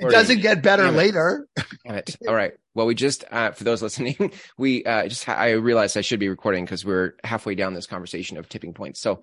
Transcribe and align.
It 0.00 0.10
doesn't 0.10 0.40
get 0.40 0.62
better 0.62 0.84
Damn 0.84 0.94
it. 0.94 0.98
later. 0.98 1.48
Damn 1.84 1.96
it. 1.96 2.16
All 2.26 2.34
right. 2.34 2.52
Well, 2.74 2.86
we 2.86 2.94
just, 2.94 3.24
uh, 3.30 3.50
for 3.52 3.64
those 3.64 3.82
listening, 3.82 4.32
we, 4.58 4.84
uh, 4.84 5.08
just, 5.08 5.24
ha- 5.24 5.34
I 5.34 5.50
realized 5.52 5.96
I 5.96 6.00
should 6.02 6.20
be 6.20 6.28
recording 6.28 6.64
because 6.64 6.84
we're 6.84 7.14
halfway 7.24 7.54
down 7.54 7.74
this 7.74 7.86
conversation 7.86 8.36
of 8.36 8.48
tipping 8.48 8.72
points. 8.74 9.00
So, 9.00 9.22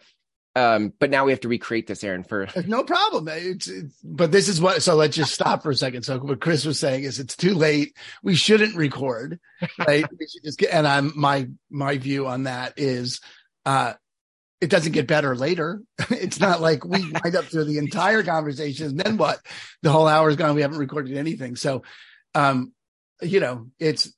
um, 0.56 0.92
but 1.00 1.10
now 1.12 1.24
we 1.26 1.32
have 1.32 1.42
to 1.42 1.48
recreate 1.48 1.86
this, 1.88 2.04
Aaron, 2.04 2.24
for, 2.24 2.48
No 2.66 2.84
problem. 2.84 3.28
It's, 3.28 3.68
it's, 3.68 3.96
but 4.04 4.32
this 4.32 4.48
is 4.50 4.60
what, 4.60 4.82
so 4.82 4.96
let's 4.96 5.16
just 5.16 5.34
stop 5.34 5.62
for 5.64 5.70
a 5.70 5.76
second. 5.76 6.04
So 6.04 6.18
what 6.20 6.42
Chris 6.42 6.66
was 6.66 6.80
saying 6.80 7.04
is 7.04 7.20
it's 7.20 7.36
too 7.36 7.54
late. 7.54 7.96
We 8.24 8.36
shouldn't 8.36 8.76
record, 8.76 9.40
right? 9.78 10.06
we 10.20 10.28
should 10.28 10.44
just 10.44 10.58
get, 10.58 10.74
and 10.74 10.88
I'm, 10.88 11.14
my, 11.16 11.48
my 11.70 11.98
view 11.98 12.26
on 12.28 12.44
that 12.44 12.74
is, 12.78 13.22
uh, 13.66 13.94
it 14.60 14.70
doesn't 14.70 14.94
get 14.94 15.08
better 15.08 15.36
later. 15.36 15.82
it's 16.10 16.40
not 16.40 16.62
like 16.62 16.84
we 16.84 17.12
wind 17.12 17.36
up 17.36 17.46
through 17.46 17.66
the 17.66 17.78
entire 17.78 18.24
conversation. 18.24 18.88
And 18.88 19.00
then 19.00 19.18
what? 19.18 19.40
The 19.84 19.92
whole 19.92 20.08
hour 20.08 20.30
is 20.30 20.36
gone. 20.36 20.56
We 20.56 20.62
haven't 20.62 20.80
recorded 20.80 21.18
anything. 21.18 21.56
So, 21.56 21.84
um, 22.34 22.74
you 23.22 23.40
know, 23.40 23.68
it's, 23.80 24.12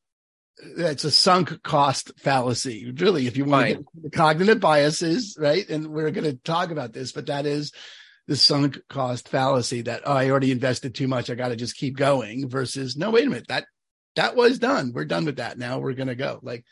it's 0.62 1.06
a 1.06 1.12
sunk 1.12 1.64
cost 1.64 2.12
fallacy. 2.20 2.92
Really, 2.92 3.28
if 3.28 3.38
you 3.38 3.46
want 3.46 3.68
to 3.68 3.74
get 3.76 3.86
the 4.04 4.10
cognitive 4.10 4.60
biases, 4.60 5.38
right? 5.40 5.68
And 5.70 5.88
we're 5.88 6.12
going 6.12 6.26
to 6.26 6.36
talk 6.36 6.72
about 6.72 6.92
this, 6.92 7.14
but 7.14 7.28
that 7.28 7.46
is 7.46 7.72
the 8.28 8.36
sunk 8.36 8.78
cost 8.90 9.30
fallacy 9.30 9.84
that 9.84 10.02
oh, 10.06 10.14
I 10.14 10.30
already 10.30 10.52
invested 10.52 10.96
too 10.96 11.08
much. 11.08 11.30
I 11.30 11.36
got 11.36 11.50
to 11.50 11.56
just 11.56 11.78
keep 11.78 11.96
going 11.96 12.50
versus 12.50 12.98
no, 12.98 13.10
wait 13.10 13.26
a 13.26 13.30
minute. 13.30 13.48
That, 13.48 13.66
that 14.16 14.36
was 14.36 14.60
done. 14.60 14.92
We're 14.94 15.06
done 15.06 15.26
with 15.26 15.38
that. 15.38 15.58
Now 15.58 15.80
we're 15.80 15.94
going 15.94 16.10
to 16.10 16.16
go 16.16 16.40
like, 16.44 16.66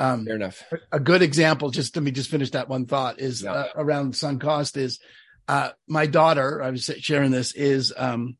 um, 0.00 0.24
fair 0.26 0.34
enough. 0.36 0.62
a 0.90 0.98
good 0.98 1.22
example, 1.22 1.70
just 1.70 1.94
let 1.94 2.02
me 2.02 2.10
just 2.10 2.30
finish 2.30 2.50
that 2.50 2.68
one 2.68 2.86
thought 2.86 3.20
is 3.20 3.42
Yeah. 3.42 3.52
uh, 3.52 3.68
around 3.76 4.16
sunk 4.16 4.42
cost 4.42 4.76
is, 4.76 4.98
uh, 5.46 5.70
my 5.86 6.06
daughter, 6.06 6.62
I 6.62 6.70
was 6.70 6.90
sharing 7.00 7.30
this 7.30 7.52
is, 7.54 7.92
um, 7.96 8.36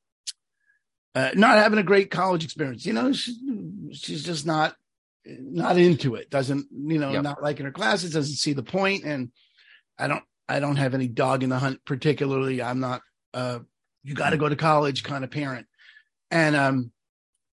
uh, 1.14 1.30
not 1.34 1.59
having 1.59 1.78
a 1.78 1.83
great 1.84 2.10
college 2.10 2.45
experience. 2.45 2.86
You 2.86 2.92
know, 2.92 3.12
she, 3.12 3.34
she's 3.92 4.24
just 4.24 4.46
not, 4.46 4.74
not 5.27 5.77
into 5.77 6.14
it. 6.14 6.30
Doesn't, 6.30 6.67
you 6.72 6.98
know, 6.98 7.12
Yep. 7.12 7.22
not 7.22 7.42
liking 7.42 7.67
her 7.67 7.72
classes, 7.72 8.12
doesn't 8.12 8.36
see 8.36 8.52
the 8.52 8.62
point. 8.62 9.05
And 9.05 9.30
I 9.98 10.08
don't, 10.08 10.24
I 10.48 10.61
don't 10.61 10.77
have 10.77 10.95
any 10.95 11.08
dog 11.08 11.42
in 11.42 11.50
the 11.50 11.58
hunt 11.58 11.84
particularly. 11.84 12.62
I'm 12.62 12.80
not, 12.80 13.02
uh, 13.34 13.58
you 14.02 14.14
got 14.14 14.30
to 14.30 14.36
go 14.39 14.48
to 14.48 14.56
college 14.56 15.02
kind 15.05 15.24
of 15.24 15.30
parent. 15.30 15.67
And, 16.30 16.56
um, 16.56 16.92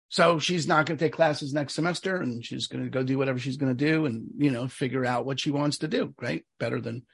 so 0.08 0.38
she's 0.38 0.68
not 0.68 0.86
going 0.86 0.98
to 0.98 1.04
take 1.04 1.12
classes 1.12 1.52
next 1.52 1.74
semester 1.74 2.16
and 2.16 2.44
she's 2.44 2.68
going 2.68 2.84
to 2.84 2.90
go 2.90 3.02
do 3.02 3.18
whatever 3.18 3.38
she's 3.38 3.56
going 3.56 3.76
to 3.76 3.84
do 3.84 4.06
and, 4.06 4.28
you 4.38 4.50
know, 4.50 4.68
figure 4.68 5.04
out 5.04 5.26
what 5.26 5.40
she 5.40 5.50
wants 5.50 5.78
to 5.78 5.88
do. 5.88 6.14
Right. 6.20 6.44
Better 6.60 6.80
than, 6.80 7.04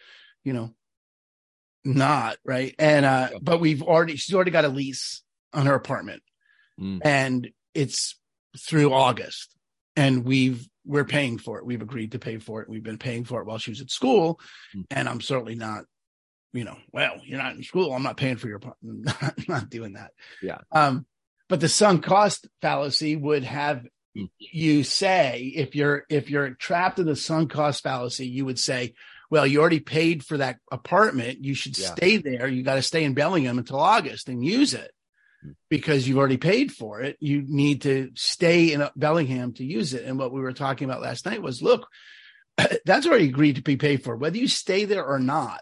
you 0.45 0.53
know, 0.53 0.75
not 1.85 2.37
right. 2.45 2.75
And, 2.79 3.05
uh, 3.05 3.31
but 3.41 3.61
we've 3.61 3.83
already, 3.83 4.17
she's 4.17 4.35
already 4.35 4.51
got 4.51 4.65
a 4.65 4.69
lease 4.69 5.23
on 5.53 5.67
her 5.67 5.75
apartment 5.75 6.23
Mm. 6.81 7.01
and 7.05 7.51
it's 7.75 8.19
through 8.59 8.95
August 8.95 9.55
and 9.95 10.25
we've, 10.25 10.67
we're 10.87 11.05
paying 11.05 11.37
for 11.37 11.59
it. 11.59 11.67
We've 11.67 11.83
agreed 11.83 12.13
to 12.13 12.19
pay 12.19 12.39
for 12.39 12.63
it. 12.63 12.69
We've 12.69 12.83
been 12.83 12.97
paying 12.99 13.25
for 13.25 13.41
it 13.43 13.47
while 13.47 13.59
she 13.59 13.71
was 13.71 13.83
at 13.83 13.91
school. 13.91 14.41
Mm. 14.75 14.85
And 14.91 15.09
I'm 15.09 15.21
certainly 15.21 15.55
not, 15.55 15.85
you 16.55 16.65
know, 16.65 16.77
well, 16.93 17.21
you're 17.25 17.43
not 17.43 17.55
in 17.55 17.63
school. 17.63 17.93
I'm 17.93 18.03
not 18.03 18.17
paying 18.17 18.37
for 18.37 18.49
your 18.49 18.57
apartment. 18.57 19.15
I'm 19.23 19.45
not 19.49 19.71
doing 19.71 19.93
that. 19.95 20.13
Yeah. 20.43 20.59
Um, 20.73 21.07
but 21.53 21.61
the 21.61 21.69
sunk 21.69 22.03
cost 22.03 22.49
fallacy 22.63 23.15
would 23.15 23.45
have 23.45 23.87
you 24.39 24.83
say 24.85 25.53
if 25.55 25.77
you're 25.77 26.07
if 26.09 26.31
you're 26.31 26.55
trapped 26.55 26.99
in 26.99 27.05
the 27.05 27.15
sunk 27.15 27.51
cost 27.51 27.83
fallacy, 27.83 28.27
you 28.27 28.47
would 28.47 28.59
say, 28.59 28.95
well, 29.31 29.47
you 29.47 29.61
already 29.61 29.79
paid 29.79 30.25
for 30.25 30.39
that 30.39 30.57
apartment. 30.71 31.45
You 31.45 31.53
should 31.53 31.77
Yeah. 31.77 31.93
stay 31.95 32.17
there. 32.17 32.49
You 32.49 32.63
got 32.63 32.77
to 32.77 32.83
stay 32.83 33.05
in 33.05 33.13
Bellingham 33.13 33.59
until 33.59 33.79
August 33.79 34.31
and 34.31 34.43
use 34.43 34.73
it 34.73 34.93
because 35.69 36.09
you've 36.09 36.17
already 36.17 36.39
paid 36.39 36.73
for 36.73 37.03
it. 37.03 37.19
You 37.21 37.45
need 37.47 37.83
to 37.83 38.13
stay 38.15 38.73
in 38.73 38.89
Bellingham 38.97 39.53
to 39.57 39.65
use 39.65 39.93
it. 39.93 40.07
And 40.07 40.19
what 40.19 40.33
we 40.33 40.41
were 40.41 40.55
talking 40.55 40.89
about 40.89 41.03
last 41.03 41.27
night 41.27 41.43
was, 41.43 41.61
look, 41.61 41.87
that's 42.87 43.07
already 43.07 43.29
agreed 43.29 43.57
to 43.57 43.63
be 43.63 43.77
paid 43.77 44.03
for, 44.03 44.17
whether 44.17 44.39
you 44.39 44.49
stay 44.49 44.87
there 44.87 45.05
or 45.05 45.19
not. 45.19 45.61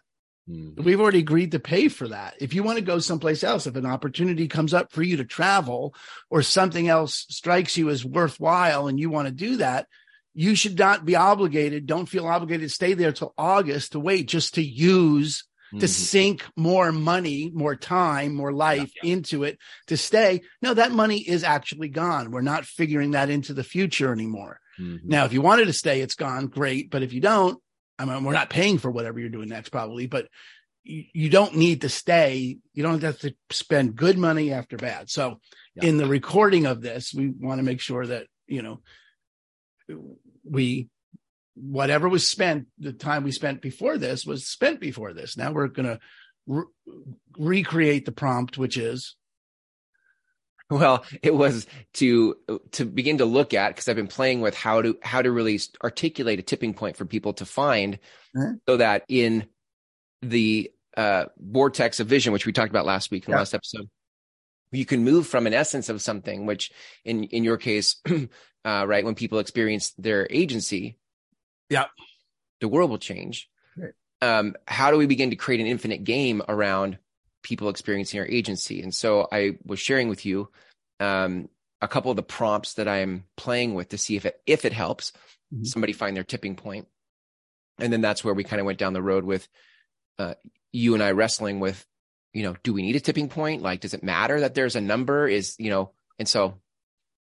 Mm. 0.50 0.82
We've 0.84 1.00
already 1.00 1.20
agreed 1.20 1.52
to 1.52 1.60
pay 1.60 1.88
for 1.88 2.08
that. 2.08 2.34
If 2.40 2.54
you 2.54 2.62
want 2.62 2.78
to 2.78 2.84
go 2.84 2.98
someplace 2.98 3.44
else, 3.44 3.66
if 3.66 3.76
an 3.76 3.86
opportunity 3.86 4.48
comes 4.48 4.74
up 4.74 4.90
for 4.92 5.02
you 5.02 5.16
to 5.18 5.24
travel 5.24 5.94
or 6.28 6.42
something 6.42 6.88
else 6.88 7.26
strikes 7.28 7.76
you 7.76 7.90
as 7.90 8.04
worthwhile 8.04 8.88
and 8.88 8.98
you 8.98 9.10
want 9.10 9.28
to 9.28 9.32
do 9.32 9.56
that, 9.56 9.86
you 10.34 10.54
should 10.54 10.78
not 10.78 11.04
be 11.04 11.16
obligated. 11.16 11.86
Don't 11.86 12.08
feel 12.08 12.26
obligated 12.26 12.68
to 12.68 12.74
stay 12.74 12.94
there 12.94 13.12
till 13.12 13.34
August 13.36 13.92
to 13.92 14.00
wait 14.00 14.28
just 14.28 14.54
to 14.54 14.62
use 14.62 15.44
to 15.78 15.86
Mhm. 15.86 15.88
sink 15.88 16.44
more 16.56 16.90
money, 16.90 17.48
more 17.54 17.76
time, 17.76 18.34
more 18.34 18.52
life 18.52 18.90
into 19.04 19.44
it 19.44 19.56
to 19.86 19.96
stay. 19.96 20.40
No, 20.60 20.74
that 20.74 20.90
money 20.90 21.18
is 21.18 21.44
actually 21.44 21.88
gone. 21.88 22.32
We're 22.32 22.40
not 22.40 22.66
figuring 22.66 23.12
that 23.12 23.30
into 23.30 23.54
the 23.54 23.62
future 23.62 24.12
anymore. 24.12 24.58
Mhm. 24.80 25.04
Now, 25.04 25.26
if 25.26 25.32
you 25.32 25.40
wanted 25.42 25.66
to 25.66 25.72
stay, 25.72 26.00
it's 26.00 26.16
gone. 26.16 26.48
Great. 26.48 26.90
But 26.90 27.04
if 27.04 27.12
you 27.12 27.20
don't, 27.20 27.62
I 28.00 28.04
mean, 28.06 28.24
we're 28.24 28.32
not 28.32 28.48
paying 28.48 28.78
for 28.78 28.90
whatever 28.90 29.20
you're 29.20 29.28
doing 29.28 29.50
next, 29.50 29.68
probably, 29.68 30.06
but 30.06 30.26
you, 30.84 31.04
you 31.12 31.28
don't 31.28 31.56
need 31.56 31.82
to 31.82 31.88
stay. 31.90 32.58
You 32.72 32.82
don't 32.82 33.02
have 33.02 33.18
to 33.20 33.34
spend 33.50 33.94
good 33.96 34.16
money 34.16 34.52
after 34.52 34.76
bad. 34.78 35.10
So 35.10 35.40
Yeah. 35.74 35.88
in 35.88 35.98
the 35.98 36.06
recording 36.06 36.64
of 36.66 36.80
this, 36.80 37.12
we 37.12 37.28
want 37.28 37.58
to 37.58 37.62
make 37.62 37.80
sure 37.80 38.06
that, 38.06 38.26
you 38.46 38.62
know, 38.62 38.80
we, 40.44 40.88
whatever 41.54 42.08
was 42.08 42.26
spent, 42.26 42.68
the 42.78 42.92
time 42.92 43.22
we 43.22 43.32
spent 43.32 43.60
before 43.60 43.98
this 43.98 44.24
was 44.24 44.46
spent 44.46 44.80
before 44.80 45.12
this. 45.12 45.36
Now 45.36 45.52
we're 45.52 45.68
going 45.68 45.88
to 45.88 46.00
re- 46.46 46.64
recreate 47.36 48.06
the 48.06 48.12
prompt, 48.12 48.56
which 48.56 48.78
is, 48.78 49.16
Well, 50.80 51.04
it 51.22 51.34
was 51.34 51.66
to 51.94 52.36
to 52.72 52.84
begin 52.84 53.18
to 53.18 53.24
look 53.24 53.54
at 53.54 53.68
because 53.70 53.88
I've 53.88 53.96
been 53.96 54.06
playing 54.06 54.40
with 54.40 54.54
how 54.54 54.82
to 54.82 54.96
how 55.02 55.20
to 55.20 55.30
really 55.32 55.58
articulate 55.82 56.38
a 56.38 56.42
tipping 56.42 56.74
point 56.74 56.96
for 56.96 57.04
people 57.04 57.32
to 57.34 57.44
find, 57.44 57.98
Mhm. 58.36 58.60
so 58.68 58.76
that 58.76 59.04
in 59.08 59.46
the 60.22 60.70
uh, 60.96 61.24
vortex 61.38 61.98
of 62.00 62.06
vision, 62.06 62.32
which 62.32 62.46
we 62.46 62.52
talked 62.52 62.70
about 62.70 62.86
last 62.86 63.10
week 63.10 63.26
in 63.26 63.32
the 63.32 63.36
last 63.38 63.54
episode, 63.54 63.88
you 64.70 64.84
can 64.86 65.02
move 65.02 65.26
from 65.26 65.46
an 65.46 65.54
essence 65.54 65.88
of 65.88 66.00
something, 66.00 66.46
which 66.46 66.70
in 67.04 67.24
in 67.24 67.42
your 67.42 67.56
case, 67.56 67.96
uh, 68.64 68.84
right 68.86 69.04
when 69.04 69.14
people 69.16 69.38
experience 69.40 69.90
their 69.98 70.28
agency, 70.30 70.98
Yeah. 71.68 71.86
the 72.60 72.68
world 72.68 72.90
will 72.90 72.98
change. 72.98 73.48
Right. 73.76 73.92
Um, 74.22 74.54
how 74.68 74.90
do 74.92 74.98
we 74.98 75.06
begin 75.06 75.30
to 75.30 75.36
create 75.36 75.60
an 75.60 75.66
infinite 75.66 76.04
game 76.04 76.42
around 76.48 76.98
people 77.42 77.68
experiencing 77.68 78.20
our 78.20 78.26
agency. 78.26 78.82
And 78.82 78.94
so 78.94 79.26
I 79.32 79.58
was 79.64 79.80
sharing 79.80 80.08
with 80.08 80.24
you 80.26 80.48
um, 80.98 81.48
a 81.80 81.88
couple 81.88 82.10
of 82.10 82.16
the 82.16 82.22
prompts 82.22 82.74
that 82.74 82.86
I'm 82.88 83.24
playing 83.36 83.74
with 83.74 83.90
to 83.90 83.98
see 83.98 84.16
if 84.16 84.26
it 84.26 84.40
if 84.46 84.64
it 84.64 84.72
helps 84.72 85.12
Mhm. 85.52 85.66
somebody 85.66 85.92
find 85.92 86.16
their 86.16 86.22
tipping 86.24 86.54
point. 86.54 86.86
And 87.78 87.92
then 87.92 88.00
that's 88.02 88.22
where 88.22 88.34
we 88.34 88.44
kind 88.44 88.60
of 88.60 88.66
went 88.66 88.78
down 88.78 88.92
the 88.92 89.02
road 89.02 89.24
with 89.24 89.48
uh, 90.18 90.34
you 90.70 90.94
and 90.94 91.02
I 91.02 91.10
wrestling 91.12 91.58
with, 91.60 91.84
you 92.34 92.42
know, 92.44 92.54
do 92.62 92.72
we 92.74 92.82
need 92.82 92.94
a 92.94 93.00
tipping 93.00 93.28
point? 93.28 93.62
Like, 93.62 93.80
does 93.80 93.94
it 93.94 94.04
matter 94.04 94.40
that 94.40 94.54
there's 94.54 94.76
a 94.76 94.80
number? 94.80 95.26
Is 95.26 95.56
you 95.58 95.70
know, 95.70 95.92
and 96.18 96.28
so 96.28 96.60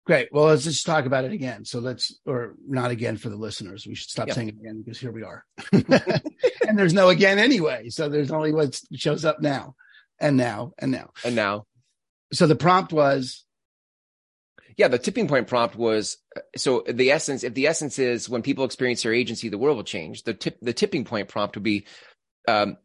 Great. 0.07 0.29
Well, 0.31 0.45
let's 0.45 0.63
just 0.63 0.87
talk 0.87 1.05
about 1.05 1.25
it 1.25 1.33
again. 1.33 1.65
So 1.65 1.81
let's, 1.81 2.17
or 2.25 2.55
not 2.65 2.93
again 2.93 3.17
for 3.17 3.29
the 3.29 3.35
listeners. 3.35 3.89
We 3.89 3.97
should 3.97 4.09
stop 4.09 4.29
Yeah. 4.29 4.35
saying 4.35 4.49
it 4.51 4.55
again 4.61 4.81
because 4.85 5.01
here 5.01 5.11
we 5.11 5.25
are. 5.25 5.45
and 5.73 6.79
there's 6.79 6.95
no 6.95 7.09
again 7.09 7.41
anyway. 7.41 7.89
So 7.91 8.09
there's 8.09 8.31
only 8.31 8.53
what 8.53 8.81
shows 8.95 9.25
up 9.25 9.41
now 9.41 9.75
and 10.19 10.37
now 10.37 10.73
and 10.79 10.93
now. 10.93 11.11
and 11.25 11.37
now 11.37 11.67
So 12.33 12.47
the 12.47 12.57
prompt 12.57 12.93
was, 12.93 13.45
Yeah, 14.77 14.89
the 14.89 14.99
tipping 14.99 15.29
point 15.29 15.47
prompt 15.47 15.77
was 15.77 16.19
so 16.57 16.85
the 16.89 17.11
essence. 17.11 17.45
If 17.45 17.55
the 17.55 17.67
essence 17.67 17.99
is 17.99 18.29
when 18.29 18.43
people 18.43 18.65
experience 18.65 19.03
their 19.03 19.15
agency, 19.15 19.49
the 19.49 19.59
world 19.59 19.77
will 19.77 19.85
change. 19.85 20.23
The 20.25 20.35
tip, 20.35 20.59
the 20.61 20.73
tipping 20.73 21.05
point 21.05 21.29
prompt 21.29 21.57
would 21.57 21.63
be, 21.63 21.87
um, 22.49 22.77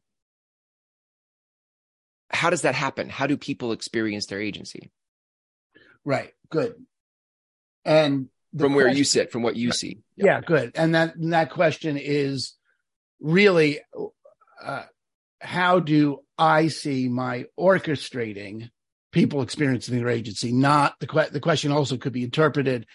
how 2.29 2.49
does 2.49 2.61
that 2.61 2.75
happen? 2.75 3.09
How 3.09 3.27
do 3.27 3.35
people 3.35 3.71
experience 3.71 4.27
their 4.27 4.41
agency 4.41 4.91
right, 6.05 6.31
good. 6.49 6.75
And 7.85 8.29
from 8.57 8.73
where 8.73 8.89
you 8.89 9.03
sit, 9.03 9.31
from 9.31 9.43
what 9.43 9.55
you 9.55 9.71
see? 9.71 10.01
Yeah, 10.15 10.41
good. 10.41 10.73
And 10.75 10.95
that, 10.95 11.15
and 11.15 11.33
that 11.33 11.51
question 11.51 11.97
is 11.97 12.53
really, 13.19 13.79
uh, 14.63 14.83
how 15.41 15.79
do 15.79 16.19
I 16.37 16.67
see 16.67 17.09
my 17.09 17.45
orchestrating 17.59 18.69
people 19.11 19.41
experiencing 19.41 19.97
their 19.97 20.09
agency? 20.09 20.51
Not 20.51 20.99
the 20.99 21.07
que- 21.07 21.29
the 21.31 21.39
question 21.39 21.71
also 21.71 21.97
could 21.97 22.13
be 22.13 22.23
interpreted 22.23 22.85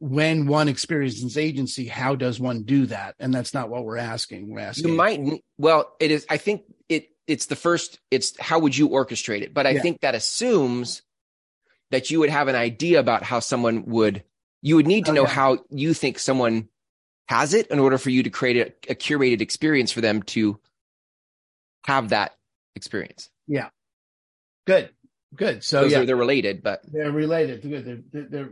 when 0.00 0.46
one 0.46 0.68
experiences 0.68 1.36
agency, 1.36 1.86
how 1.86 2.14
does 2.14 2.38
one 2.38 2.62
do 2.62 2.86
that? 2.86 3.16
And 3.18 3.34
that's 3.34 3.52
not 3.52 3.68
what 3.68 3.84
we're 3.84 3.96
asking. 3.96 4.48
We're 4.48 4.60
asking. 4.60 4.90
You 4.90 4.96
might. 4.96 5.42
Well, 5.58 5.92
it 5.98 6.10
is. 6.10 6.24
I 6.30 6.36
think 6.36 6.62
it. 6.88 7.08
It's 7.26 7.46
the 7.46 7.56
first. 7.56 7.98
It's 8.10 8.38
how 8.40 8.58
would 8.60 8.76
you 8.76 8.88
orchestrate 8.90 9.42
it? 9.42 9.52
But 9.52 9.66
I 9.66 9.70
Yeah. 9.70 9.82
think 9.82 10.00
that 10.00 10.14
assumes 10.14 11.02
that 11.90 12.10
you 12.10 12.20
would 12.20 12.30
have 12.30 12.48
an 12.48 12.54
idea 12.54 13.00
about 13.00 13.22
how 13.22 13.40
someone 13.40 13.84
would. 13.86 14.22
You 14.62 14.76
would 14.76 14.86
need 14.86 15.06
to 15.06 15.12
know 15.12 15.24
how 15.24 15.58
you 15.70 15.94
think 15.94 16.18
someone 16.18 16.68
has 17.28 17.52
it 17.54 17.66
in 17.68 17.78
order 17.78 17.98
for 17.98 18.10
you 18.10 18.22
to 18.22 18.30
create 18.30 18.56
a, 18.88 18.92
a 18.92 18.94
curated 18.94 19.40
experience 19.40 19.92
for 19.92 20.00
them 20.00 20.22
to 20.22 20.58
have 21.84 22.10
that 22.10 22.32
experience. 22.74 23.30
Yeah. 23.46 23.68
Good. 24.66 24.90
Good. 25.34 25.62
So 25.62 25.82
Those 25.82 25.92
yeah, 25.92 26.00
are, 26.00 26.06
they're 26.06 26.16
related, 26.16 26.62
but 26.62 26.80
they're 26.90 27.10
related. 27.10 27.62
Good. 27.62 28.04
They're, 28.12 28.24
they're 28.28 28.50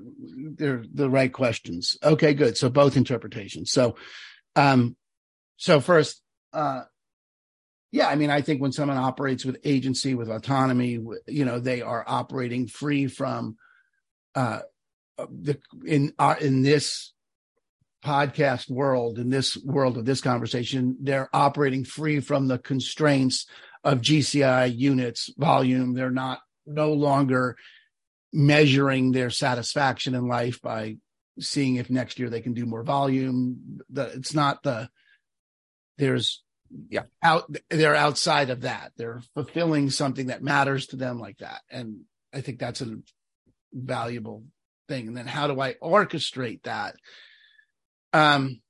they're 0.58 0.84
the 0.93 1.08
right 1.08 1.32
questions. 1.32 1.96
Okay, 2.02 2.34
good. 2.34 2.56
So 2.56 2.69
both 2.69 2.96
interpretations. 2.96 3.70
So, 3.70 3.96
um, 4.56 4.96
so 5.56 5.81
first, 5.81 6.20
uh, 6.52 6.82
yeah, 7.93 8.08
I 8.08 8.17
mean, 8.17 8.31
I 8.31 8.43
think 8.43 8.61
when 8.61 8.73
someone 8.73 8.99
operates 8.99 9.44
with 9.44 9.58
agency, 9.64 10.14
with 10.14 10.28
autonomy, 10.28 11.00
you 11.26 11.44
know, 11.44 11.61
they 11.61 11.81
are 11.81 12.05
operating 12.06 12.67
free 12.67 13.06
from, 13.06 13.56
uh, 14.34 14.61
the 15.17 15.58
in 15.87 16.12
uh, 16.19 16.34
in 16.40 16.61
this 16.61 17.14
podcast 18.06 18.70
world, 18.70 19.18
in 19.18 19.28
this 19.30 19.56
world 19.56 19.98
of 19.98 20.04
this 20.04 20.20
conversation, 20.20 20.96
they're 21.00 21.28
operating 21.32 21.84
free 21.84 22.20
from 22.20 22.46
the 22.46 22.58
constraints 22.58 23.46
of 23.82 24.00
GCI 24.00 24.76
units, 24.76 25.30
volume. 25.36 25.94
They're 25.94 26.10
not 26.10 26.40
no 26.66 26.92
longer 26.92 27.56
measuring 28.32 29.12
their 29.12 29.30
satisfaction 29.30 30.14
in 30.14 30.28
life 30.28 30.60
by 30.62 30.96
seeing 31.40 31.76
if 31.76 31.90
next 31.90 32.18
year 32.18 32.30
they 32.30 32.40
can 32.40 32.54
do 32.54 32.64
more 32.64 32.82
volume. 32.82 33.80
The, 33.90 34.04
it's 34.06 34.34
not 34.34 34.62
the 34.62 34.88
there's 35.98 36.42
yeah 36.88 37.04
out 37.22 37.54
they're 37.70 37.94
outside 37.94 38.50
of 38.50 38.62
that. 38.62 38.92
They're 38.96 39.22
fulfilling 39.34 39.90
something 39.90 40.28
that 40.28 40.42
matters 40.42 40.86
to 40.88 40.96
them 40.96 41.18
like 41.18 41.38
that, 41.38 41.62
and 41.70 42.00
I 42.32 42.40
think 42.40 42.58
that's 42.58 42.80
a 42.80 42.98
valuable 43.72 44.44
thing. 44.88 45.08
And 45.08 45.16
then 45.16 45.26
how 45.26 45.46
do 45.46 45.60
I 45.60 45.74
orchestrate 45.74 46.62
that? 46.64 46.96
Um, 48.16 48.60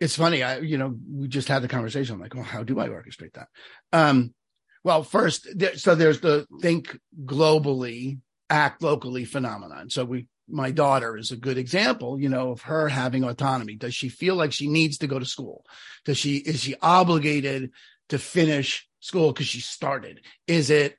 it's 0.00 0.16
funny. 0.16 0.42
I, 0.42 0.58
you 0.58 0.78
know, 0.78 0.96
we 1.08 1.28
just 1.28 1.46
had 1.46 1.62
the 1.62 1.68
conversation. 1.68 2.14
I'm 2.14 2.20
like, 2.20 2.34
well, 2.34 2.42
how 2.42 2.64
do 2.64 2.80
I 2.80 2.88
orchestrate 2.88 3.34
that? 3.34 3.48
Um, 3.92 4.34
well, 4.82 5.04
first, 5.04 5.46
there, 5.54 5.76
so 5.76 5.94
there's 5.94 6.20
the 6.20 6.44
think 6.60 6.98
globally, 7.24 8.18
act 8.50 8.82
locally 8.82 9.24
phenomenon. 9.24 9.90
So 9.90 10.04
we, 10.04 10.26
my 10.48 10.72
daughter 10.72 11.16
is 11.16 11.30
a 11.30 11.36
good 11.36 11.56
example, 11.56 12.20
you 12.20 12.28
know, 12.28 12.50
of 12.50 12.62
her 12.62 12.88
having 12.88 13.22
autonomy. 13.22 13.76
Does 13.76 13.94
she 13.94 14.08
feel 14.08 14.34
like 14.34 14.52
she 14.52 14.66
needs 14.66 14.98
to 14.98 15.06
go 15.06 15.20
to 15.20 15.24
school? 15.24 15.64
Does 16.04 16.18
she, 16.18 16.38
is 16.38 16.60
she 16.60 16.74
obligated 16.82 17.70
to 18.08 18.18
finish 18.18 18.88
school 18.98 19.32
because 19.32 19.46
she 19.46 19.60
started? 19.60 20.20
Is 20.48 20.68
it 20.68 20.96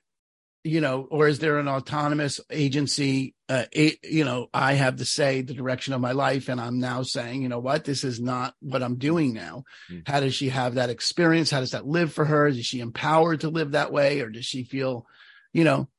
you 0.64 0.80
know, 0.80 1.08
or 1.12 1.28
is 1.28 1.40
there 1.40 1.60
an 1.60 1.68
autonomous 1.68 2.40
agency? 2.50 3.36
Uh, 3.50 3.66
a, 3.76 3.98
you 4.04 4.24
know, 4.24 4.48
I 4.54 4.74
have 4.74 4.98
to 4.98 5.06
say 5.06 5.42
the 5.42 5.54
direction 5.54 5.94
of 5.94 6.02
my 6.02 6.14
life, 6.14 6.48
and 6.48 6.60
I'm 6.60 6.80
now 6.80 7.04
saying, 7.04 7.42
you 7.42 7.50
know 7.50 7.60
what, 7.60 7.84
this 7.84 8.04
is 8.04 8.22
not 8.22 8.56
what 8.62 8.82
I'm 8.82 8.96
doing 8.96 9.34
now. 9.34 9.66
Mm-hmm. 9.92 10.12
How 10.12 10.22
does 10.22 10.34
she 10.34 10.50
have 10.50 10.76
that 10.76 10.90
experience? 10.90 11.52
How 11.52 11.60
does 11.60 11.72
that 11.72 11.86
live 11.86 12.14
for 12.14 12.26
her? 12.26 12.48
Is 12.48 12.66
she 12.66 12.80
empowered 12.80 13.42
to 13.42 13.50
live 13.50 13.72
that 13.72 13.92
way, 13.92 14.22
or 14.22 14.30
does 14.30 14.46
she 14.46 14.64
feel, 14.64 15.06
you 15.52 15.64
know, 15.64 15.90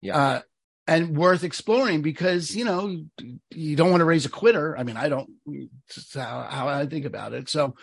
yeah. 0.00 0.16
Uh, 0.16 0.40
and 0.86 1.16
worth 1.16 1.44
exploring 1.44 2.02
because 2.02 2.56
you 2.56 2.64
know 2.64 3.04
you 3.50 3.76
don't 3.76 3.90
want 3.90 4.00
to 4.00 4.04
raise 4.04 4.26
a 4.26 4.30
quitter. 4.30 4.76
I 4.76 4.82
mean, 4.82 4.96
I 4.96 5.08
don't. 5.08 5.30
How, 6.14 6.46
how 6.50 6.68
I 6.68 6.86
think 6.86 7.04
about 7.04 7.32
it. 7.34 7.48
So, 7.48 7.76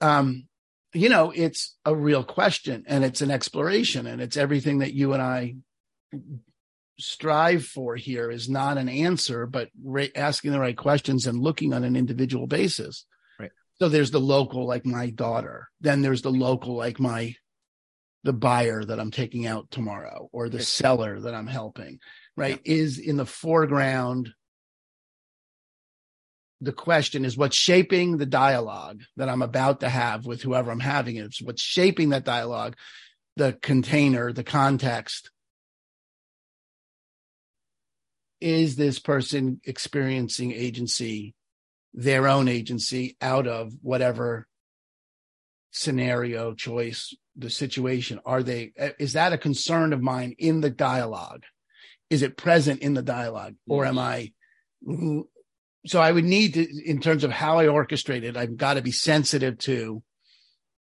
um, 0.00 0.46
you 0.92 1.08
know, 1.08 1.32
it's 1.34 1.76
a 1.84 1.94
real 1.94 2.24
question 2.24 2.84
and 2.86 3.04
it's 3.04 3.20
an 3.20 3.30
exploration 3.30 4.06
and 4.06 4.20
it's 4.20 4.36
everything 4.36 4.78
that 4.78 4.92
you 4.92 5.12
and 5.12 5.22
I 5.22 5.56
strive 6.98 7.64
for 7.64 7.96
here 7.96 8.30
is 8.30 8.48
not 8.48 8.76
an 8.76 8.88
answer, 8.88 9.46
but 9.46 9.70
ra- 9.82 10.06
asking 10.14 10.52
the 10.52 10.60
right 10.60 10.76
questions 10.76 11.26
and 11.26 11.40
looking 11.40 11.72
on 11.72 11.84
an 11.84 11.96
individual 11.96 12.46
basis. 12.46 13.06
Right. 13.38 13.50
So 13.78 13.88
there's 13.88 14.10
the 14.10 14.20
local, 14.20 14.66
like 14.66 14.84
my 14.84 15.10
daughter. 15.10 15.68
Then 15.80 16.02
there's 16.02 16.22
the 16.22 16.32
local, 16.32 16.74
like 16.74 17.00
my, 17.00 17.34
the 18.24 18.32
buyer 18.32 18.84
that 18.84 19.00
I'm 19.00 19.10
taking 19.10 19.46
out 19.46 19.70
tomorrow 19.70 20.28
or 20.32 20.48
the 20.48 20.60
seller 20.60 21.20
that 21.20 21.34
I'm 21.34 21.46
helping, 21.46 22.00
right? 22.36 22.60
Yeah. 22.64 22.74
Is 22.74 22.98
in 22.98 23.16
the 23.16 23.26
foreground 23.26 24.30
the 26.60 26.72
question 26.72 27.24
is 27.24 27.36
what's 27.36 27.56
shaping 27.56 28.18
the 28.18 28.26
dialogue 28.26 29.02
that 29.16 29.28
I'm 29.28 29.42
about 29.42 29.80
to 29.80 29.88
have 29.88 30.26
with 30.26 30.42
whoever 30.42 30.70
I'm 30.70 30.80
having 30.80 31.16
it. 31.16 31.24
It's 31.24 31.42
what's 31.42 31.62
shaping 31.62 32.10
that 32.10 32.24
dialogue, 32.24 32.76
the 33.36 33.54
container, 33.62 34.32
the 34.32 34.44
context. 34.44 35.30
Is 38.40 38.76
this 38.76 38.98
person 38.98 39.60
experiencing 39.64 40.52
agency, 40.52 41.34
their 41.94 42.28
own 42.28 42.48
agency 42.48 43.16
out 43.20 43.46
of 43.46 43.72
whatever 43.82 44.46
scenario, 45.70 46.54
choice, 46.54 47.14
the 47.36 47.50
situation? 47.50 48.20
Are 48.26 48.42
they, 48.42 48.72
is 48.98 49.14
that 49.14 49.32
a 49.32 49.38
concern 49.38 49.92
of 49.92 50.02
mine 50.02 50.34
in 50.38 50.60
the 50.60 50.70
dialogue? 50.70 51.44
Is 52.10 52.22
it 52.22 52.36
present 52.36 52.80
in 52.80 52.94
the 52.94 53.02
dialogue 53.02 53.54
or 53.68 53.86
am 53.86 53.98
I 53.98 54.32
so 55.86 56.00
I 56.00 56.12
would 56.12 56.24
need 56.24 56.54
to, 56.54 56.66
in 56.84 57.00
terms 57.00 57.24
of 57.24 57.30
how 57.30 57.58
I 57.58 57.66
orchestrate 57.66 58.22
it, 58.22 58.36
I've 58.36 58.56
got 58.56 58.74
to 58.74 58.82
be 58.82 58.92
sensitive 58.92 59.58
to 59.58 60.02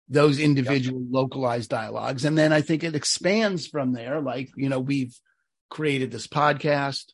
those 0.08 0.38
individual 0.38 1.00
yep. 1.00 1.08
localized 1.10 1.68
dialogues. 1.68 2.24
And 2.24 2.38
then 2.38 2.52
I 2.52 2.60
think 2.62 2.82
it 2.82 2.94
expands 2.94 3.66
from 3.66 3.92
there. 3.92 4.20
Like, 4.20 4.50
you 4.56 4.68
know, 4.68 4.80
we've 4.80 5.14
created 5.68 6.10
this 6.10 6.26
podcast. 6.26 7.12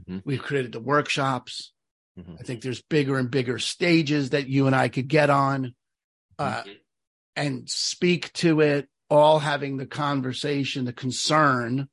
Mm-hmm. 0.00 0.18
We've 0.24 0.42
created 0.42 0.72
the 0.72 0.80
workshops. 0.80 1.72
Mm-hmm. 2.18 2.34
I 2.38 2.42
think 2.42 2.62
there's 2.62 2.82
bigger 2.82 3.18
and 3.18 3.30
bigger 3.30 3.58
stages 3.58 4.30
that 4.30 4.48
you 4.48 4.66
and 4.66 4.76
I 4.76 4.88
could 4.88 5.08
get 5.08 5.30
on, 5.30 5.74
uh, 6.38 6.60
mm-hmm. 6.60 6.70
and 7.34 7.68
speak 7.68 8.32
to 8.34 8.60
it, 8.60 8.88
all 9.10 9.40
having 9.40 9.76
the 9.76 9.86
conversation, 9.86 10.84
the 10.84 10.92
concern 10.92 11.88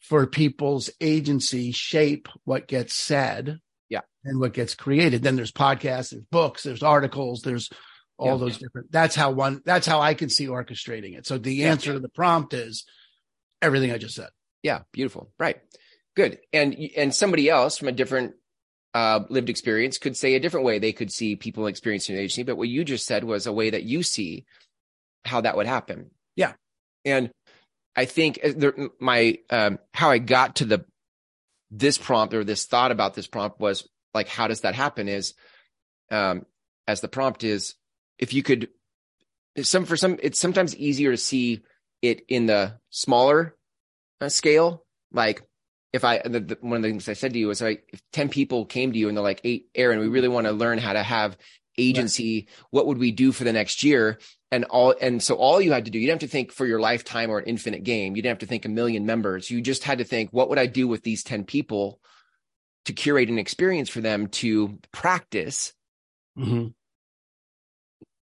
for 0.00 0.26
people's 0.26 0.90
agency 1.00 1.72
shape 1.72 2.28
what 2.44 2.68
gets 2.68 2.94
said 2.94 3.60
yeah. 3.94 4.00
And 4.24 4.40
what 4.40 4.52
gets 4.52 4.74
created. 4.74 5.22
Then 5.22 5.36
there's 5.36 5.52
podcasts, 5.52 6.10
there's 6.10 6.24
books, 6.24 6.64
there's 6.64 6.82
articles, 6.82 7.42
there's 7.42 7.70
all 8.18 8.32
yeah. 8.32 8.36
those 8.36 8.58
different. 8.58 8.90
That's 8.90 9.14
how 9.14 9.30
one, 9.30 9.62
that's 9.64 9.86
how 9.86 10.00
I 10.00 10.14
can 10.14 10.28
see 10.28 10.48
orchestrating 10.48 11.16
it. 11.16 11.26
So 11.26 11.38
the 11.38 11.54
yeah. 11.54 11.70
answer 11.70 11.92
to 11.92 12.00
the 12.00 12.08
prompt 12.08 12.54
is 12.54 12.84
everything 13.62 13.92
I 13.92 13.98
just 13.98 14.16
said. 14.16 14.30
Yeah. 14.64 14.80
Beautiful. 14.92 15.30
Right. 15.38 15.58
Good. 16.16 16.38
And, 16.52 16.76
and 16.96 17.14
somebody 17.14 17.48
else 17.48 17.78
from 17.78 17.88
a 17.88 17.92
different 17.92 18.34
uh, 18.94 19.20
lived 19.28 19.50
experience 19.50 19.98
could 19.98 20.16
say 20.16 20.34
a 20.34 20.40
different 20.40 20.66
way 20.66 20.78
they 20.78 20.92
could 20.92 21.12
see 21.12 21.36
people 21.36 21.68
experiencing 21.68 22.16
an 22.16 22.22
agency. 22.22 22.42
But 22.42 22.56
what 22.56 22.68
you 22.68 22.84
just 22.84 23.06
said 23.06 23.22
was 23.22 23.46
a 23.46 23.52
way 23.52 23.70
that 23.70 23.84
you 23.84 24.02
see 24.02 24.44
how 25.24 25.40
that 25.42 25.56
would 25.56 25.66
happen. 25.66 26.10
Yeah. 26.34 26.54
And 27.04 27.30
I 27.94 28.06
think 28.06 28.40
uh, 28.42 28.52
there, 28.56 28.74
my, 28.98 29.38
um, 29.50 29.78
how 29.92 30.10
I 30.10 30.18
got 30.18 30.56
to 30.56 30.64
the 30.64 30.84
this 31.76 31.98
prompt 31.98 32.34
or 32.34 32.44
this 32.44 32.66
thought 32.66 32.92
about 32.92 33.14
this 33.14 33.26
prompt 33.26 33.58
was 33.58 33.88
like, 34.14 34.28
how 34.28 34.46
does 34.46 34.60
that 34.60 34.74
happen? 34.74 35.08
Is 35.08 35.34
um, 36.10 36.46
as 36.86 37.00
the 37.00 37.08
prompt 37.08 37.42
is, 37.42 37.74
if 38.18 38.32
you 38.32 38.42
could, 38.42 38.68
some 39.60 39.84
for 39.84 39.96
some, 39.96 40.18
it's 40.22 40.38
sometimes 40.38 40.76
easier 40.76 41.10
to 41.10 41.16
see 41.16 41.62
it 42.00 42.24
in 42.28 42.46
the 42.46 42.74
smaller 42.90 43.56
uh, 44.20 44.28
scale. 44.28 44.84
Like 45.12 45.42
if 45.92 46.04
I, 46.04 46.18
the, 46.18 46.40
the, 46.40 46.58
one 46.60 46.76
of 46.76 46.82
the 46.82 46.90
things 46.90 47.08
I 47.08 47.14
said 47.14 47.32
to 47.32 47.38
you 47.38 47.48
was 47.48 47.60
like, 47.60 47.88
if 47.92 48.00
10 48.12 48.28
people 48.28 48.66
came 48.66 48.92
to 48.92 48.98
you 48.98 49.08
and 49.08 49.16
they're 49.16 49.24
like, 49.24 49.40
hey, 49.42 49.64
Aaron, 49.74 49.98
we 49.98 50.08
really 50.08 50.28
want 50.28 50.46
to 50.46 50.52
learn 50.52 50.78
how 50.78 50.92
to 50.92 51.02
have 51.02 51.36
agency, 51.78 52.48
what 52.70 52.86
would 52.86 52.98
we 52.98 53.10
do 53.10 53.32
for 53.32 53.44
the 53.44 53.52
next 53.52 53.82
year? 53.82 54.18
and 54.54 54.64
all 54.66 54.94
and 55.00 55.20
so 55.20 55.34
all 55.34 55.60
you 55.60 55.72
had 55.72 55.84
to 55.84 55.90
do 55.90 55.98
you 55.98 56.06
didn't 56.06 56.22
have 56.22 56.30
to 56.30 56.32
think 56.32 56.52
for 56.52 56.64
your 56.64 56.78
lifetime 56.78 57.28
or 57.28 57.38
an 57.38 57.44
infinite 57.46 57.82
game 57.82 58.14
you 58.14 58.22
didn't 58.22 58.36
have 58.36 58.38
to 58.38 58.46
think 58.46 58.64
a 58.64 58.68
million 58.68 59.04
members 59.04 59.50
you 59.50 59.60
just 59.60 59.82
had 59.82 59.98
to 59.98 60.04
think 60.04 60.30
what 60.30 60.48
would 60.48 60.58
i 60.58 60.66
do 60.66 60.86
with 60.86 61.02
these 61.02 61.24
10 61.24 61.44
people 61.44 62.00
to 62.84 62.92
curate 62.92 63.28
an 63.28 63.38
experience 63.38 63.88
for 63.88 64.00
them 64.00 64.28
to 64.28 64.78
practice 64.92 65.72
mm-hmm. 66.38 66.68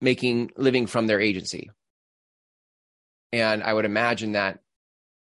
making 0.01 0.51
living 0.57 0.89
from 0.89 1.07
their 1.07 1.21
agency 1.21 1.71
and 3.33 3.63
i 3.63 3.73
would 3.73 3.85
imagine 3.85 4.33
that 4.33 4.59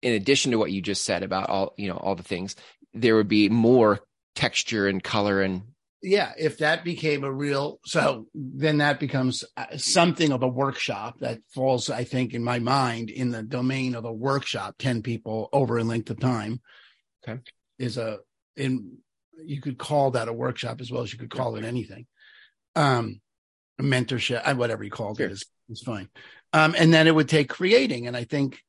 in 0.01 0.13
addition 0.13 0.51
to 0.51 0.57
what 0.57 0.71
you 0.71 0.81
just 0.81 1.03
said 1.03 1.21
about 1.21 1.49
all 1.49 1.73
you 1.77 1.89
know 1.89 1.97
all 1.97 2.15
the 2.15 2.23
things 2.23 2.55
there 2.93 3.15
would 3.15 3.27
be 3.27 3.49
more 3.49 3.99
texture 4.35 4.87
and 4.87 5.03
color 5.03 5.41
and 5.41 5.63
yeah, 6.03 6.33
if 6.37 6.57
that 6.57 6.83
became 6.83 7.23
a 7.23 7.31
real, 7.31 7.79
so 7.85 8.27
then 8.35 8.79
that 8.79 8.99
becomes 8.99 9.45
uh, 9.55 9.77
something 9.77 10.33
of 10.33 10.43
a 10.43 10.47
workshop 10.47 11.15
that 11.21 11.39
falls, 11.53 11.89
I 11.89 12.03
think, 12.03 12.33
in 12.33 12.43
my 12.43 12.59
mind, 12.59 13.09
in 13.09 13.31
the 13.31 13.41
domain 13.41 13.95
of 13.95 14.03
a 14.03 14.11
workshop. 14.11 14.75
Ten 14.77 15.01
people 15.01 15.47
over 15.53 15.77
a 15.77 15.83
length 15.83 16.09
of 16.09 16.19
time, 16.19 16.59
okay, 17.25 17.39
is 17.79 17.97
a 17.97 18.19
in 18.57 18.97
you 19.45 19.61
could 19.61 19.77
call 19.77 20.11
that 20.11 20.27
a 20.27 20.33
workshop 20.33 20.81
as 20.81 20.91
well 20.91 21.03
as 21.03 21.13
you 21.13 21.17
could 21.17 21.31
call 21.31 21.55
it 21.55 21.63
anything. 21.63 22.05
Um, 22.75 23.21
mentorship, 23.81 24.41
uh, 24.43 24.55
whatever 24.55 24.83
you 24.83 24.91
called 24.91 25.17
sure. 25.17 25.27
it 25.27 25.31
is 25.31 25.45
is 25.69 25.81
fine. 25.81 26.09
Um, 26.51 26.75
and 26.77 26.93
then 26.93 27.07
it 27.07 27.15
would 27.15 27.29
take 27.29 27.47
creating, 27.47 28.07
and 28.07 28.17
I 28.17 28.25
think 28.25 28.61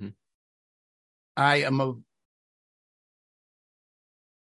mm-hmm. 0.00 0.10
I 1.38 1.62
am 1.62 1.80
a. 1.80 1.94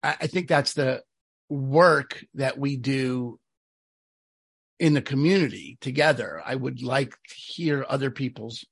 I 0.03 0.27
think 0.27 0.49
that's 0.49 0.73
the 0.73 1.03
work 1.53 2.25
that 2.35 2.59
we 2.59 2.77
do 2.77 3.39
in 4.79 4.95
the 4.95 5.03
community 5.03 5.79
together. 5.81 6.43
I 6.45 6.55
would 6.55 6.83
like 6.83 7.11
to 7.11 7.35
hear 7.35 7.85
other 7.89 8.11
people's 8.11 8.65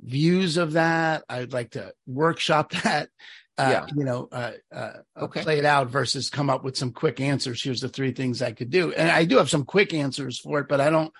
views 0.00 0.56
of 0.56 0.72
that. 0.72 1.24
I'd 1.28 1.52
like 1.52 1.70
to 1.72 1.92
workshop 2.06 2.72
that. 2.84 3.08
Uh, 3.56 3.68
Yeah. 3.70 3.86
you 3.96 4.04
know, 4.04 4.28
uh, 4.32 4.52
uh, 4.74 4.92
Okay. 5.16 5.42
play 5.42 5.58
it 5.58 5.64
out 5.64 5.90
versus 5.90 6.28
come 6.30 6.50
up 6.50 6.64
with 6.64 6.76
some 6.76 6.92
quick 6.92 7.20
answers. 7.20 7.62
Here's 7.62 7.80
the 7.80 7.88
three 7.88 8.12
things 8.12 8.42
I 8.42 8.52
could 8.52 8.70
do. 8.70 8.92
And 8.92 9.10
I 9.10 9.24
do 9.24 9.36
have 9.38 9.50
some 9.50 9.64
quick 9.64 9.94
answers 9.94 10.38
for 10.38 10.60
it, 10.60 10.68
but 10.68 10.80
I 10.80 10.90
don't, 10.90 11.12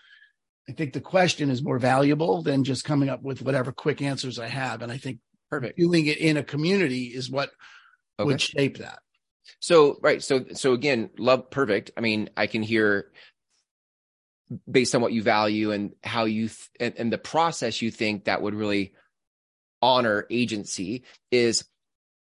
I 0.69 0.73
think 0.73 0.93
the 0.93 1.01
question 1.01 1.51
is 1.51 1.63
more 1.63 1.79
valuable 1.79 2.43
than 2.43 2.65
just 2.65 2.85
coming 2.85 3.09
up 3.09 3.23
with 3.23 3.43
whatever 3.43 3.73
quick 3.73 4.01
answers 4.03 4.39
I 4.39 4.49
have. 4.49 4.83
And 4.83 4.91
I 4.91 4.97
think 4.99 5.19
Perfect. 5.51 5.79
doing 5.79 6.07
it 6.07 6.19
in 6.19 6.37
a 6.37 6.43
community 6.43 7.05
is 7.07 7.31
what 7.31 7.51
Okay. 8.19 8.27
would 8.27 8.41
shape 8.41 8.79
that. 8.79 8.99
So 9.61 9.99
right, 10.03 10.23
so 10.23 10.45
so 10.55 10.73
again, 10.73 11.11
love 11.19 11.51
perfect. 11.51 11.93
I 11.97 12.01
mean, 12.01 12.31
I 12.37 12.47
can 12.47 12.63
hear 12.63 13.11
based 14.71 14.95
on 14.95 15.01
what 15.01 15.13
you 15.13 15.23
value 15.23 15.71
and 15.73 15.93
how 16.03 16.25
you 16.25 16.49
th- 16.49 16.71
and, 16.79 16.95
and 16.99 17.13
the 17.13 17.19
process 17.19 17.81
you 17.81 17.91
think 17.91 18.25
that 18.25 18.43
would 18.43 18.55
really 18.55 18.93
honor 19.81 20.27
agency 20.31 21.05
is 21.31 21.65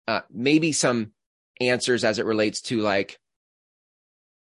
uh, 0.07 0.21
maybe 0.31 0.71
some 0.71 1.11
answers 1.59 2.03
as 2.03 2.19
it 2.19 2.25
relates 2.25 2.61
to 2.61 2.79
like 2.79 3.19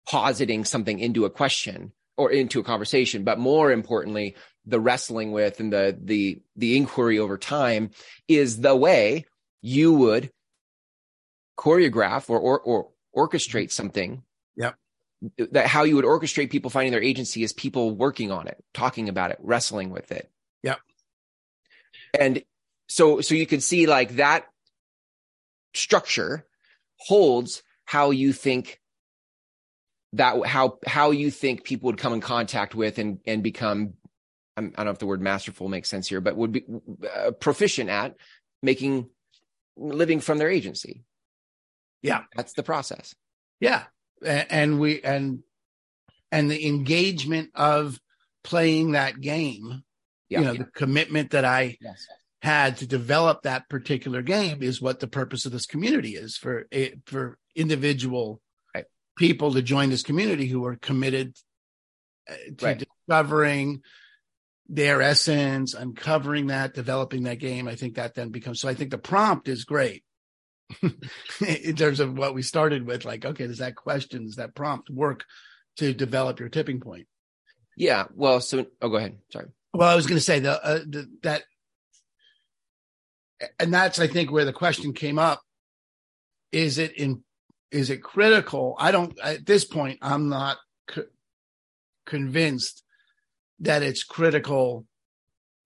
positing 0.08 0.64
something 0.64 0.98
into 0.98 1.24
a 1.24 1.30
question 1.30 1.92
or 2.16 2.30
into 2.30 2.60
a 2.60 2.64
conversation, 2.64 3.24
but 3.24 3.38
more 3.38 3.70
importantly, 3.72 4.36
the 4.66 4.80
wrestling 4.80 5.32
with 5.32 5.60
and 5.60 5.72
the 5.72 5.98
the 6.02 6.40
the 6.56 6.76
inquiry 6.76 7.18
over 7.18 7.38
time 7.38 7.90
is 8.28 8.60
the 8.60 8.76
way 8.76 9.24
you 9.62 9.92
would 9.92 10.30
choreograph 11.60 12.30
or 12.30 12.38
or, 12.38 12.60
or 12.60 12.88
orchestrate 13.14 13.70
something. 13.70 14.22
Yep. 14.56 14.76
That 15.50 15.66
how 15.66 15.84
you 15.84 15.96
would 15.96 16.06
orchestrate 16.06 16.50
people 16.50 16.70
finding 16.70 16.92
their 16.92 17.02
agency 17.02 17.42
is 17.42 17.52
people 17.52 17.94
working 17.94 18.32
on 18.32 18.48
it, 18.48 18.64
talking 18.72 19.10
about 19.10 19.30
it, 19.30 19.38
wrestling 19.40 19.90
with 19.90 20.10
it. 20.10 20.30
Yep. 20.62 20.78
And 22.18 22.42
so 22.88 23.20
so 23.20 23.34
you 23.34 23.46
can 23.46 23.60
see 23.60 23.86
like 23.86 24.16
that 24.16 24.46
structure 25.74 26.46
holds 26.98 27.62
how 27.84 28.10
you 28.10 28.32
think 28.32 28.80
that 30.14 30.46
how 30.46 30.78
how 30.86 31.10
you 31.10 31.30
think 31.30 31.64
people 31.64 31.86
would 31.88 31.98
come 31.98 32.14
in 32.14 32.20
contact 32.22 32.74
with 32.74 32.98
and 32.98 33.20
and 33.26 33.42
become 33.42 33.94
I 34.56 34.62
don't 34.62 34.78
know 34.78 34.90
if 34.90 34.98
the 34.98 35.06
word 35.06 35.22
masterful 35.22 35.68
makes 35.68 35.88
sense 35.88 36.08
here, 36.08 36.20
but 36.20 36.36
would 36.36 36.52
be 36.52 36.64
uh, 37.16 37.30
proficient 37.32 37.88
at 37.88 38.16
making 38.62 39.08
living 39.76 40.20
from 40.20 40.38
their 40.38 40.50
agency. 40.50 41.04
Yeah. 42.02 42.22
That's 42.34 42.52
the 42.54 42.62
process. 42.62 43.14
Yeah. 43.60 43.84
And 44.24 44.80
we, 44.80 45.00
and, 45.02 45.42
and 46.32 46.50
the 46.50 46.66
engagement 46.66 47.50
of 47.54 47.98
playing 48.44 48.92
that 48.92 49.20
game, 49.20 49.82
Yeah. 50.28 50.38
you 50.40 50.44
know, 50.44 50.54
the 50.54 50.64
commitment 50.64 51.32
that 51.32 51.44
I 51.44 51.76
yes. 51.80 52.06
had 52.42 52.78
to 52.78 52.86
develop 52.86 53.42
that 53.42 53.68
particular 53.68 54.22
game 54.22 54.62
is 54.62 54.80
what 54.80 55.00
the 55.00 55.08
purpose 55.08 55.44
of 55.46 55.52
this 55.52 55.66
community 55.66 56.14
is 56.14 56.36
for 56.36 56.66
for 57.06 57.38
individual 57.54 58.40
Right. 58.74 58.84
people 59.16 59.52
to 59.54 59.62
join 59.62 59.90
this 59.90 60.02
community 60.02 60.46
who 60.46 60.64
are 60.64 60.76
committed 60.76 61.36
uh, 62.30 62.34
to 62.58 62.64
Right. 62.66 62.84
discovering 63.08 63.82
their 64.72 65.02
essence 65.02 65.74
uncovering 65.74 66.46
that 66.46 66.74
developing 66.74 67.24
that 67.24 67.40
game 67.40 67.66
i 67.66 67.74
think 67.74 67.96
that 67.96 68.14
then 68.14 68.28
becomes 68.28 68.60
so 68.60 68.68
i 68.68 68.74
think 68.74 68.92
the 68.92 68.98
prompt 68.98 69.48
is 69.48 69.64
great 69.64 70.04
in 71.46 71.76
terms 71.76 72.00
of 72.00 72.16
what 72.16 72.34
we 72.34 72.42
started 72.42 72.86
with 72.86 73.04
like 73.04 73.24
okay 73.24 73.46
does 73.46 73.58
that 73.58 73.74
question 73.76 74.24
does 74.24 74.36
that 74.36 74.54
prompt 74.54 74.88
work 74.90 75.24
to 75.76 75.92
develop 75.94 76.38
your 76.40 76.48
tipping 76.48 76.80
point 76.80 77.06
Yeah. 77.76 78.06
Well, 78.14 78.40
so 78.40 78.66
oh, 78.82 78.88
go 78.88 78.96
ahead. 78.96 79.18
Sorry. 79.32 79.46
well, 79.72 79.88
I 79.88 79.94
was 79.94 80.06
going 80.06 80.18
to 80.18 80.24
say 80.24 80.40
the, 80.40 80.62
uh, 80.62 80.80
the 80.86 81.08
that, 81.22 81.42
and 83.58 83.72
that's 83.72 83.98
I 83.98 84.06
think 84.06 84.30
where 84.30 84.44
the 84.44 84.52
question 84.52 84.92
came 84.92 85.18
up. 85.18 85.40
Is 86.52 86.76
it 86.78 86.92
in? 86.98 87.22
Is 87.70 87.88
it 87.88 88.02
critical? 88.02 88.74
I 88.78 88.90
don't 88.90 89.18
at 89.22 89.46
this 89.46 89.64
point. 89.64 89.98
I'm 90.02 90.28
not 90.28 90.58
co- 90.88 91.08
convinced 92.04 92.82
that 93.60 93.82
it's 93.82 94.04
critical 94.04 94.84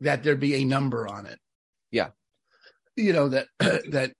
that 0.01 0.23
there 0.23 0.37
be 0.37 0.55
a 0.57 0.65
number 0.65 1.09
on 1.09 1.27
it. 1.27 1.39
Yeah. 1.91 2.11
you 2.97 3.13
know 3.13 3.29
that 3.31 3.47
that 3.59 4.13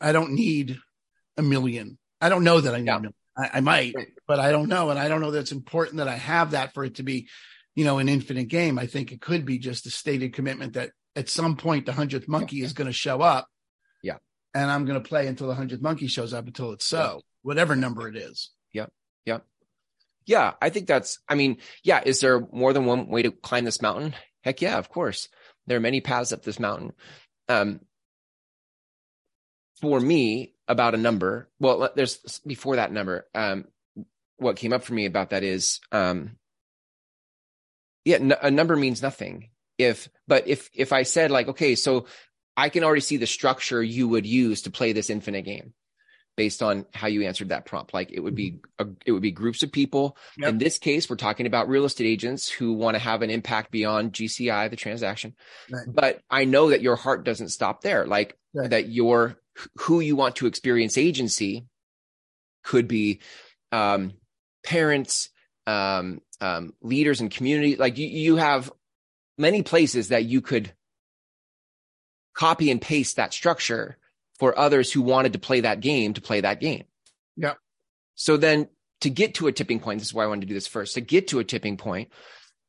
I 0.00 0.12
don't 0.12 0.32
need 0.32 0.78
a 1.36 1.42
million. 1.42 1.98
I 2.20 2.28
don't 2.28 2.44
know 2.44 2.60
that 2.60 2.74
I 2.74 2.78
need 2.78 2.86
Yeah. 2.86 2.96
a 2.96 3.00
million. 3.00 3.14
I, 3.36 3.50
I 3.54 3.60
might, 3.60 3.94
Right. 3.94 4.08
but 4.26 4.40
I 4.40 4.50
don't 4.50 4.68
know, 4.68 4.90
and 4.90 4.98
I 4.98 5.08
don't 5.08 5.20
know 5.20 5.30
that 5.30 5.40
it's 5.40 5.52
important 5.52 5.98
that 5.98 6.08
I 6.08 6.16
have 6.16 6.50
that 6.52 6.74
for 6.74 6.84
it 6.84 6.96
to 6.96 7.02
be 7.02 7.28
you 7.74 7.84
know, 7.84 7.98
an 7.98 8.08
infinite 8.08 8.48
game. 8.48 8.76
I 8.76 8.86
think 8.88 9.12
it 9.12 9.20
could 9.20 9.44
be 9.44 9.58
just 9.58 9.86
a 9.86 9.90
stated 9.90 10.32
commitment 10.34 10.72
that 10.72 10.90
at 11.14 11.28
some 11.28 11.56
point 11.56 11.86
the 11.86 11.92
hundredth 11.92 12.26
monkey 12.26 12.60
is 12.62 12.72
going 12.72 12.88
to 12.88 12.92
show 12.92 13.20
up. 13.20 13.46
Yeah. 14.02 14.16
And 14.52 14.68
I'm 14.68 14.84
going 14.84 15.00
to 15.00 15.08
play 15.08 15.28
until 15.28 15.46
the 15.46 15.54
hundredth 15.54 15.80
monkey 15.80 16.08
shows 16.08 16.34
up 16.34 16.48
until 16.48 16.72
it's 16.72 16.84
so, 16.84 17.22
whatever 17.42 17.76
number 17.76 18.08
it 18.08 18.16
is. 18.16 18.50
Yeah. 18.72 18.86
Yeah. 19.24 19.38
Yeah, 20.26 20.54
I 20.60 20.70
think 20.70 20.88
that's. 20.88 21.20
I 21.28 21.36
mean, 21.36 21.58
yeah. 21.84 22.02
Is 22.04 22.18
there 22.18 22.40
more 22.52 22.72
than 22.72 22.84
one 22.84 23.06
way 23.06 23.22
to 23.22 23.30
climb 23.30 23.64
this 23.64 23.80
mountain? 23.80 24.12
Heck 24.42 24.60
yeah, 24.60 24.78
of 24.78 24.88
course. 24.88 25.28
There 25.68 25.76
are 25.76 25.80
many 25.80 26.00
paths 26.00 26.32
up 26.32 26.42
this 26.42 26.58
mountain. 26.58 26.92
Um, 27.48 27.78
for 29.80 29.98
me, 30.00 30.54
about 30.66 30.94
a 30.94 30.98
number. 30.98 31.48
Well, 31.58 31.90
there's 31.94 32.18
before 32.46 32.76
that 32.76 32.92
number. 32.92 33.26
Um, 33.34 33.66
what 34.36 34.56
came 34.56 34.72
up 34.72 34.84
for 34.84 34.94
me 34.94 35.06
about 35.06 35.30
that 35.30 35.42
is, 35.42 35.80
um, 35.92 36.36
yeah, 38.04 38.16
n- 38.16 38.34
a 38.42 38.50
number 38.50 38.76
means 38.76 39.02
nothing. 39.02 39.50
If, 39.78 40.08
but 40.26 40.48
if 40.48 40.68
if 40.74 40.92
I 40.92 41.02
said 41.04 41.30
like, 41.30 41.48
okay, 41.48 41.74
so 41.74 42.06
I 42.56 42.68
can 42.68 42.82
already 42.84 43.00
see 43.00 43.16
the 43.16 43.26
structure 43.26 43.82
you 43.82 44.08
would 44.08 44.26
use 44.26 44.62
to 44.62 44.70
play 44.70 44.92
this 44.92 45.10
infinite 45.10 45.42
game 45.44 45.72
based 46.36 46.62
on 46.62 46.86
how 46.94 47.08
you 47.08 47.22
answered 47.24 47.48
that 47.48 47.64
prompt. 47.64 47.92
Like 47.92 48.10
it 48.12 48.20
would 48.20 48.34
be, 48.36 48.60
a, 48.78 48.86
it 49.04 49.10
would 49.10 49.22
be 49.22 49.32
groups 49.32 49.64
of 49.64 49.72
people. 49.72 50.16
Yep. 50.38 50.48
In 50.48 50.58
this 50.58 50.78
case, 50.78 51.10
we're 51.10 51.16
talking 51.16 51.46
about 51.46 51.68
real 51.68 51.84
estate 51.84 52.06
agents 52.06 52.48
who 52.48 52.74
want 52.74 52.94
to 52.94 53.00
have 53.00 53.22
an 53.22 53.30
impact 53.30 53.72
beyond 53.72 54.12
GCI, 54.12 54.70
the 54.70 54.76
transaction. 54.76 55.34
Right. 55.70 55.86
But 55.88 56.20
I 56.30 56.44
know 56.44 56.70
that 56.70 56.80
your 56.80 56.94
heart 56.94 57.24
doesn't 57.24 57.48
stop 57.48 57.80
there. 57.82 58.06
Like 58.06 58.36
Right. 58.54 58.70
that 58.70 58.88
your, 58.88 59.36
who 59.78 60.00
you 60.00 60.16
want 60.16 60.36
to 60.36 60.46
experience 60.46 60.98
agency 60.98 61.66
could 62.64 62.88
be, 62.88 63.20
um, 63.72 64.12
parents, 64.64 65.30
um, 65.66 66.20
um, 66.40 66.74
leaders 66.82 67.20
and 67.20 67.30
community. 67.30 67.76
Like 67.76 67.98
you, 67.98 68.06
you 68.06 68.36
have 68.36 68.70
many 69.36 69.62
places 69.62 70.08
that 70.08 70.24
you 70.24 70.40
could 70.40 70.72
copy 72.34 72.70
and 72.70 72.80
paste 72.80 73.16
that 73.16 73.32
structure 73.32 73.96
for 74.38 74.56
others 74.58 74.92
who 74.92 75.02
wanted 75.02 75.32
to 75.32 75.38
play 75.38 75.60
that 75.62 75.80
game 75.80 76.14
to 76.14 76.20
play 76.20 76.40
that 76.40 76.60
game. 76.60 76.84
Yeah. 77.36 77.54
So 78.14 78.36
then 78.36 78.68
to 79.00 79.10
get 79.10 79.34
to 79.34 79.46
a 79.46 79.52
tipping 79.52 79.80
point, 79.80 80.00
this 80.00 80.08
is 80.08 80.14
why 80.14 80.24
I 80.24 80.26
wanted 80.26 80.42
to 80.42 80.46
do 80.46 80.54
this 80.54 80.66
first. 80.66 80.94
To 80.94 81.00
get 81.00 81.28
to 81.28 81.38
a 81.38 81.44
tipping 81.44 81.76
point 81.76 82.10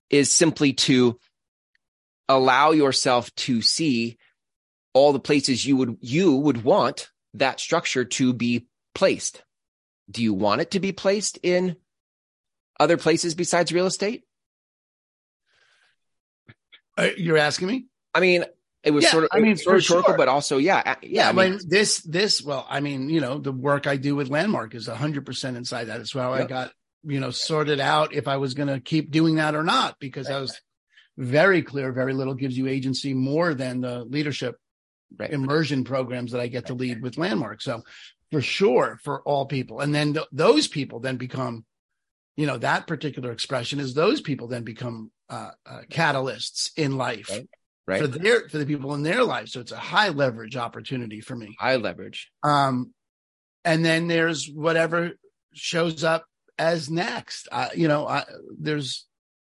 is 0.09 0.31
simply 0.31 0.73
to 0.73 1.19
allow 2.27 2.71
yourself 2.71 3.33
to 3.35 3.61
see 3.61 4.17
all 4.93 5.13
the 5.13 5.19
places 5.19 5.65
you 5.65 5.77
would 5.77 5.97
you 6.01 6.35
would 6.35 6.63
want 6.63 7.09
that 7.35 7.59
structure 7.59 8.05
to 8.05 8.33
be 8.33 8.67
placed. 8.95 9.43
Do 10.09 10.23
you 10.23 10.33
want 10.33 10.61
it 10.61 10.71
to 10.71 10.79
be 10.79 10.91
placed 10.91 11.37
in 11.43 11.75
other 12.79 12.97
places 12.97 13.35
besides 13.35 13.71
real 13.71 13.85
estate? 13.85 14.23
Uh, 16.97 17.09
you're 17.17 17.37
asking 17.37 17.67
me? 17.67 17.85
I 18.13 18.19
mean, 18.19 18.45
it 18.83 18.91
was 18.91 19.03
Yeah, 19.03 19.11
sort 19.11 19.23
of, 19.25 19.29
I 19.31 19.39
mean, 19.39 19.55
sort 19.55 19.75
of 19.75 19.83
rhetorical, 19.83 20.11
sure. 20.11 20.17
but 20.17 20.27
also, 20.27 20.57
yeah, 20.57 20.81
yeah. 20.85 20.95
Yeah. 21.03 21.29
I 21.29 21.31
mean, 21.33 21.59
this, 21.67 22.01
this, 22.01 22.41
well, 22.41 22.65
I 22.69 22.79
mean, 22.79 23.09
you 23.09 23.21
know, 23.21 23.37
the 23.37 23.51
work 23.51 23.87
I 23.87 23.97
do 23.97 24.15
with 24.15 24.29
Landmark 24.29 24.73
is 24.73 24.87
hundred 24.87 25.25
percent 25.25 25.55
inside 25.55 25.85
that 25.85 26.01
as 26.01 26.15
well. 26.15 26.33
I 26.33 26.45
got, 26.45 26.71
you 27.03 27.19
know, 27.19 27.29
sorted 27.31 27.79
out 27.79 28.13
if 28.13 28.27
I 28.27 28.37
was 28.37 28.55
going 28.55 28.69
to 28.69 28.79
keep 28.79 29.11
doing 29.11 29.35
that 29.35 29.55
or 29.55 29.63
not, 29.63 29.97
because 29.99 30.29
I 30.29 30.39
was 30.39 30.59
very 31.17 31.61
clear. 31.61 31.91
Very 31.91 32.13
little 32.13 32.33
gives 32.33 32.57
you 32.57 32.67
agency 32.67 33.13
more 33.13 33.53
than 33.53 33.81
the 33.81 34.03
leadership 34.03 34.57
Right. 35.17 35.31
immersion 35.31 35.83
programs 35.83 36.31
that 36.31 36.41
I 36.41 36.47
get 36.47 36.67
to 36.67 36.73
lead 36.73 37.01
with 37.01 37.17
Landmark. 37.17 37.61
So 37.61 37.81
for 38.31 38.41
sure, 38.41 38.99
for 39.03 39.21
all 39.23 39.45
people. 39.47 39.79
And 39.79 39.93
then 39.93 40.13
th- 40.13 40.27
those 40.31 40.67
people 40.67 40.99
then 40.99 41.17
become, 41.17 41.65
you 42.37 42.45
know, 42.45 42.57
that 42.59 42.85
particular 42.85 43.31
expression 43.31 43.79
is 43.79 43.93
those 43.93 44.21
people 44.21 44.47
then 44.47 44.63
become 44.63 45.11
uh, 45.29 45.51
uh, 45.65 45.81
catalysts 45.89 46.69
in 46.77 46.95
life 46.97 47.29
Right. 47.29 47.47
right? 47.87 48.01
for 48.01 48.07
their, 48.07 48.47
for 48.49 48.59
the 48.59 48.65
people 48.65 48.93
in 48.93 49.03
their 49.03 49.23
life. 49.23 49.49
So 49.49 49.59
it's 49.61 49.71
a 49.71 49.77
high 49.77 50.09
leverage 50.09 50.55
opportunity 50.55 51.21
for 51.21 51.35
me. 51.35 51.55
High 51.59 51.77
leverage. 51.77 52.31
Um, 52.43 52.93
and 53.65 53.83
then 53.83 54.07
there's 54.07 54.47
whatever 54.47 55.13
shows 55.53 56.03
up 56.03 56.25
as 56.57 56.89
next. 56.89 57.47
Uh, 57.51 57.69
you 57.75 57.87
know, 57.87 58.07
I, 58.07 58.25
there's, 58.59 59.07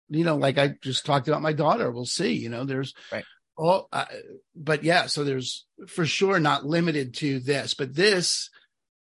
you 0.10 0.24
know, 0.24 0.38
like 0.38 0.58
I 0.58 0.76
just 0.82 1.06
talked 1.06 1.28
about 1.28 1.42
my 1.42 1.54
daughter. 1.54 1.92
We'll 1.92 2.06
see. 2.06 2.34
You 2.34 2.50
know, 2.50 2.64
there's 2.64 2.94
Right. 3.12 3.26
All, 3.58 3.88
uh, 3.92 4.06
but 4.56 4.84
yeah. 4.84 5.08
So 5.08 5.24
there's 5.24 5.66
for 5.88 6.06
sure 6.06 6.40
not 6.40 6.66
limited 6.66 7.16
to 7.16 7.40
this, 7.40 7.74
but 7.74 7.96
this, 7.96 8.50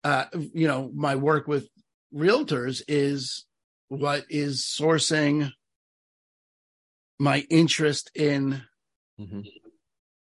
uh, 0.04 0.26
you 0.52 0.68
know, 0.68 0.90
my 0.94 1.16
work 1.16 1.48
with 1.48 1.68
realtors 2.14 2.82
is 2.86 3.46
what 3.88 4.24
is 4.28 4.62
sourcing 4.64 5.50
my 7.18 7.44
interest 7.50 8.10
in 8.14 8.62
Mhm. 9.20 9.44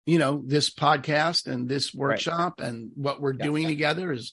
you 0.05 0.19
know, 0.19 0.43
this 0.47 0.69
podcast 0.69 1.47
and 1.47 1.69
this 1.69 1.95
workshop 1.95 2.61
right. 2.61 2.69
and 2.69 2.91
what 2.95 3.21
we're 3.21 3.35
yeah. 3.35 3.45
doing 3.45 3.67
together 3.67 4.13
is 4.13 4.33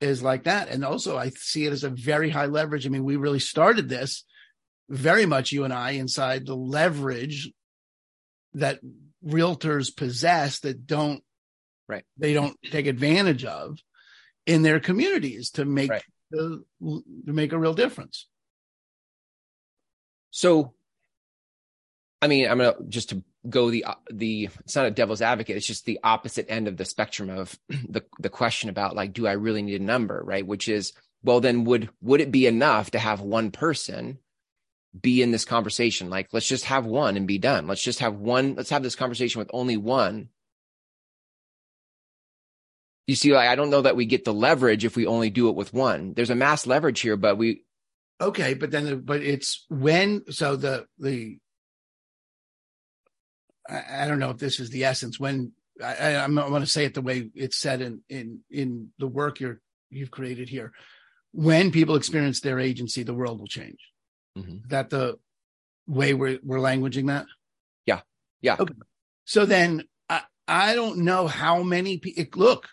is 0.00 0.20
like 0.22 0.44
that. 0.44 0.68
And 0.68 0.84
also 0.84 1.16
I 1.16 1.30
see 1.30 1.64
it 1.64 1.72
as 1.72 1.84
a 1.84 1.90
very 1.90 2.28
high 2.30 2.46
leverage. 2.46 2.86
I 2.86 2.88
mean, 2.88 3.04
we 3.04 3.14
really 3.14 3.38
started 3.38 3.88
this 3.88 4.24
very 4.88 5.26
much 5.26 5.52
you 5.52 5.62
and 5.62 5.72
I 5.72 5.92
inside 5.92 6.44
the 6.44 6.56
leverage 6.56 7.52
that 8.54 8.80
realtors 9.24 9.94
possess 9.94 10.60
that 10.60 10.86
don't 10.86 11.22
right 11.88 12.04
they 12.16 12.34
don't 12.34 12.56
take 12.70 12.86
advantage 12.86 13.44
of 13.44 13.78
in 14.46 14.62
their 14.62 14.80
communities 14.80 15.50
to 15.50 15.64
make 15.64 15.90
right. 15.90 16.02
the, 16.30 16.62
to 16.80 17.32
make 17.32 17.52
a 17.52 17.58
real 17.58 17.74
difference. 17.74 18.26
So 20.30 20.74
I 22.20 22.28
mean, 22.28 22.48
I'm 22.48 22.58
gonna 22.58 22.74
just 22.88 23.10
to 23.10 23.22
go 23.48 23.70
the 23.70 23.84
the 24.10 24.48
it's 24.60 24.76
not 24.76 24.86
a 24.86 24.90
devil's 24.90 25.20
advocate 25.20 25.56
it's 25.56 25.66
just 25.66 25.84
the 25.84 25.98
opposite 26.04 26.46
end 26.48 26.68
of 26.68 26.76
the 26.76 26.84
spectrum 26.84 27.28
of 27.28 27.58
the 27.88 28.04
the 28.20 28.28
question 28.28 28.70
about 28.70 28.94
like 28.94 29.12
do 29.12 29.26
i 29.26 29.32
really 29.32 29.62
need 29.62 29.80
a 29.80 29.84
number 29.84 30.22
right 30.24 30.46
which 30.46 30.68
is 30.68 30.92
well 31.24 31.40
then 31.40 31.64
would 31.64 31.88
would 32.00 32.20
it 32.20 32.30
be 32.30 32.46
enough 32.46 32.92
to 32.92 33.00
have 33.00 33.20
one 33.20 33.50
person 33.50 34.18
be 34.98 35.22
in 35.22 35.30
this 35.30 35.44
conversation. 35.44 36.10
Like, 36.10 36.28
let's 36.32 36.46
just 36.46 36.66
have 36.66 36.84
one 36.84 37.16
and 37.16 37.26
be 37.26 37.38
done. 37.38 37.66
Let's 37.66 37.82
just 37.82 38.00
have 38.00 38.14
one. 38.14 38.54
Let's 38.54 38.70
have 38.70 38.82
this 38.82 38.94
conversation 38.94 39.38
with 39.38 39.50
only 39.52 39.76
one. 39.76 40.28
You 43.06 43.14
see, 43.14 43.34
like, 43.34 43.48
I 43.48 43.54
don't 43.54 43.70
know 43.70 43.82
that 43.82 43.96
we 43.96 44.06
get 44.06 44.24
the 44.24 44.34
leverage 44.34 44.84
if 44.84 44.96
we 44.96 45.06
only 45.06 45.30
do 45.30 45.48
it 45.48 45.56
with 45.56 45.72
one. 45.72 46.12
There's 46.14 46.30
a 46.30 46.34
mass 46.34 46.66
leverage 46.66 47.00
here, 47.00 47.16
but 47.16 47.36
we. 47.36 47.64
Okay, 48.20 48.54
but 48.54 48.70
then, 48.70 49.00
but 49.00 49.22
it's 49.22 49.64
when, 49.68 50.22
so 50.30 50.54
the, 50.54 50.86
the, 50.98 51.38
I, 53.68 54.04
I 54.04 54.08
don't 54.08 54.20
know 54.20 54.30
if 54.30 54.38
this 54.38 54.60
is 54.60 54.70
the 54.70 54.84
essence 54.84 55.18
when 55.18 55.52
I, 55.82 55.94
I, 55.94 56.10
I 56.12 56.28
want 56.28 56.62
to 56.64 56.70
say 56.70 56.84
it 56.84 56.94
the 56.94 57.02
way 57.02 57.30
it's 57.34 57.58
said 57.58 57.80
in, 57.80 58.02
in, 58.08 58.40
in 58.48 58.90
the 58.98 59.08
work 59.08 59.40
you're, 59.40 59.60
you've 59.90 60.12
created 60.12 60.48
here. 60.48 60.72
When 61.32 61.72
people 61.72 61.96
experience 61.96 62.40
their 62.40 62.60
agency, 62.60 63.02
the 63.02 63.14
world 63.14 63.40
will 63.40 63.48
change 63.48 63.78
Mm-hmm. 64.38 64.68
That 64.68 64.90
the 64.90 65.18
way 65.86 66.14
we're 66.14 66.38
we're 66.42 66.58
languaging 66.58 67.08
that. 67.08 67.26
Yeah. 67.86 68.00
Yeah. 68.40 68.56
Okay. 68.58 68.74
So 69.24 69.46
then 69.46 69.84
I 70.08 70.22
I 70.48 70.74
don't 70.74 70.98
know 70.98 71.26
how 71.26 71.62
many 71.62 71.98
people 71.98 72.40
look. 72.42 72.68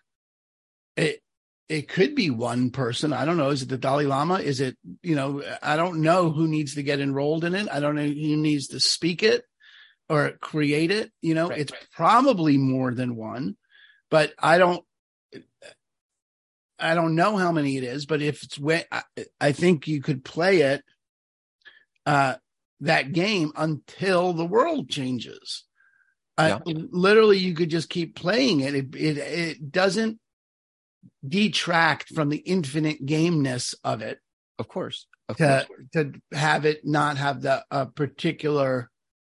It 0.95 1.21
it 1.67 1.87
could 1.87 2.15
be 2.15 2.29
one 2.29 2.71
person. 2.71 3.13
I 3.13 3.25
don't 3.25 3.37
know. 3.37 3.49
Is 3.49 3.61
it 3.61 3.69
the 3.69 3.77
Dalai 3.77 4.05
Lama? 4.05 4.35
Is 4.35 4.59
it 4.59 4.77
you 5.03 5.15
know? 5.15 5.43
I 5.61 5.75
don't 5.75 6.01
know 6.01 6.31
who 6.31 6.47
needs 6.47 6.75
to 6.75 6.83
get 6.83 6.99
enrolled 6.99 7.43
in 7.43 7.55
it. 7.55 7.67
I 7.71 7.79
don't 7.79 7.95
know 7.95 8.07
who 8.07 8.37
needs 8.37 8.67
to 8.69 8.79
speak 8.79 9.21
it 9.23 9.43
or 10.09 10.31
create 10.41 10.91
it. 10.91 11.11
You 11.21 11.35
know, 11.35 11.49
right, 11.49 11.59
it's 11.59 11.71
right. 11.71 11.87
probably 11.91 12.57
more 12.57 12.93
than 12.93 13.15
one, 13.15 13.55
but 14.09 14.33
I 14.39 14.57
don't. 14.57 14.83
I 16.81 16.95
don't 16.95 17.15
know 17.15 17.35
how 17.35 17.51
many 17.51 17.75
it 17.75 17.83
is, 17.83 18.05
but 18.05 18.21
if 18.21 18.41
it's 18.41 18.57
when 18.57 18.83
I, 18.89 19.03
I 19.41 19.51
think 19.51 19.85
you 19.85 20.01
could 20.01 20.23
play 20.23 20.61
it 20.61 20.81
uh, 22.06 22.36
that 22.82 23.12
game 23.13 23.51
until 23.56 24.34
the 24.34 24.46
world 24.46 24.89
changes. 24.89 25.63
Uh, 26.38 26.60
literally, 26.65 27.38
you 27.38 27.53
could 27.53 27.70
just 27.70 27.89
keep 27.89 28.15
playing 28.15 28.62
it. 28.62 28.74
It, 28.74 28.96
it. 28.96 29.18
it 29.18 29.72
doesn't 29.72 30.20
detract 31.27 32.13
from 32.13 32.29
the 32.29 32.38
infinite 32.38 33.06
gameness 33.06 33.75
of 33.84 34.01
it. 34.01 34.20
Of 34.58 34.68
course. 34.68 35.08
Of 35.27 35.38
to, 35.38 35.65
course. 35.68 35.82
to 35.94 36.13
have 36.34 36.65
it 36.65 36.86
not 36.86 37.18
have 37.18 37.41
the 37.41 37.63
a 37.70 37.86
particular 37.86 38.89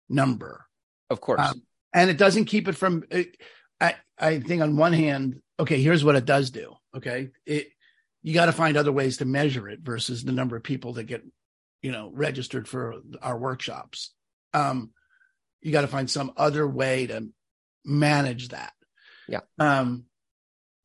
number. 0.09 0.65
Of 1.09 1.21
course. 1.21 1.41
Um, 1.41 1.61
and 1.93 2.09
it 2.09 2.17
doesn't 2.17 2.45
keep 2.45 2.67
it 2.67 2.75
from. 2.75 3.03
It, 3.09 3.37
I 3.79 3.95
I 4.19 4.39
think 4.39 4.61
on 4.61 4.77
one 4.77 4.93
hand, 4.93 5.41
okay, 5.59 5.81
here's 5.81 6.03
what 6.03 6.15
it 6.15 6.25
does 6.25 6.51
do. 6.51 6.75
Okay, 6.95 7.29
it 7.45 7.67
you 8.23 8.33
got 8.33 8.45
to 8.45 8.51
find 8.51 8.77
other 8.77 8.91
ways 8.91 9.17
to 9.17 9.25
measure 9.25 9.69
it 9.69 9.79
versus 9.81 10.23
the 10.23 10.31
number 10.31 10.55
of 10.55 10.63
people 10.63 10.93
that 10.93 11.03
get 11.03 11.23
you 11.81 11.91
know, 11.91 12.11
registered 12.13 12.67
for 12.67 12.95
our 13.21 13.37
workshops. 13.37 14.13
Um, 14.53 14.91
you 15.61 15.71
got 15.71 15.81
to 15.81 15.87
find 15.87 16.09
some 16.09 16.31
other 16.37 16.67
way 16.67 17.07
to 17.07 17.27
manage 17.85 18.49
that. 18.49 18.73
Yeah. 19.27 19.41
Um, 19.59 20.05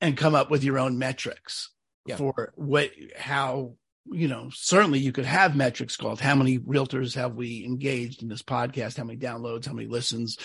and 0.00 0.16
come 0.16 0.34
up 0.34 0.50
with 0.50 0.64
your 0.64 0.78
own 0.78 0.98
metrics 0.98 1.70
yeah. 2.06 2.16
for 2.16 2.52
what, 2.56 2.90
how, 3.16 3.74
you 4.06 4.26
know, 4.26 4.50
certainly 4.52 4.98
you 4.98 5.12
could 5.12 5.24
have 5.24 5.54
metrics 5.54 5.96
called 5.96 6.20
how 6.20 6.34
many 6.34 6.58
realtors 6.58 7.14
have 7.14 7.34
we 7.34 7.64
engaged 7.64 8.22
in 8.22 8.28
this 8.28 8.42
podcast, 8.42 8.96
how 8.96 9.04
many 9.04 9.18
downloads, 9.18 9.66
how 9.66 9.72
many 9.72 9.86
listens, 9.86 10.38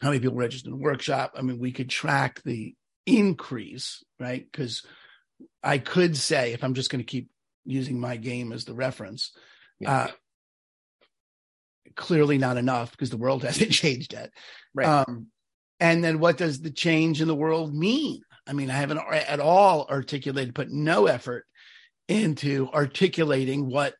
how 0.00 0.08
many 0.08 0.20
people 0.20 0.36
registered 0.36 0.72
in 0.72 0.78
the 0.78 0.84
workshop. 0.84 1.32
I 1.36 1.42
mean, 1.42 1.58
we 1.58 1.72
could 1.72 1.88
track 1.88 2.42
the 2.44 2.74
increase, 3.06 4.04
right? 4.20 4.46
Because 4.50 4.84
I 5.62 5.78
could 5.78 6.16
say, 6.16 6.52
if 6.52 6.62
I'm 6.62 6.74
just 6.74 6.90
going 6.90 7.00
to 7.00 7.10
keep 7.10 7.30
using 7.64 7.98
my 7.98 8.16
game 8.16 8.52
as 8.52 8.64
the 8.64 8.74
reference, 8.74 9.32
uh, 9.86 10.08
clearly 11.98 12.38
not 12.38 12.56
enough 12.56 12.92
because 12.92 13.10
the 13.10 13.16
world 13.16 13.42
hasn't 13.44 13.72
changed 13.72 14.14
yet. 14.14 14.30
Right. 14.74 14.86
Um, 14.86 15.26
and 15.80 16.02
then 16.02 16.18
what 16.18 16.38
does 16.38 16.60
the 16.60 16.70
change 16.70 17.20
in 17.20 17.28
the 17.28 17.34
world 17.34 17.74
mean? 17.74 18.22
I 18.46 18.52
mean, 18.52 18.70
I 18.70 18.74
haven't 18.74 18.98
at 18.98 19.40
all 19.40 19.86
articulated, 19.88 20.54
put 20.54 20.70
no 20.70 21.06
effort 21.06 21.44
into 22.08 22.68
articulating 22.72 23.68
what 23.68 23.94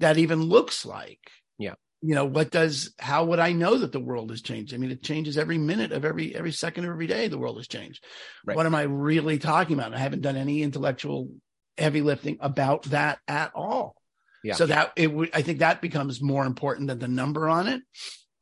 that 0.00 0.18
even 0.18 0.42
looks 0.42 0.84
like. 0.84 1.18
Yeah. 1.58 1.74
You 2.02 2.14
know, 2.14 2.26
what 2.26 2.50
does, 2.50 2.94
how 2.98 3.24
would 3.24 3.38
I 3.38 3.52
know 3.52 3.78
that 3.78 3.92
the 3.92 4.00
world 4.00 4.30
has 4.30 4.42
changed? 4.42 4.74
I 4.74 4.76
mean, 4.76 4.90
it 4.90 5.02
changes 5.02 5.38
every 5.38 5.58
minute 5.58 5.92
of 5.92 6.04
every, 6.04 6.34
every 6.34 6.52
second 6.52 6.84
of 6.84 6.90
every 6.90 7.06
day. 7.06 7.28
The 7.28 7.38
world 7.38 7.56
has 7.56 7.68
changed. 7.68 8.04
Right. 8.44 8.56
What 8.56 8.66
am 8.66 8.74
I 8.74 8.82
really 8.82 9.38
talking 9.38 9.78
about? 9.78 9.94
I 9.94 9.98
haven't 9.98 10.22
done 10.22 10.36
any 10.36 10.62
intellectual 10.62 11.30
heavy 11.76 12.02
lifting 12.02 12.36
about 12.40 12.84
that 12.84 13.18
at 13.26 13.52
all. 13.54 13.99
Yeah. 14.42 14.54
So 14.54 14.66
that 14.66 14.92
it 14.96 15.12
would, 15.12 15.30
I 15.34 15.42
think 15.42 15.58
that 15.58 15.80
becomes 15.80 16.22
more 16.22 16.46
important 16.46 16.88
than 16.88 16.98
the 16.98 17.08
number 17.08 17.48
on 17.48 17.68
it. 17.68 17.82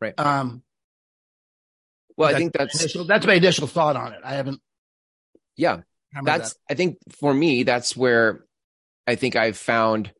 Right. 0.00 0.14
Um, 0.18 0.62
well, 2.16 2.34
I 2.34 2.38
think 2.38 2.52
that's 2.52 2.80
initial, 2.80 3.04
that's 3.04 3.26
my 3.26 3.34
initial 3.34 3.66
thought 3.66 3.96
on 3.96 4.12
it. 4.12 4.20
I 4.24 4.34
haven't. 4.34 4.60
Yeah. 5.56 5.80
That's, 6.22 6.54
that. 6.54 6.60
I 6.70 6.74
think 6.74 6.98
for 7.10 7.34
me, 7.34 7.64
that's 7.64 7.96
where 7.96 8.44
I 9.06 9.16
think 9.16 9.36
I've 9.36 9.56
found 9.56 10.12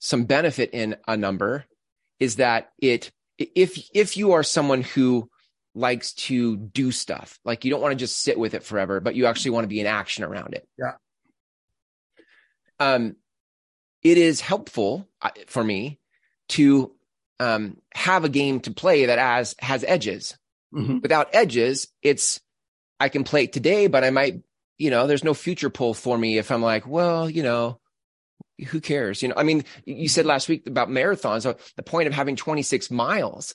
some 0.00 0.24
benefit 0.24 0.70
in 0.72 0.96
a 1.06 1.16
number 1.16 1.64
is 2.18 2.36
that 2.36 2.70
it, 2.78 3.12
if, 3.36 3.78
if 3.94 4.16
you 4.16 4.32
are 4.32 4.42
someone 4.42 4.82
who 4.82 5.28
likes 5.74 6.12
to 6.14 6.56
do 6.56 6.90
stuff, 6.90 7.38
like 7.44 7.64
you 7.64 7.70
don't 7.70 7.80
want 7.80 7.92
to 7.92 7.96
just 7.98 8.20
sit 8.20 8.38
with 8.38 8.54
it 8.54 8.64
forever, 8.64 8.98
but 8.98 9.14
you 9.14 9.26
actually 9.26 9.52
want 9.52 9.64
to 9.64 9.68
be 9.68 9.80
in 9.80 9.86
action 9.86 10.24
around 10.24 10.54
it. 10.54 10.66
Yeah. 10.76 10.94
Um, 12.80 13.16
it 14.02 14.18
is 14.18 14.40
helpful 14.40 15.08
uh, 15.22 15.30
for 15.46 15.62
me 15.62 15.98
to 16.50 16.92
um, 17.40 17.76
have 17.94 18.24
a 18.24 18.28
game 18.28 18.60
to 18.60 18.70
play 18.70 19.06
that 19.06 19.18
has 19.18 19.54
has 19.58 19.84
edges. 19.84 20.36
Mm-hmm. 20.74 20.98
Without 21.02 21.28
edges, 21.32 21.88
it's 22.02 22.40
I 23.00 23.08
can 23.08 23.24
play 23.24 23.44
it 23.44 23.52
today, 23.52 23.86
but 23.86 24.04
I 24.04 24.10
might, 24.10 24.42
you 24.76 24.90
know, 24.90 25.06
there's 25.06 25.24
no 25.24 25.34
future 25.34 25.70
pull 25.70 25.94
for 25.94 26.18
me 26.18 26.38
if 26.38 26.50
I'm 26.50 26.62
like, 26.62 26.86
well, 26.86 27.30
you 27.30 27.42
know, 27.42 27.80
who 28.68 28.80
cares? 28.80 29.22
You 29.22 29.28
know, 29.28 29.34
I 29.36 29.44
mean, 29.44 29.64
you 29.84 30.08
said 30.08 30.26
last 30.26 30.48
week 30.48 30.66
about 30.66 30.88
marathons. 30.88 31.42
So 31.42 31.56
the 31.76 31.82
point 31.82 32.08
of 32.08 32.14
having 32.14 32.36
26 32.36 32.90
miles 32.90 33.54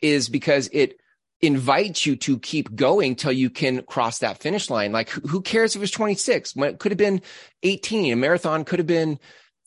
is 0.00 0.28
because 0.28 0.68
it 0.72 0.98
invites 1.40 2.06
you 2.06 2.16
to 2.16 2.38
keep 2.38 2.74
going 2.74 3.14
till 3.14 3.32
you 3.32 3.50
can 3.50 3.82
cross 3.82 4.18
that 4.18 4.38
finish 4.38 4.68
line. 4.68 4.92
Like, 4.92 5.10
who 5.10 5.42
cares 5.42 5.74
if 5.74 5.76
it 5.76 5.80
was 5.80 5.90
26? 5.90 6.56
When 6.56 6.70
it 6.70 6.78
could 6.78 6.92
have 6.92 6.98
been 6.98 7.22
18, 7.62 8.12
a 8.12 8.16
marathon 8.16 8.64
could 8.64 8.78
have 8.78 8.86
been 8.86 9.18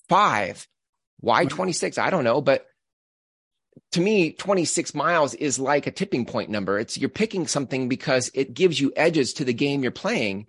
five. 0.10 0.67
Why 1.19 1.45
26? 1.45 1.98
I 1.98 2.10
don't 2.10 2.24
know. 2.24 2.41
But 2.41 2.65
to 3.93 4.02
me, 4.02 4.32
26 4.32 4.93
miles 4.93 5.34
is 5.34 5.60
like 5.60 5.88
a 5.88 5.91
tipping 5.91 6.26
point 6.26 6.50
number. 6.50 6.80
It's 6.80 6.98
you're 6.98 7.10
picking 7.10 7.48
something 7.48 7.89
because 7.89 8.30
it 8.34 8.54
gives 8.54 8.80
you 8.80 8.91
edges 8.95 9.34
to 9.34 9.45
the 9.45 9.54
game 9.54 9.82
you're 9.82 9.91
playing. 9.91 10.48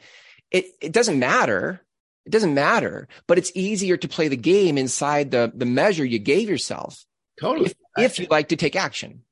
It, 0.50 0.66
it 0.80 0.92
doesn't 0.92 1.18
matter. 1.18 1.80
It 2.26 2.30
doesn't 2.30 2.54
matter, 2.54 3.08
but 3.26 3.38
it's 3.38 3.52
easier 3.54 3.96
to 3.96 4.08
play 4.08 4.28
the 4.28 4.36
game 4.36 4.76
inside 4.76 5.30
the, 5.30 5.50
the 5.54 5.64
measure 5.64 6.04
you 6.04 6.18
gave 6.18 6.50
yourself. 6.50 7.04
Totally. 7.40 7.70
If, 7.96 8.12
if 8.12 8.18
you 8.18 8.26
like 8.30 8.48
to 8.48 8.56
take 8.56 8.76
action. 8.76 9.24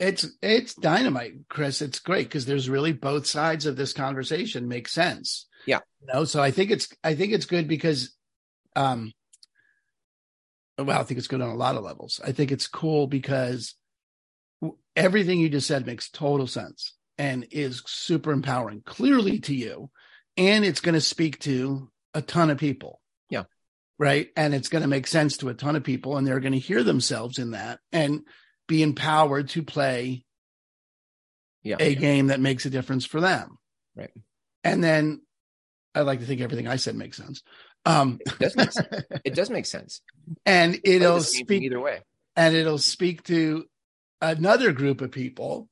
It's 0.00 0.26
it's 0.42 0.74
dynamite, 0.74 1.48
Chris. 1.48 1.82
It's 1.82 1.98
great 1.98 2.28
because 2.28 2.46
there's 2.46 2.68
really 2.68 2.92
both 2.92 3.26
sides 3.26 3.66
of 3.66 3.76
this 3.76 3.92
conversation 3.92 4.68
make 4.68 4.88
sense. 4.88 5.46
Yeah. 5.66 5.80
You 6.00 6.06
know, 6.12 6.24
so 6.24 6.40
I 6.40 6.52
think 6.52 6.70
it's 6.70 6.88
I 7.02 7.14
think 7.14 7.32
it's 7.32 7.46
good 7.46 7.66
because 7.66 8.14
um 8.76 9.12
well, 10.78 11.00
I 11.00 11.02
think 11.04 11.18
it's 11.18 11.26
good 11.28 11.40
on 11.40 11.50
a 11.50 11.54
lot 11.56 11.76
of 11.76 11.84
levels. 11.84 12.20
I 12.24 12.32
think 12.32 12.52
it's 12.52 12.68
cool 12.68 13.06
because 13.06 13.74
everything 14.96 15.40
you 15.40 15.48
just 15.48 15.66
said 15.66 15.86
makes 15.86 16.08
total 16.10 16.46
sense 16.46 16.94
and 17.16 17.46
is 17.50 17.82
super 17.86 18.32
empowering, 18.32 18.82
clearly 18.84 19.40
to 19.40 19.54
you. 19.54 19.90
And 20.36 20.64
it's 20.64 20.80
going 20.80 20.94
to 20.94 21.00
speak 21.00 21.40
to 21.40 21.90
a 22.14 22.22
ton 22.22 22.50
of 22.50 22.58
people. 22.58 23.00
Yeah. 23.28 23.44
Right. 23.98 24.28
And 24.36 24.54
it's 24.54 24.68
going 24.68 24.82
to 24.82 24.88
make 24.88 25.06
sense 25.08 25.38
to 25.38 25.48
a 25.48 25.54
ton 25.54 25.74
of 25.74 25.82
people 25.82 26.16
and 26.16 26.26
they're 26.26 26.40
going 26.40 26.52
to 26.52 26.58
hear 26.58 26.82
themselves 26.84 27.38
in 27.38 27.52
that 27.52 27.80
and 27.92 28.20
be 28.68 28.82
empowered 28.82 29.48
to 29.50 29.62
play 29.62 30.24
Yeah. 31.64 31.76
a 31.80 31.94
game 31.96 32.28
that 32.28 32.40
makes 32.40 32.66
a 32.66 32.70
difference 32.70 33.04
for 33.04 33.20
them. 33.20 33.58
Right. 33.96 34.12
And 34.62 34.82
then 34.82 35.22
I 35.94 36.02
like 36.02 36.20
to 36.20 36.26
think 36.26 36.40
everything 36.40 36.68
I 36.68 36.76
said 36.76 36.94
makes 36.94 37.16
sense. 37.16 37.42
Um, 37.84 38.18
It 38.26 38.38
does 38.38 38.56
make 38.56 38.72
sense. 38.72 38.86
It 39.24 39.34
does 39.34 39.50
make 39.50 39.66
sense. 39.66 40.00
and 40.44 40.78
it'll 40.84 41.16
the 41.16 41.20
same 41.22 41.46
thing 41.46 41.58
speak 41.58 41.62
either 41.64 41.80
way. 41.80 42.00
and 42.36 42.54
it'll 42.54 42.78
speak 42.78 43.22
to 43.24 43.64
another 44.20 44.72
group 44.72 45.00
of 45.00 45.10
people 45.10 45.68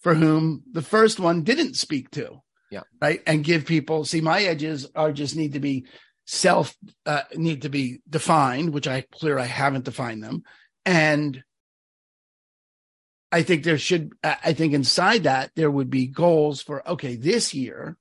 for 0.00 0.14
whom 0.14 0.62
the 0.72 0.82
first 0.82 1.20
one 1.20 1.42
didn't 1.42 1.74
speak 1.76 2.10
to. 2.12 2.40
Yeah. 2.70 2.82
Right. 3.00 3.20
And 3.26 3.44
give 3.44 3.66
people 3.66 4.04
see 4.04 4.20
my 4.20 4.42
edges 4.42 4.86
are 4.94 5.12
just 5.12 5.36
need 5.36 5.52
to 5.54 5.60
be 5.60 5.86
self 6.26 6.74
uh, 7.06 7.22
need 7.34 7.62
to 7.62 7.68
be 7.68 8.00
defined, 8.08 8.72
which 8.72 8.86
I 8.88 9.02
clear 9.12 9.38
I 9.38 9.44
haven't 9.46 9.84
defined 9.84 10.22
them. 10.22 10.42
And 10.86 11.42
I 13.32 13.42
think 13.42 13.64
there 13.64 13.78
should 13.78 14.12
I 14.24 14.36
I 14.46 14.52
think 14.54 14.72
inside 14.72 15.24
that 15.24 15.50
there 15.56 15.70
would 15.70 15.90
be 15.90 16.06
goals 16.06 16.62
for 16.62 16.86
okay, 16.88 17.16
this 17.16 17.54
year 17.54 17.96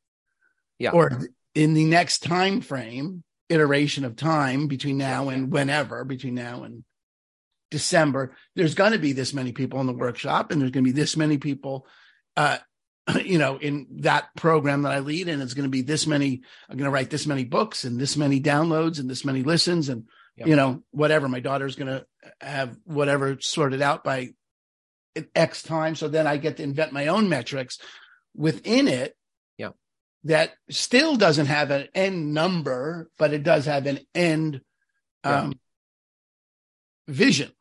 Yeah. 0.79 0.91
or 0.91 1.29
in 1.55 1.73
the 1.73 1.85
next 1.85 2.19
time 2.23 2.61
frame, 2.61 3.23
iteration 3.49 4.05
of 4.05 4.15
time 4.15 4.67
between 4.67 4.97
now 4.97 5.29
and 5.29 5.51
whenever, 5.51 6.03
between 6.05 6.35
now 6.35 6.63
and 6.63 6.83
December, 7.71 8.35
there's 8.55 8.75
going 8.75 8.93
to 8.93 8.99
be 8.99 9.13
this 9.13 9.33
many 9.33 9.51
people 9.51 9.79
in 9.79 9.87
the 9.87 9.93
workshop, 9.93 10.51
and 10.51 10.61
there's 10.61 10.71
going 10.71 10.83
to 10.83 10.91
be 10.91 10.99
this 10.99 11.15
many 11.17 11.37
people, 11.37 11.85
uh, 12.35 12.57
you 13.23 13.37
know, 13.37 13.57
in 13.57 13.87
that 13.99 14.33
program 14.35 14.83
that 14.83 14.91
I 14.91 14.99
lead, 14.99 15.29
and 15.29 15.41
it's 15.41 15.53
going 15.53 15.65
to 15.65 15.69
be 15.69 15.81
this 15.81 16.07
many. 16.07 16.41
I'm 16.69 16.77
going 16.77 16.85
to 16.85 16.91
write 16.91 17.09
this 17.09 17.27
many 17.27 17.43
books 17.43 17.83
and 17.83 17.99
this 17.99 18.17
many 18.17 18.41
downloads 18.41 18.99
and 18.99 19.09
this 19.09 19.25
many 19.25 19.43
listens, 19.43 19.89
and 19.89 20.05
Yeah. 20.35 20.47
you 20.47 20.55
know, 20.55 20.83
whatever. 20.91 21.27
My 21.27 21.41
daughter's 21.41 21.75
going 21.75 21.87
to 21.91 22.05
have 22.41 22.77
whatever 22.85 23.37
sorted 23.39 23.81
out 23.81 24.03
by 24.03 24.29
X 25.35 25.63
time, 25.63 25.95
so 25.95 26.07
then 26.07 26.27
I 26.27 26.37
get 26.37 26.57
to 26.57 26.63
invent 26.63 26.93
my 26.93 27.07
own 27.07 27.29
metrics 27.29 27.77
within 28.35 28.87
it. 28.87 29.15
That 30.25 30.51
still 30.69 31.15
doesn't 31.15 31.45
have 31.45 31.71
an 31.71 31.87
end 31.95 32.33
number, 32.33 33.09
but 33.17 33.33
it 33.33 33.43
does 33.43 33.65
have 33.65 33.85
an 33.85 33.99
end 34.13 34.61
um, 35.23 35.53
vision 37.07 37.51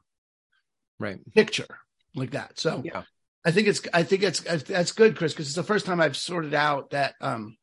Right. 0.98 1.20
picture 1.34 1.78
like 2.14 2.32
that. 2.32 2.58
So 2.58 2.82
Yeah. 2.84 3.04
I 3.44 3.52
think 3.52 3.68
it's 3.68 3.80
I 3.94 4.02
think 4.02 4.24
it's 4.24 4.40
that's 4.64 4.92
good, 4.92 5.16
Chris, 5.16 5.32
because 5.32 5.46
it's 5.46 5.54
the 5.56 5.62
first 5.62 5.86
time 5.86 6.00
I've 6.00 6.16
sorted 6.16 6.54
out 6.54 6.90
that 6.90 7.14
um 7.20 7.56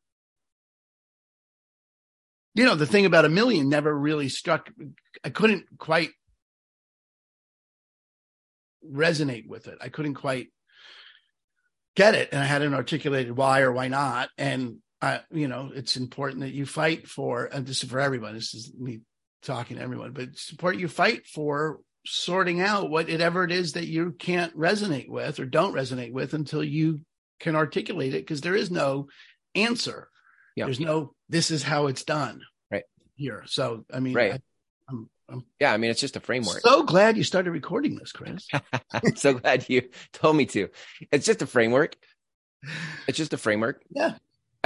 you 2.54 2.64
know 2.64 2.74
the 2.74 2.86
thing 2.86 3.04
about 3.04 3.26
a 3.26 3.28
million 3.28 3.68
never 3.68 3.96
really 3.96 4.30
struck 4.30 4.70
I 5.22 5.30
couldn't 5.30 5.66
quite 5.78 6.10
resonate 8.90 9.46
with 9.46 9.66
it. 9.68 9.78
I 9.80 9.90
couldn't 9.90 10.14
quite 10.14 10.48
get 11.94 12.14
it 12.14 12.30
and 12.32 12.40
I 12.42 12.46
hadn't 12.46 12.74
articulated 12.74 13.36
why 13.36 13.60
or 13.60 13.72
why 13.72 13.88
not. 13.88 14.30
And 14.38 14.78
I 15.00 15.20
you 15.30 15.48
know, 15.48 15.70
it's 15.74 15.96
important 15.96 16.40
that 16.40 16.52
you 16.52 16.66
fight 16.66 17.06
for 17.06 17.44
and 17.44 17.66
this 17.66 17.82
is 17.82 17.90
for 17.90 18.00
everyone. 18.00 18.34
This 18.34 18.54
is 18.54 18.72
me 18.78 19.00
talking 19.42 19.76
to 19.76 19.82
everyone, 19.82 20.12
but 20.12 20.28
important 20.50 20.80
you 20.80 20.88
fight 20.88 21.26
for 21.26 21.80
sorting 22.06 22.60
out 22.60 22.90
whatever 22.90 23.44
it 23.44 23.52
is 23.52 23.72
that 23.72 23.86
you 23.86 24.12
can't 24.12 24.56
resonate 24.56 25.08
with 25.08 25.40
or 25.40 25.44
don't 25.44 25.74
resonate 25.74 26.12
with 26.12 26.34
until 26.34 26.62
you 26.62 27.00
can 27.40 27.56
articulate 27.56 28.14
it 28.14 28.22
because 28.22 28.40
there 28.40 28.56
is 28.56 28.70
no 28.70 29.08
answer. 29.54 30.08
Yeah. 30.54 30.64
There's 30.64 30.80
no 30.80 31.14
this 31.28 31.50
is 31.50 31.62
how 31.62 31.88
it's 31.88 32.04
done. 32.04 32.40
Right. 32.70 32.84
Here. 33.16 33.44
So 33.46 33.84
I 33.92 34.00
mean 34.00 34.14
Right. 34.14 34.32
I, 34.34 34.40
I'm, 34.88 35.10
I'm 35.28 35.44
Yeah. 35.60 35.72
I 35.72 35.76
mean, 35.76 35.90
it's 35.90 36.00
just 36.00 36.16
a 36.16 36.20
framework. 36.20 36.60
so 36.60 36.84
glad 36.84 37.16
you 37.16 37.24
started 37.24 37.50
recording 37.50 37.96
this, 37.96 38.12
Chris. 38.12 38.48
I'm 38.92 39.16
so 39.16 39.34
glad 39.34 39.68
you 39.68 39.82
told 40.12 40.36
me 40.36 40.46
to. 40.46 40.68
It's 41.12 41.26
just 41.26 41.42
a 41.42 41.46
framework. 41.46 41.96
It's 43.06 43.18
just 43.18 43.34
a 43.34 43.36
framework. 43.36 43.82
Yeah. 43.90 44.14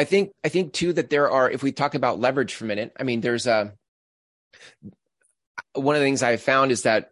I 0.00 0.04
think 0.04 0.32
I 0.42 0.48
think 0.48 0.72
too 0.72 0.94
that 0.94 1.10
there 1.10 1.30
are 1.30 1.50
if 1.50 1.62
we 1.62 1.72
talk 1.72 1.94
about 1.94 2.18
leverage 2.18 2.54
for 2.54 2.64
a 2.64 2.68
minute, 2.68 2.96
I 2.98 3.02
mean 3.02 3.20
there's 3.20 3.46
a 3.46 3.74
one 5.74 5.94
of 5.94 6.00
the 6.00 6.06
things 6.06 6.22
I 6.22 6.30
have 6.30 6.40
found 6.40 6.72
is 6.72 6.84
that 6.84 7.10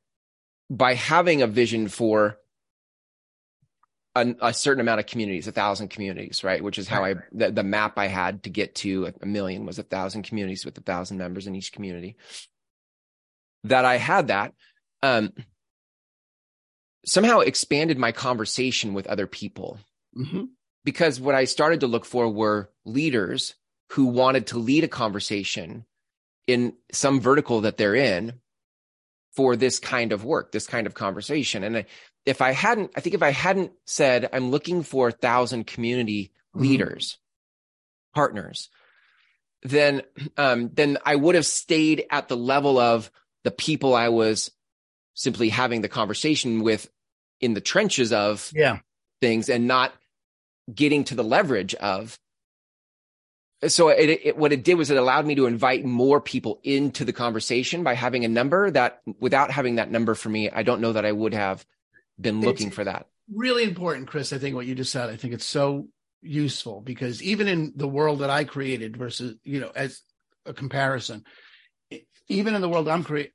by 0.71 0.95
having 0.95 1.43
a 1.43 1.47
vision 1.47 1.89
for 1.89 2.39
a, 4.15 4.35
a 4.41 4.55
certain 4.55 4.81
amount 4.81 5.01
of 5.01 5.07
communities, 5.07 5.47
a 5.47 5.53
thousand 5.53 5.89
communities, 5.89 6.43
right? 6.43 6.65
Which 6.65 6.79
is 6.79 6.89
how 6.89 7.05
I 7.05 7.17
the, 7.31 7.51
the 7.51 7.63
map 7.63 7.99
I 7.99 8.07
had 8.07 8.45
to 8.45 8.51
get 8.51 8.75
to 8.77 9.13
a 9.21 9.27
million 9.27 9.67
was 9.67 9.79
a 9.79 9.83
thousand 9.83 10.23
communities 10.23 10.65
with 10.65 10.79
a 10.79 10.81
thousand 10.81 11.19
members 11.19 11.47
in 11.47 11.55
each 11.55 11.73
community. 11.73 12.17
That 13.65 13.85
I 13.85 13.99
had 13.99 14.29
that 14.29 14.55
um, 15.03 15.35
somehow 17.05 17.41
expanded 17.41 17.99
my 17.99 18.13
conversation 18.13 18.95
with 18.95 19.09
other 19.09 19.27
people 19.27 19.79
hmm 20.15 20.45
because 20.85 21.21
what 21.21 21.35
I 21.35 21.45
started 21.45 21.81
to 21.81 21.87
look 21.87 22.05
for 22.05 22.29
were 22.29 22.71
leaders 22.85 23.55
who 23.93 24.07
wanted 24.07 24.49
to 24.49 24.59
lead 24.59 24.85
a 24.85 24.89
conversation 24.89 25.85
in 26.47 26.75
some 26.93 27.21
vertical 27.21 27.63
that 27.63 27.77
they're 27.77 27.95
in 27.95 28.41
for 29.35 29.57
this 29.57 29.79
kind 29.79 30.13
of 30.13 30.25
work, 30.25 30.53
this 30.53 30.67
kind 30.67 30.87
of 30.87 30.95
conversation. 30.95 31.63
And 31.63 31.85
if 32.27 32.43
I 32.43 32.53
hadn't, 32.53 32.91
I 32.97 33.01
think 33.01 33.15
if 33.15 33.23
I 33.23 33.31
hadn't 33.31 33.73
said, 33.87 34.29
I'm 34.33 34.51
looking 34.51 34.83
for 34.83 35.09
a 35.09 35.13
thousand 35.13 35.67
community 35.67 36.33
Mhm. 36.55 36.61
leaders, 36.61 37.19
partners, 38.15 38.69
then, 39.63 40.03
um, 40.37 40.71
then 40.73 40.99
I 41.05 41.17
would 41.17 41.35
have 41.35 41.47
stayed 41.47 42.07
at 42.11 42.29
the 42.29 42.37
level 42.37 42.79
of 42.79 43.11
the 43.45 43.51
people 43.51 43.95
I 43.95 44.09
was 44.09 44.51
simply 45.15 45.49
having 45.49 45.83
the 45.83 45.89
conversation 45.89 46.63
with 46.63 46.91
in 47.41 47.55
the 47.55 47.61
trenches 47.61 48.13
of 48.13 48.51
Yeah. 48.55 48.81
things 49.21 49.49
and 49.49 49.67
not 49.67 49.93
getting 50.75 51.05
to 51.05 51.15
the 51.15 51.25
leverage 51.25 51.75
of 51.77 52.19
so 53.67 53.89
it, 53.89 54.21
it 54.23 54.37
what 54.37 54.53
it 54.53 54.63
did 54.63 54.75
was 54.75 54.91
it 54.91 54.97
allowed 54.97 55.27
me 55.27 55.35
to 55.35 55.47
invite 55.47 55.85
more 55.85 56.21
people 56.21 56.61
into 56.63 57.05
the 57.05 57.13
conversation 57.13 57.83
by 57.83 57.95
having 57.95 58.25
a 58.25 58.29
number 58.29 58.71
that 58.71 59.01
without 59.19 59.51
having 59.51 59.77
that 59.77 59.91
number 59.91 60.15
for 60.15 60.29
me 60.29 60.51
i 60.51 60.63
don't 60.63 60.81
know 60.81 60.93
that 60.93 61.05
i 61.05 61.13
would 61.13 61.35
have 61.35 61.65
been 62.21 62.41
looking 62.41 62.69
It's- 62.69 62.75
for 62.75 62.85
that 62.85 63.07
Really 63.31 63.65
important, 63.65 64.09
Chris. 64.09 64.33
I 64.33 64.39
think 64.39 64.55
what 64.55 64.65
you 64.65 64.75
just 64.75 64.91
said, 64.91 65.11
I 65.11 65.17
think 65.17 65.35
it's 65.35 65.45
so 65.45 65.89
useful 66.23 66.81
because 66.81 67.23
even 67.23 67.47
in 67.47 67.75
the 67.77 67.87
world 67.87 68.21
that 68.21 68.31
I 68.31 68.45
created 68.45 68.97
versus, 68.97 69.37
you 69.45 69.61
know, 69.61 69.71
as 69.77 70.01
a 70.47 70.55
comparison, 70.55 71.25
even 72.29 72.55
in 72.55 72.63
the 72.63 72.69
world 72.71 72.89
I'm 72.89 73.05
creating, 73.05 73.33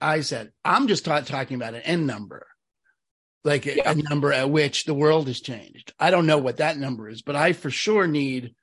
I, 0.00 0.20
said, 0.20 0.52
I'm 0.64 0.86
just 0.86 1.04
ta- 1.04 1.22
talking 1.22 1.56
about 1.56 1.74
an 1.74 1.80
n 1.82 2.06
number, 2.06 2.46
like 3.44 3.66
a, 3.66 3.76
Yeah. 3.76 3.90
a 3.90 3.94
number 3.94 4.32
at 4.32 4.50
which 4.50 4.84
the 4.84 4.94
world 4.94 5.26
has 5.28 5.40
changed. 5.40 5.92
I 5.98 6.10
don't 6.10 6.26
know 6.26 6.38
what 6.38 6.56
that 6.58 6.76
number 6.78 7.08
is, 7.08 7.22
but 7.22 7.36
I 7.36 7.52
for 7.52 7.70
sure 7.70 8.06
need 8.06 8.54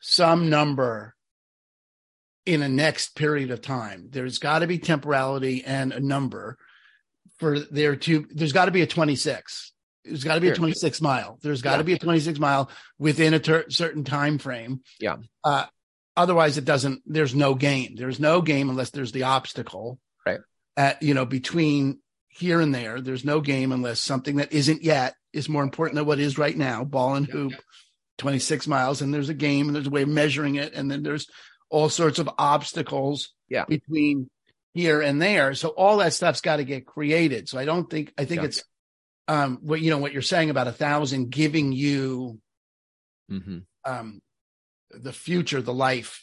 some 0.00 0.48
number 0.50 1.14
in 2.46 2.62
a 2.62 2.68
next 2.68 3.14
period 3.16 3.50
of 3.50 3.60
time. 3.60 4.08
There's 4.10 4.38
got 4.38 4.60
to 4.60 4.66
be 4.66 4.78
temporality 4.78 5.62
and 5.64 5.92
a 5.92 6.00
number 6.00 6.56
for 7.38 7.60
there 7.60 7.96
to, 7.96 8.26
there's 8.30 8.52
got 8.52 8.64
to 8.66 8.70
be 8.70 8.82
a 8.82 8.86
26. 8.86 9.72
There's 10.04 10.24
got 10.24 10.36
to 10.36 10.40
be 10.40 10.48
a 10.48 10.54
26 10.54 11.00
mile. 11.02 11.38
There's 11.42 11.60
got 11.62 11.72
to 11.72 11.78
Yeah. 11.78 11.82
be 11.84 11.92
a 11.92 11.98
26 11.98 12.38
mile 12.38 12.70
within 12.98 13.34
a 13.34 13.38
ter- 13.38 13.68
certain 13.68 14.02
time 14.04 14.38
frame. 14.38 14.80
Yeah. 14.98 15.16
Uh, 15.44 15.66
otherwise, 16.16 16.56
it 16.56 16.64
doesn't. 16.64 17.02
There's 17.06 17.34
no 17.34 17.54
game. 17.54 17.94
There's 17.96 18.18
no 18.18 18.40
game 18.40 18.70
unless 18.70 18.90
there's 18.90 19.12
the 19.12 19.24
obstacle. 19.24 19.98
Right. 20.24 20.40
At 20.76 21.02
you 21.02 21.12
know 21.12 21.26
between 21.26 22.00
here 22.40 22.60
and 22.60 22.74
there, 22.74 23.00
there's 23.00 23.24
no 23.24 23.40
game 23.40 23.70
unless 23.72 24.00
something 24.00 24.36
that 24.36 24.52
isn't 24.52 24.82
yet 24.82 25.14
is 25.32 25.48
more 25.48 25.62
important 25.62 25.96
than 25.96 26.06
what 26.06 26.18
is 26.18 26.38
right 26.38 26.56
now. 26.56 26.82
Ball 26.82 27.14
and 27.14 27.26
hoop, 27.26 27.52
26 28.18 28.66
miles, 28.66 29.02
and 29.02 29.14
there's 29.14 29.28
a 29.28 29.34
game 29.34 29.68
and 29.68 29.76
there's 29.76 29.86
a 29.86 29.90
way 29.90 30.02
of 30.02 30.08
measuring 30.08 30.56
it, 30.56 30.74
and 30.74 30.90
then 30.90 31.02
there's 31.02 31.26
all 31.68 31.88
sorts 31.88 32.18
of 32.18 32.28
obstacles 32.38 33.32
Yeah. 33.48 33.64
between 33.66 34.28
here 34.74 35.00
and 35.00 35.20
there. 35.22 35.54
So 35.54 35.68
all 35.68 35.98
that 35.98 36.14
stuff's 36.14 36.40
got 36.40 36.56
to 36.56 36.64
get 36.64 36.86
created. 36.86 37.48
So 37.48 37.58
I 37.58 37.64
don't 37.64 37.88
think 37.88 38.12
I 38.18 38.24
think 38.24 38.40
Yeah. 38.40 38.46
it's 38.46 38.64
um 39.28 39.58
what 39.62 39.80
you 39.80 39.90
know 39.90 39.98
what 39.98 40.12
you're 40.12 40.22
saying 40.22 40.50
about 40.50 40.66
a 40.66 40.72
thousand 40.72 41.30
giving 41.30 41.72
you 41.72 42.40
mm-hmm. 43.30 43.58
um 43.84 44.20
the 44.90 45.12
future, 45.12 45.62
the 45.62 45.72
life, 45.72 46.22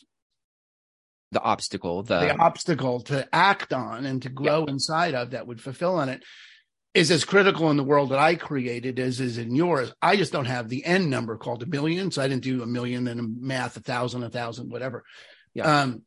the 1.31 1.41
obstacle 1.41 2.03
the, 2.03 2.19
the 2.19 2.37
obstacle 2.37 3.01
to 3.01 3.27
act 3.33 3.73
on 3.73 4.05
and 4.05 4.21
to 4.21 4.29
grow 4.29 4.65
inside 4.65 5.13
of 5.13 5.31
that 5.31 5.45
would 5.47 5.61
fulfill 5.61 5.95
on 5.95 6.09
it 6.09 6.23
is 6.93 7.11
as 7.11 7.25
critical 7.25 7.69
in 7.69 7.77
the 7.77 7.83
world 7.83 8.09
that 8.09 8.17
I 8.19 8.35
created 8.35 8.97
as 8.99 9.19
is 9.19 9.37
in 9.37 9.53
yours. 9.53 9.93
I 10.01 10.15
just 10.15 10.31
don't 10.31 10.45
have 10.45 10.67
the 10.67 10.83
end 10.83 11.09
number 11.11 11.37
called 11.37 11.61
a 11.61 11.67
million. 11.67 12.09
So 12.09 12.23
I 12.23 12.27
didn't 12.27 12.43
do 12.43 12.63
a 12.63 12.65
million, 12.65 13.03
then 13.03 13.19
a 13.19 13.23
math, 13.23 13.77
a 13.77 13.81
thousand, 13.81 14.23
a 14.23 14.29
thousand, 14.29 14.71
whatever. 14.71 15.03
Yeah. 15.53 15.81
Um, 15.81 16.01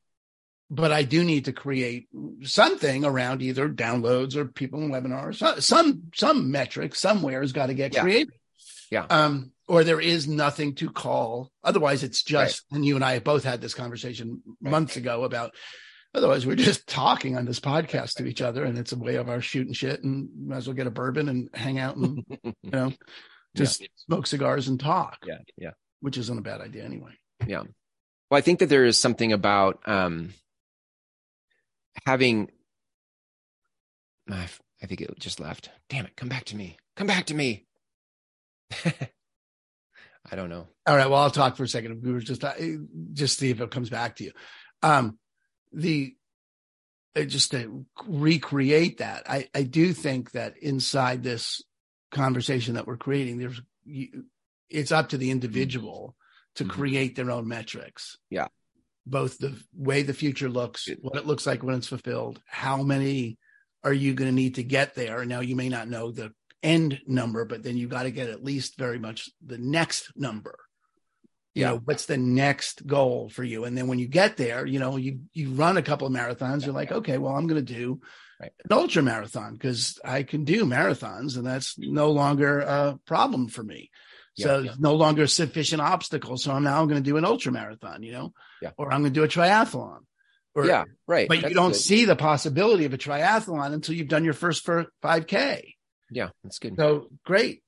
but 0.69 0.91
I 0.91 1.05
do 1.05 1.23
need 1.23 1.45
to 1.45 1.53
create 1.53 2.09
something 2.43 3.05
around 3.05 3.43
either 3.43 3.69
downloads 3.69 4.35
or 4.35 4.47
people 4.47 4.83
in 4.83 4.91
webinars. 4.91 5.63
Some 5.63 6.11
some 6.15 6.51
metric 6.51 6.95
somewhere 6.97 7.41
has 7.41 7.53
got 7.53 7.67
to 7.67 7.75
get 7.75 7.95
Yeah. 7.95 8.03
created. 8.03 8.35
Yeah. 8.90 9.05
Um, 9.09 9.53
or 9.68 9.85
there 9.85 10.00
is 10.00 10.26
nothing 10.26 10.74
to 10.76 10.90
call. 10.90 11.50
Otherwise, 11.62 12.03
it's 12.03 12.22
just. 12.24 12.64
And 12.72 12.85
you 12.85 12.96
and 12.96 13.05
I 13.05 13.14
have 13.14 13.24
both 13.24 13.44
had 13.44 13.61
this 13.61 13.74
conversation 13.74 14.42
Right. 14.61 14.70
months 14.70 14.96
ago 14.96 15.24
about. 15.24 15.55
Otherwise, 16.12 16.44
we're 16.44 16.57
just 16.57 16.88
talking 16.88 17.37
on 17.37 17.44
this 17.44 17.61
podcast 17.61 18.14
to 18.14 18.26
each 18.26 18.42
other, 18.42 18.64
and 18.64 18.76
it's 18.76 18.90
a 18.90 18.98
way 18.98 19.14
of 19.14 19.29
our 19.29 19.40
shooting 19.40 19.72
shit, 19.72 20.03
and 20.03 20.29
might 20.44 20.57
as 20.57 20.66
well 20.66 20.74
get 20.74 20.88
a 20.88 20.90
bourbon 20.90 21.29
and 21.29 21.48
hang 21.55 21.79
out 21.79 21.96
and 21.96 22.24
you 22.42 22.70
know 22.70 22.92
just 23.57 23.87
smoke 23.94 24.26
cigars 24.26 24.66
and 24.66 24.81
talk. 24.81 25.18
Yeah. 25.24 25.38
Yeah. 25.57 25.70
Which 26.00 26.18
isn't 26.18 26.37
a 26.38 26.42
bad 26.42 26.61
idea 26.61 26.85
anyway. 26.85 27.12
Yeah. 27.46 27.62
Well, 28.29 28.38
I 28.38 28.40
think 28.40 28.59
that 28.59 28.68
there 28.68 28.85
is 28.87 28.98
something 28.98 29.33
about 29.33 29.81
um, 29.87 30.35
having. 32.07 32.50
I 34.29 34.87
think 34.87 35.00
it 35.00 35.18
just 35.18 35.40
left. 35.40 35.70
Damn 35.88 36.07
it! 36.07 36.16
Come 36.16 36.29
back 36.29 36.44
to 36.46 36.57
me. 36.57 36.76
Come 36.96 37.07
back 37.07 37.26
to 37.26 37.35
me. 37.35 37.66
I 40.31 40.37
don't 40.37 40.51
know. 40.51 40.67
All 40.87 40.97
right. 40.97 41.09
Well, 41.09 41.21
I'll 41.21 41.31
talk 41.31 41.57
for 41.57 41.65
a 41.65 41.69
second. 41.69 42.03
We 42.03 42.13
were 42.13 42.21
just 42.21 42.45
uh, 42.45 42.55
just 43.13 43.39
see 43.39 43.51
if 43.51 43.61
it 43.61 43.71
comes 43.71 43.91
back 43.91 44.17
to 44.17 44.25
you. 44.25 44.33
Um, 44.83 45.19
the 45.73 46.15
uh, 47.17 47.23
just 47.23 47.51
to 47.53 47.85
recreate 48.07 48.99
that, 48.99 49.29
I 49.29 49.49
I 49.55 49.63
do 49.63 49.93
think 49.93 50.33
that 50.33 50.59
inside 50.59 51.23
this 51.23 51.63
conversation 52.11 52.75
that 52.75 52.87
we're 52.87 52.97
creating, 52.97 53.39
there's 53.39 53.61
you, 53.85 54.25
it's 54.69 54.93
up 54.93 55.11
to 55.11 55.19
the 55.19 55.31
individual 55.31 56.15
to 56.57 56.65
mm-hmm. 56.65 56.73
create 56.73 57.17
their 57.17 57.31
own 57.31 57.49
metrics. 57.49 58.19
Yeah. 58.31 58.47
Both 59.07 59.39
the 59.39 59.59
way 59.75 60.03
the 60.03 60.15
future 60.15 60.49
looks, 60.49 60.89
what 61.01 61.17
it 61.17 61.27
looks 61.27 61.47
like 61.47 61.63
when 61.63 61.75
it's 61.75 61.89
fulfilled, 61.89 62.41
how 62.47 62.83
many 62.83 63.39
are 63.83 63.93
you 63.93 64.15
going 64.15 64.29
to 64.31 64.35
need 64.35 64.57
to 64.57 64.63
get 64.63 64.95
there? 64.95 65.21
And 65.21 65.29
now 65.29 65.41
you 65.41 65.57
may 65.57 65.69
not 65.69 65.89
know 65.89 66.13
the 66.13 66.33
end 66.62 67.01
number, 67.07 67.44
but 67.44 67.62
then 67.62 67.77
you 67.77 67.88
got 67.88 68.05
to 68.05 68.11
get 68.11 68.29
at 68.29 68.44
least 68.44 68.77
very 68.77 68.99
much 68.99 69.31
the 69.44 69.59
next 69.59 70.12
number. 70.16 70.59
You 71.55 71.62
yeah. 71.62 71.70
know, 71.70 71.81
what's 71.85 72.07
the 72.07 72.16
next 72.16 72.87
goal 72.87 73.29
for 73.29 73.42
you? 73.42 73.64
And 73.64 73.77
then 73.77 73.88
when 73.88 73.99
you 73.99 74.07
get 74.07 74.37
there, 74.37 74.64
you 74.64 74.79
know, 74.79 74.96
you 74.96 75.20
you 75.33 75.51
run 75.51 75.77
a 75.77 75.83
couple 75.83 76.07
of 76.07 76.12
marathons, 76.12 76.61
yeah, 76.61 76.66
you're 76.66 76.75
like, 76.75 76.90
yeah. 76.90 76.96
okay, 76.99 77.18
well, 77.18 77.35
I'm 77.35 77.49
going 77.49 77.64
to 77.64 77.75
do 77.75 78.01
right. 78.40 78.53
an 78.64 78.73
ultra 78.73 79.03
marathon 79.03 79.55
because 79.55 79.99
I 80.05 80.23
can 80.23 80.44
do 80.44 80.64
marathons, 80.64 81.37
and 81.37 81.44
that's 81.44 81.77
no 81.77 82.12
longer 82.12 82.61
a 82.61 82.99
problem 83.05 83.49
for 83.49 83.64
me. 83.64 83.90
So 84.38 84.61
yeah, 84.61 84.75
no 84.79 84.94
longer 84.94 85.25
a 85.25 85.29
sufficient 85.29 85.83
obstacle. 85.83 86.37
So 86.37 86.53
I'm 86.53 86.62
now 86.62 86.85
going 86.87 87.03
to 87.03 87.11
do 87.11 87.16
an 87.16 87.25
ultra 87.25 87.53
marathon, 87.53 88.03
you 88.03 88.12
know, 88.12 88.33
yeah. 88.62 88.70
or 88.79 88.92
I'm 88.92 89.03
going 89.03 89.12
to 89.12 89.20
do 89.20 89.25
a 89.25 89.29
triathlon. 89.29 89.99
Or, 90.55 90.66
yeah, 90.66 90.85
right. 91.07 91.29
But 91.29 91.42
that's 91.42 91.51
you 91.51 91.55
don't 91.55 91.73
good. 91.73 91.81
see 91.81 92.05
the 92.05 92.16
possibility 92.16 92.85
of 92.85 92.94
a 92.94 92.99
triathlon 92.99 93.73
until 93.73 93.94
you've 93.94 94.09
done 94.09 94.25
your 94.25 94.35
first 94.35 94.66
5K. 94.66 95.75
Yeah, 96.11 96.31
that's 96.42 96.59
good. 96.59 96.77
So 96.77 97.09
great. 97.25 97.62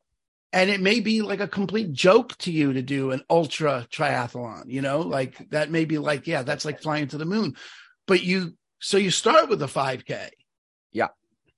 And 0.53 0.69
it 0.69 0.81
may 0.81 1.01
be 1.01 1.23
like 1.23 1.41
a 1.41 1.49
complete 1.49 1.93
joke 1.93 2.37
to 2.39 2.53
you 2.53 2.75
to 2.75 2.83
do 2.83 3.11
an 3.11 3.23
ultra 3.31 3.87
triathlon, 3.91 4.65
you 4.67 4.83
know, 4.83 5.01
like 5.01 5.49
that 5.51 5.71
may 5.71 5.87
be 5.87 5.97
like, 5.99 6.27
yeah, 6.27 6.43
that's 6.43 6.65
like 6.65 6.83
flying 6.83 7.09
to 7.09 7.19
the 7.19 7.25
moon. 7.25 7.57
But 8.07 8.23
you, 8.23 8.55
so 8.79 8.99
you 8.99 9.11
start 9.11 9.49
with 9.49 9.63
a 9.63 9.67
5K. 9.67 10.29
Yeah. 10.93 11.09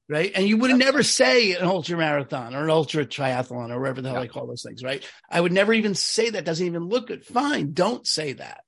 Right. 0.08 0.30
And 0.34 0.46
you 0.46 0.58
would 0.58 0.70
yeah. 0.70 0.76
never 0.76 1.02
say 1.02 1.54
an 1.54 1.64
ultra 1.64 1.96
marathon 1.96 2.54
or 2.54 2.62
an 2.62 2.70
ultra 2.70 3.04
triathlon 3.04 3.70
or 3.70 3.80
whatever 3.80 4.02
the 4.02 4.10
hell 4.10 4.18
yeah. 4.18 4.24
I 4.24 4.28
call 4.28 4.46
those 4.46 4.62
things. 4.62 4.84
Right. 4.84 5.04
I 5.28 5.40
would 5.40 5.52
never 5.52 5.72
even 5.72 5.94
say 5.94 6.30
that. 6.30 6.44
Doesn't 6.44 6.66
even 6.66 6.84
look 6.84 7.08
good. 7.08 7.24
Fine. 7.24 7.72
Don't 7.72 8.06
say 8.06 8.34
that. 8.34 8.62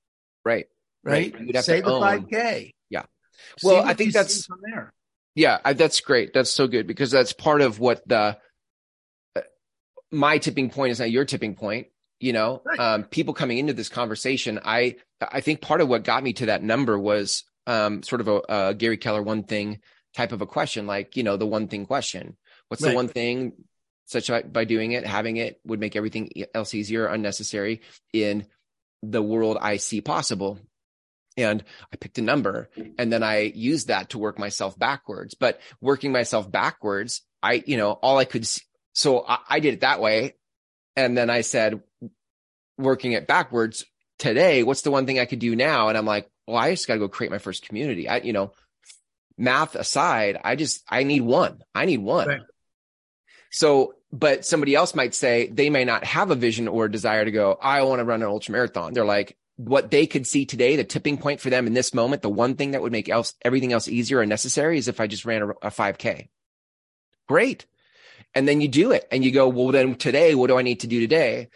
Right. 0.45 0.67
Right. 1.05 1.35
right. 1.35 1.65
Say 1.65 1.83
the 1.83 1.93
own. 1.93 2.03
5K. 2.03 2.75
Yeah. 2.91 3.05
Well, 3.63 3.85
I 3.85 3.95
think 3.95 4.13
that's 4.13 4.47
from 4.47 4.59
there. 4.63 4.93
Yeah, 5.37 5.59
I, 5.65 5.75
that's 5.75 6.01
great. 6.01 6.33
That's 6.33 6.51
so 6.51 6.67
good 6.67 6.87
because 6.87 7.11
that's 7.11 7.35
part 7.35 7.61
of 7.61 7.79
what 7.79 8.07
the 8.09 8.39
uh, 9.37 9.41
my 10.11 10.39
tipping 10.39 10.71
point 10.71 10.93
is 10.93 10.99
not 10.99 11.11
your 11.11 11.27
tipping 11.27 11.55
point. 11.55 11.89
You 12.19 12.33
know, 12.33 12.63
right. 12.65 12.81
um, 12.81 13.05
people 13.05 13.35
coming 13.35 13.59
into 13.59 13.75
this 13.75 13.91
conversation, 13.91 14.59
I 14.65 14.97
I 15.21 15.43
think 15.43 15.61
part 15.61 15.83
of 15.83 15.89
what 15.89 16.05
got 16.05 16.25
me 16.25 16.33
to 16.35 16.47
that 16.47 16.63
number 16.63 16.99
was 16.99 17.45
um, 17.67 18.03
sort 18.03 18.23
of 18.23 18.29
a, 18.29 18.41
a, 18.49 18.75
Gary 18.75 18.97
Keller 18.97 19.23
one 19.23 19.43
thing 19.43 19.81
type 20.15 20.33
of 20.33 20.41
a 20.41 20.47
question, 20.47 20.87
like 20.87 21.17
you 21.17 21.23
know 21.23 21.37
the 21.37 21.47
one 21.47 21.69
thing 21.69 21.85
question. 21.85 22.39
What's 22.69 22.83
right. 22.83 22.91
the 22.91 22.97
one 22.97 23.09
thing 23.09 23.53
such 24.07 24.31
by 24.51 24.65
doing 24.65 24.93
it, 24.93 25.07
having 25.07 25.37
it 25.37 25.61
would 25.67 25.81
make 25.81 25.97
everything 25.97 26.31
else 26.55 26.73
easier, 26.75 27.07
unnecessary 27.07 27.83
in 28.13 28.47
the 29.03 29.23
world 29.23 29.59
I 29.61 29.77
see 29.77 30.01
possible 30.01 30.59
and 31.37 31.63
I 31.93 31.97
picked 31.97 32.19
a 32.19 32.23
number 32.23 32.71
and 32.99 33.13
then 33.13 33.23
I 33.23 33.53
used 33.55 33.89
that 33.89 34.11
to 34.11 34.19
work 34.19 34.39
myself 34.39 34.79
backwards. 34.79 35.35
But 35.35 35.61
working 35.81 36.13
myself 36.13 36.51
backwards, 36.51 37.23
I, 37.43 37.63
you 37.67 37.77
know, 37.77 37.93
all 37.93 38.19
I 38.19 38.25
could, 38.25 38.47
see, 38.47 38.63
so 38.95 39.25
I, 39.27 39.39
I 39.49 39.61
did 39.61 39.75
it 39.75 39.81
that 39.81 40.01
way. 40.01 40.35
And 40.97 41.17
then 41.17 41.29
I 41.29 41.43
said, 41.43 41.83
working 42.79 43.13
it 43.13 43.27
backwards 43.27 43.85
today, 44.19 44.63
what's 44.63 44.83
the 44.83 44.91
one 44.91 45.07
thing 45.07 45.19
I 45.19 45.27
could 45.27 45.39
do 45.39 45.55
now? 45.55 45.89
And 45.89 45.99
I'm 45.99 46.07
like, 46.07 46.31
well, 46.47 46.57
I 46.57 46.71
just 46.71 46.89
got 46.89 46.95
to 46.95 47.01
go 47.01 47.09
create 47.09 47.31
my 47.31 47.39
first 47.39 47.67
community. 47.67 48.09
I, 48.09 48.19
you 48.19 48.33
know, 48.33 48.53
math 49.37 49.75
aside, 49.75 50.39
I 50.43 50.57
just, 50.57 50.83
I 50.89 51.03
need 51.03 51.21
one. 51.21 51.63
I 51.75 51.85
need 51.85 51.99
one. 51.99 52.29
Right. 52.29 52.41
So, 53.51 53.95
but 54.13 54.47
somebody 54.47 54.75
else 54.75 54.95
might 54.95 55.15
say 55.15 55.49
they 55.49 55.69
may 55.69 55.85
not 55.85 56.05
have 56.05 56.31
a 56.31 56.35
vision 56.35 56.69
or 56.69 56.87
a 56.87 56.91
desire 56.91 57.25
to 57.25 57.31
go, 57.31 57.59
I 57.61 57.83
want 57.83 57.99
to 57.99 58.05
run 58.05 58.23
an 58.23 58.29
ultra 58.29 58.53
marathon. 58.53 58.95
They're 58.95 59.05
like, 59.05 59.37
what 59.57 59.91
they 59.91 60.07
could 60.07 60.27
see 60.27 60.45
today, 60.45 60.77
the 60.77 60.85
tipping 60.85 61.19
point 61.19 61.41
for 61.41 61.51
them 61.51 61.67
in 61.67 61.75
this 61.75 61.95
moment, 61.95 62.23
the 62.23 62.29
one 62.29 62.55
thing 62.55 62.73
that 62.73 62.83
would 62.83 62.93
make 62.93 63.09
else 63.09 63.35
everything 63.43 63.73
else 63.73 63.89
easier 63.89 64.21
and 64.21 64.29
necessary 64.29 64.79
is 64.79 64.89
if 64.89 65.01
I 65.01 65.07
just 65.07 65.25
ran 65.25 65.43
a, 65.43 65.49
a 65.49 65.71
5K. 65.71 66.29
Great. 67.29 67.67
And 68.35 68.47
then 68.47 68.61
you 68.61 68.69
do 68.69 68.93
it 68.93 69.09
and 69.11 69.25
you 69.25 69.33
go, 69.33 69.49
well, 69.49 69.69
then 69.69 69.95
today, 69.95 70.35
what 70.35 70.49
do 70.49 70.59
I 70.59 70.63
need 70.63 70.81
to 70.81 70.87
do 70.87 71.01
today? 71.01 71.49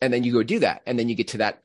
And 0.00 0.12
then 0.12 0.24
you 0.24 0.32
go 0.32 0.42
do 0.42 0.60
that. 0.60 0.82
And 0.86 0.98
then 0.98 1.08
you 1.08 1.14
get 1.14 1.28
to 1.28 1.38
that 1.38 1.62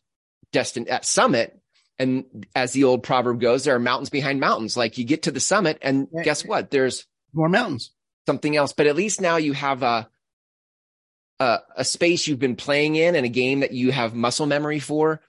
destined 0.52 0.88
that 0.88 1.06
summit. 1.06 1.58
And 1.98 2.46
as 2.56 2.74
the 2.74 2.86
old 2.86 3.04
proverb 3.04 3.40
goes, 3.40 3.64
there 3.64 3.76
are 3.76 3.80
mountains 3.80 4.10
behind 4.10 4.40
mountains. 4.40 4.78
Like 4.78 4.98
you 4.98 5.06
get 5.06 5.24
to 5.24 5.32
the 5.32 5.40
summit 5.40 5.78
and 5.82 6.08
yeah. 6.14 6.24
guess 6.24 6.46
what? 6.46 6.72
There's 6.72 7.06
more 7.34 7.50
mountains, 7.50 7.92
something 8.26 8.56
else. 8.56 8.74
But 8.74 8.88
at 8.88 8.96
least 8.96 9.22
now 9.22 9.38
you 9.38 9.54
have 9.54 9.84
a, 9.84 10.10
a, 11.40 11.60
a 11.78 11.86
space 11.86 12.28
you've 12.28 12.40
been 12.40 12.56
playing 12.56 12.96
in 12.96 13.16
and 13.16 13.26
a 13.26 13.30
game 13.30 13.62
that 13.62 13.72
you 13.72 13.92
have 13.92 14.14
muscle 14.14 14.46
memory 14.46 14.80
for. 14.80 15.22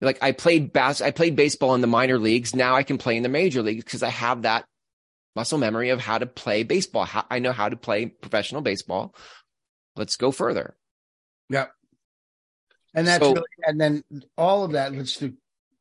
Like 0.00 0.18
I 0.22 0.32
played 0.32 0.72
bas- 0.72 1.02
I 1.02 1.10
played 1.10 1.36
baseball 1.36 1.74
in 1.74 1.80
the 1.80 1.86
minor 1.86 2.18
leagues. 2.18 2.54
Now 2.54 2.76
I 2.76 2.82
can 2.82 2.98
play 2.98 3.16
in 3.16 3.22
the 3.22 3.28
major 3.28 3.62
leagues 3.62 3.84
because 3.84 4.02
I 4.02 4.10
have 4.10 4.42
that 4.42 4.64
muscle 5.34 5.58
memory 5.58 5.90
of 5.90 6.00
how 6.00 6.18
to 6.18 6.26
play 6.26 6.62
baseball. 6.62 7.04
How, 7.04 7.24
I 7.30 7.38
know 7.40 7.52
how 7.52 7.68
to 7.68 7.76
play 7.76 8.06
professional 8.06 8.60
baseball. 8.60 9.14
Let's 9.96 10.16
go 10.16 10.30
further. 10.30 10.76
Yep. 11.50 11.72
And 12.94 13.06
that's 13.06 13.24
so, 13.24 13.32
really, 13.32 13.46
and 13.64 13.80
then 13.80 14.02
all 14.36 14.64
of 14.64 14.72
that, 14.72 14.94
let's 14.94 15.16
to 15.16 15.34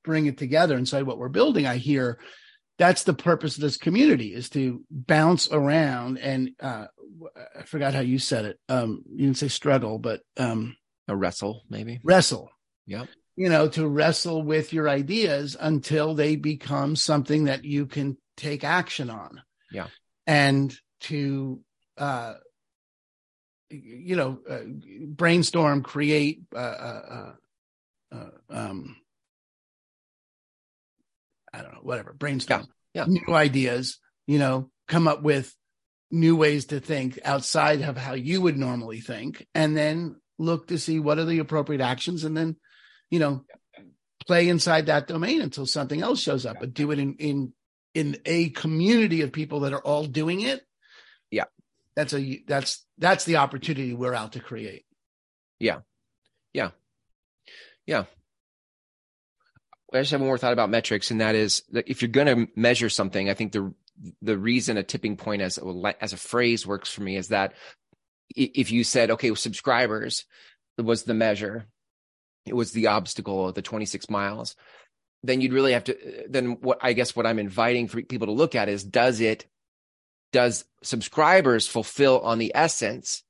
bring 0.04 0.26
it 0.26 0.38
together 0.38 0.76
and 0.76 0.88
say 0.88 1.04
what 1.04 1.18
we're 1.18 1.30
building. 1.30 1.68
I 1.68 1.78
hear 1.78 2.20
that's 2.78 3.04
the 3.04 3.14
purpose 3.14 3.56
of 3.56 3.62
this 3.62 3.78
community 3.78 4.34
is 4.34 4.50
to 4.50 4.84
bounce 4.90 5.52
around 5.52 6.18
and 6.18 6.52
uh 6.60 6.86
I 7.60 7.64
forgot 7.64 7.94
how 7.94 8.02
you 8.02 8.20
said 8.20 8.46
it. 8.46 8.60
Um 8.70 9.04
you 9.12 9.26
didn't 9.26 9.38
say 9.38 9.48
struggle, 9.48 10.00
but 10.00 10.22
um 10.38 10.76
a 11.08 11.16
wrestle 11.16 11.64
maybe. 11.70 12.00
Wrestle. 12.04 12.50
Yeah. 12.86 13.06
You 13.38 13.50
know, 13.50 13.70
to 13.70 13.88
wrestle 13.88 14.42
with 14.42 14.74
your 14.74 14.90
ideas 14.90 15.56
until 15.60 16.16
they 16.16 16.36
become 16.36 16.96
something 16.96 17.46
that 17.46 17.64
you 17.64 17.86
can 17.86 18.18
take 18.36 18.64
action 18.64 19.10
on. 19.10 19.42
Yeah. 19.72 19.88
And 20.26 20.76
to, 21.02 21.62
uh, 21.98 22.34
you 23.70 24.16
know, 24.16 24.40
uh, 24.50 24.62
brainstorm, 25.08 25.84
create, 25.84 26.42
uh, 26.54 26.58
uh, 26.58 27.34
uh, 28.12 28.30
um, 28.50 28.96
I 31.54 31.62
don't 31.62 31.74
know, 31.74 31.82
whatever, 31.84 32.14
brainstorm, 32.14 32.68
yeah. 32.94 33.06
Yeah. 33.08 33.20
new 33.28 33.36
ideas, 33.36 34.00
you 34.26 34.40
know, 34.40 34.72
come 34.88 35.08
up 35.08 35.22
with 35.22 35.54
new 36.10 36.36
ways 36.36 36.66
to 36.68 36.80
think 36.80 37.20
outside 37.24 37.82
of 37.82 37.98
how 37.98 38.14
you 38.14 38.42
would 38.42 38.58
normally 38.58 39.00
think, 39.00 39.46
and 39.54 39.78
then 39.78 40.16
look 40.40 40.68
to 40.68 40.78
see 40.80 41.00
what 41.00 41.20
are 41.20 41.26
the 41.26 41.40
appropriate 41.40 41.82
actions 41.82 42.24
and 42.24 42.36
then 42.36 42.56
you 43.10 43.20
know, 43.20 43.46
play 44.26 44.50
inside 44.50 44.88
that 44.88 45.08
domain 45.08 45.42
until 45.42 45.66
something 45.66 46.02
else 46.02 46.20
shows 46.22 46.46
up, 46.46 46.58
but 46.60 46.74
do 46.74 46.92
it 46.92 47.00
in 47.00 47.16
in 47.16 47.54
in 47.94 48.18
a 48.26 48.50
community 48.50 49.22
of 49.22 49.32
people 49.32 49.62
that 49.62 49.74
are 49.74 49.82
all 49.82 50.06
doing 50.06 50.42
it. 50.42 50.62
Yeah. 51.32 51.46
That's 51.96 52.14
a 52.14 52.44
that's 52.48 52.86
that's 52.98 53.26
the 53.26 53.38
opportunity 53.38 53.94
we're 53.94 54.14
out 54.14 54.34
to 54.34 54.40
create. 54.40 54.86
Yeah. 55.60 55.80
Yeah. 56.54 56.72
Yeah. 57.86 58.04
I 59.94 60.00
just 60.00 60.12
have 60.12 60.20
one 60.20 60.28
more 60.28 60.38
thought 60.38 60.54
about 60.54 60.70
metrics, 60.70 61.12
and 61.12 61.22
that 61.22 61.34
is 61.34 61.64
that 61.72 61.88
if 61.88 62.02
you're 62.02 62.10
going 62.10 62.28
to 62.28 62.52
measure 62.60 62.90
something, 62.90 63.30
I 63.30 63.34
think 63.34 63.54
the 63.54 63.74
the 64.22 64.38
reason 64.38 64.78
a 64.78 64.84
tipping 64.84 65.16
point 65.16 65.42
as 65.42 65.58
as 66.02 66.14
a 66.14 66.18
phrase 66.18 66.68
works 66.68 66.92
for 66.92 67.02
me 67.02 67.16
is 67.16 67.30
that 67.30 67.54
if 68.36 68.70
you 68.70 68.84
said, 68.84 69.12
okay, 69.12 69.34
subscribers 69.34 70.26
was 70.78 71.04
the 71.04 71.14
measure, 71.14 71.68
it 72.48 72.56
was 72.56 72.72
the 72.72 72.88
obstacle 72.88 73.48
of 73.50 73.56
the 73.56 73.62
26 73.62 74.10
miles 74.10 74.56
then 75.24 75.42
you'd 75.42 75.54
really 75.54 75.74
have 75.74 75.84
to 75.84 75.98
then 76.30 76.58
what 76.62 76.80
i 76.82 76.94
guess 76.94 77.16
what 77.16 77.26
i'm 77.26 77.40
inviting 77.40 77.88
for 77.88 78.02
people 78.02 78.28
to 78.28 78.34
look 78.34 78.56
at 78.56 78.70
is 78.70 78.84
does 78.84 79.20
it 79.20 79.46
does 80.32 80.66
subscribers 80.84 81.68
fulfill 81.68 82.20
on 82.20 82.38
the 82.38 82.52
essence? 82.54 83.24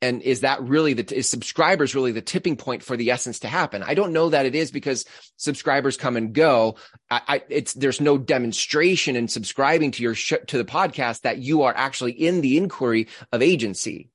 And 0.00 0.22
is 0.22 0.42
that 0.42 0.62
really 0.62 0.92
the 0.92 1.16
is 1.16 1.28
subscribers 1.28 1.96
really 1.96 2.12
the 2.12 2.22
tipping 2.22 2.56
point 2.56 2.84
for 2.84 2.96
the 2.96 3.10
essence 3.10 3.40
to 3.40 3.48
happen? 3.48 3.82
I 3.82 3.94
don't 3.94 4.12
know 4.12 4.28
that 4.28 4.46
it 4.46 4.54
is 4.54 4.70
because 4.70 5.04
subscribers 5.36 5.96
come 5.96 6.16
and 6.16 6.32
go. 6.32 6.76
I, 7.10 7.20
I 7.26 7.42
it's 7.48 7.72
there's 7.72 8.00
no 8.00 8.16
demonstration 8.16 9.16
in 9.16 9.26
subscribing 9.26 9.90
to 9.92 10.02
your 10.04 10.14
sh- 10.14 10.34
to 10.46 10.58
the 10.58 10.64
podcast 10.64 11.22
that 11.22 11.38
you 11.38 11.62
are 11.62 11.74
actually 11.76 12.12
in 12.12 12.42
the 12.42 12.58
inquiry 12.58 13.08
of 13.32 13.42
agency 13.42 14.10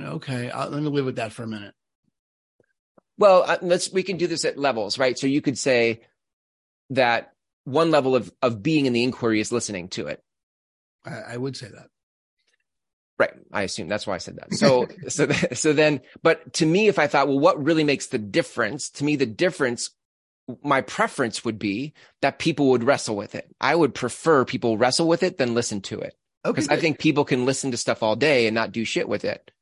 Okay, 0.00 0.50
I'll, 0.50 0.70
let 0.70 0.82
me 0.82 0.88
live 0.88 1.04
with 1.04 1.16
that 1.16 1.32
for 1.32 1.42
a 1.42 1.48
minute. 1.48 1.74
Well, 3.18 3.58
let's 3.62 3.92
we 3.92 4.02
can 4.02 4.16
do 4.16 4.26
this 4.26 4.44
at 4.44 4.58
levels, 4.58 4.98
right? 4.98 5.18
So 5.18 5.26
you 5.26 5.40
could 5.40 5.58
say 5.58 6.00
that 6.90 7.32
one 7.64 7.90
level 7.90 8.16
of 8.16 8.32
of 8.40 8.62
being 8.62 8.86
in 8.86 8.92
the 8.92 9.04
inquiry 9.04 9.40
is 9.40 9.52
listening 9.52 9.88
to 9.90 10.06
it. 10.06 10.22
I, 11.04 11.34
I 11.34 11.36
would 11.36 11.56
say 11.56 11.68
that. 11.68 11.88
Right. 13.18 13.34
I 13.52 13.62
assume 13.62 13.88
that's 13.88 14.06
why 14.06 14.14
I 14.14 14.18
said 14.18 14.36
that. 14.36 14.54
So, 14.54 14.88
so, 15.08 15.30
so 15.52 15.72
then, 15.72 16.00
but 16.22 16.54
to 16.54 16.66
me, 16.66 16.88
if 16.88 16.98
I 16.98 17.06
thought, 17.06 17.28
well, 17.28 17.38
what 17.38 17.62
really 17.62 17.84
makes 17.84 18.06
the 18.08 18.18
difference? 18.18 18.90
To 18.90 19.04
me, 19.04 19.14
the 19.14 19.26
difference, 19.26 19.90
my 20.64 20.80
preference 20.80 21.44
would 21.44 21.58
be 21.58 21.92
that 22.20 22.40
people 22.40 22.70
would 22.70 22.82
wrestle 22.82 23.14
with 23.14 23.34
it. 23.34 23.48
I 23.60 23.76
would 23.76 23.94
prefer 23.94 24.44
people 24.44 24.76
wrestle 24.76 25.06
with 25.06 25.22
it 25.22 25.38
than 25.38 25.54
listen 25.54 25.82
to 25.82 26.00
it. 26.00 26.14
Because 26.42 26.66
okay, 26.66 26.74
I 26.74 26.80
think 26.80 26.98
people 26.98 27.24
can 27.24 27.44
listen 27.44 27.70
to 27.70 27.76
stuff 27.76 28.02
all 28.02 28.16
day 28.16 28.48
and 28.48 28.54
not 28.56 28.72
do 28.72 28.84
shit 28.84 29.08
with 29.08 29.24
it. 29.24 29.52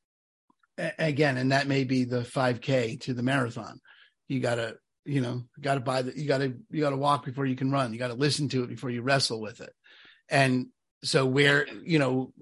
Again, 0.98 1.36
and 1.36 1.52
that 1.52 1.66
may 1.68 1.84
be 1.84 2.04
the 2.04 2.20
5K 2.20 3.00
to 3.02 3.14
the 3.14 3.22
marathon. 3.22 3.80
You 4.28 4.40
gotta, 4.40 4.76
you 5.04 5.20
know, 5.20 5.42
gotta 5.60 5.80
buy 5.80 6.02
the, 6.02 6.16
you 6.16 6.26
gotta, 6.26 6.54
you 6.70 6.80
gotta 6.80 6.96
walk 6.96 7.24
before 7.24 7.46
you 7.46 7.56
can 7.56 7.70
run. 7.70 7.92
You 7.92 7.98
gotta 7.98 8.14
listen 8.14 8.48
to 8.50 8.64
it 8.64 8.68
before 8.68 8.90
you 8.90 9.02
wrestle 9.02 9.40
with 9.40 9.60
it. 9.60 9.72
And 10.28 10.68
so 11.02 11.26
where, 11.26 11.66
you 11.84 11.98
know, 11.98 12.32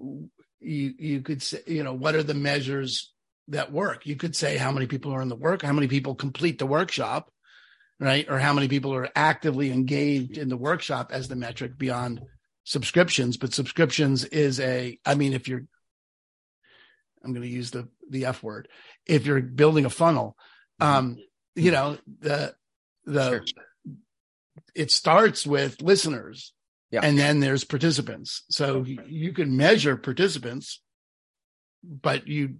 you 0.59 0.93
you 0.97 1.21
could 1.21 1.41
say 1.41 1.61
you 1.67 1.83
know 1.83 1.93
what 1.93 2.15
are 2.15 2.23
the 2.23 2.33
measures 2.33 3.13
that 3.47 3.71
work 3.71 4.05
you 4.05 4.15
could 4.15 4.35
say 4.35 4.57
how 4.57 4.71
many 4.71 4.87
people 4.87 5.13
are 5.13 5.21
in 5.21 5.29
the 5.29 5.35
work 5.35 5.61
how 5.61 5.73
many 5.73 5.87
people 5.87 6.15
complete 6.15 6.59
the 6.59 6.65
workshop 6.65 7.31
right 7.99 8.29
or 8.29 8.39
how 8.39 8.53
many 8.53 8.67
people 8.67 8.93
are 8.93 9.09
actively 9.15 9.71
engaged 9.71 10.37
in 10.37 10.49
the 10.49 10.57
workshop 10.57 11.11
as 11.11 11.27
the 11.27 11.35
metric 11.35 11.77
beyond 11.77 12.21
subscriptions 12.63 13.37
but 13.37 13.53
subscriptions 13.53 14.25
is 14.25 14.59
a 14.59 14.97
i 15.05 15.15
mean 15.15 15.33
if 15.33 15.47
you're 15.47 15.63
i'm 17.23 17.33
going 17.33 17.43
to 17.43 17.47
use 17.47 17.71
the 17.71 17.87
the 18.09 18.25
f 18.25 18.41
word 18.43 18.67
if 19.05 19.25
you're 19.25 19.41
building 19.41 19.85
a 19.85 19.89
funnel 19.89 20.37
mm-hmm. 20.81 20.97
um 20.97 21.17
you 21.55 21.71
know 21.71 21.97
the 22.19 22.53
the 23.05 23.29
sure. 23.29 23.45
it 24.75 24.91
starts 24.91 25.45
with 25.45 25.81
listeners 25.81 26.53
yeah. 26.91 27.01
And 27.03 27.17
then 27.17 27.39
there's 27.39 27.63
participants. 27.63 28.43
So 28.49 28.83
you 28.83 29.33
can 29.33 29.55
measure 29.55 29.95
participants, 29.95 30.81
but 31.83 32.27
you 32.27 32.55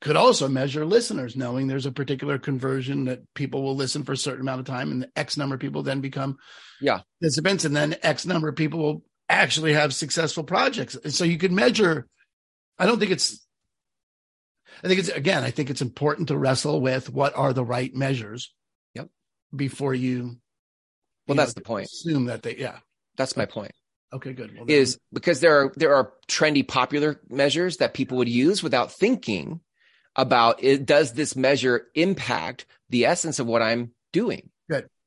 could 0.00 0.16
also 0.16 0.48
measure 0.48 0.84
listeners, 0.84 1.36
knowing 1.36 1.66
there's 1.66 1.86
a 1.86 1.92
particular 1.92 2.38
conversion 2.38 3.04
that 3.04 3.32
people 3.34 3.62
will 3.62 3.76
listen 3.76 4.02
for 4.02 4.12
a 4.12 4.16
certain 4.16 4.40
amount 4.40 4.60
of 4.60 4.66
time, 4.66 4.90
and 4.90 5.02
the 5.02 5.10
X 5.16 5.36
number 5.36 5.54
of 5.54 5.60
people 5.60 5.82
then 5.82 6.00
become 6.00 6.38
yeah 6.80 7.00
participants, 7.20 7.64
and 7.64 7.74
then 7.74 7.96
X 8.02 8.26
number 8.26 8.48
of 8.48 8.56
people 8.56 8.80
will 8.80 9.02
actually 9.28 9.72
have 9.72 9.94
successful 9.94 10.44
projects. 10.44 10.96
And 10.96 11.14
so 11.14 11.24
you 11.24 11.38
can 11.38 11.54
measure. 11.54 12.08
I 12.78 12.86
don't 12.86 12.98
think 12.98 13.12
it's. 13.12 13.45
I 14.82 14.88
think 14.88 15.00
it's 15.00 15.08
again. 15.08 15.42
I 15.42 15.50
think 15.50 15.70
it's 15.70 15.82
important 15.82 16.28
to 16.28 16.38
wrestle 16.38 16.80
with 16.80 17.10
what 17.10 17.36
are 17.36 17.52
the 17.52 17.64
right 17.64 17.94
measures. 17.94 18.52
Yep. 18.94 19.08
Before 19.54 19.94
you. 19.94 20.38
Well, 21.26 21.34
you 21.34 21.34
that's 21.34 21.56
know, 21.56 21.60
the 21.60 21.64
point. 21.64 21.86
Assume 21.86 22.26
that 22.26 22.42
they 22.42 22.56
yeah. 22.56 22.78
That's 23.16 23.36
my 23.36 23.46
point. 23.46 23.72
Okay, 24.12 24.32
good. 24.32 24.54
Well, 24.54 24.64
is 24.68 24.98
because 25.12 25.40
there 25.40 25.58
are 25.58 25.72
there 25.76 25.94
are 25.94 26.12
trendy 26.28 26.66
popular 26.66 27.20
measures 27.28 27.78
that 27.78 27.94
people 27.94 28.18
would 28.18 28.28
use 28.28 28.62
without 28.62 28.92
thinking 28.92 29.60
about 30.14 30.62
it 30.62 30.86
does 30.86 31.12
this 31.12 31.36
measure 31.36 31.86
impact 31.94 32.66
the 32.88 33.06
essence 33.06 33.38
of 33.38 33.46
what 33.46 33.62
I'm 33.62 33.92
doing? 34.12 34.50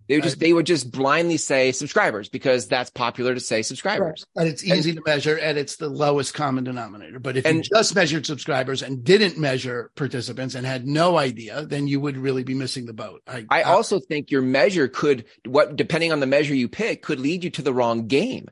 They 0.09 0.15
would 0.15 0.23
just 0.23 0.37
I, 0.37 0.39
they 0.39 0.53
would 0.53 0.65
just 0.65 0.91
blindly 0.91 1.37
say 1.37 1.71
subscribers 1.71 2.29
because 2.29 2.67
that's 2.67 2.89
popular 2.89 3.35
to 3.35 3.39
say 3.39 3.61
subscribers. 3.61 4.25
Right. 4.35 4.41
And 4.41 4.51
it's 4.51 4.63
easy 4.63 4.89
and, 4.89 4.97
to 4.97 5.03
measure 5.05 5.37
and 5.37 5.55
it's 5.55 5.75
the 5.75 5.87
lowest 5.87 6.33
common 6.33 6.63
denominator. 6.63 7.19
But 7.19 7.37
if 7.37 7.45
and, 7.45 7.57
you 7.57 7.63
just 7.63 7.93
measured 7.93 8.25
subscribers 8.25 8.81
and 8.81 9.03
didn't 9.03 9.37
measure 9.37 9.91
participants 9.95 10.55
and 10.55 10.65
had 10.65 10.87
no 10.87 11.19
idea, 11.19 11.63
then 11.63 11.87
you 11.87 11.99
would 11.99 12.17
really 12.17 12.43
be 12.43 12.55
missing 12.55 12.87
the 12.87 12.93
boat. 12.93 13.21
I, 13.27 13.45
I 13.51 13.61
also 13.61 13.99
think 13.99 14.31
your 14.31 14.41
measure 14.41 14.87
could 14.87 15.25
what 15.45 15.75
depending 15.75 16.11
on 16.11 16.19
the 16.19 16.25
measure 16.25 16.55
you 16.55 16.67
pick 16.67 17.03
could 17.03 17.19
lead 17.19 17.43
you 17.43 17.51
to 17.51 17.61
the 17.61 17.73
wrong 17.73 18.07
game. 18.07 18.49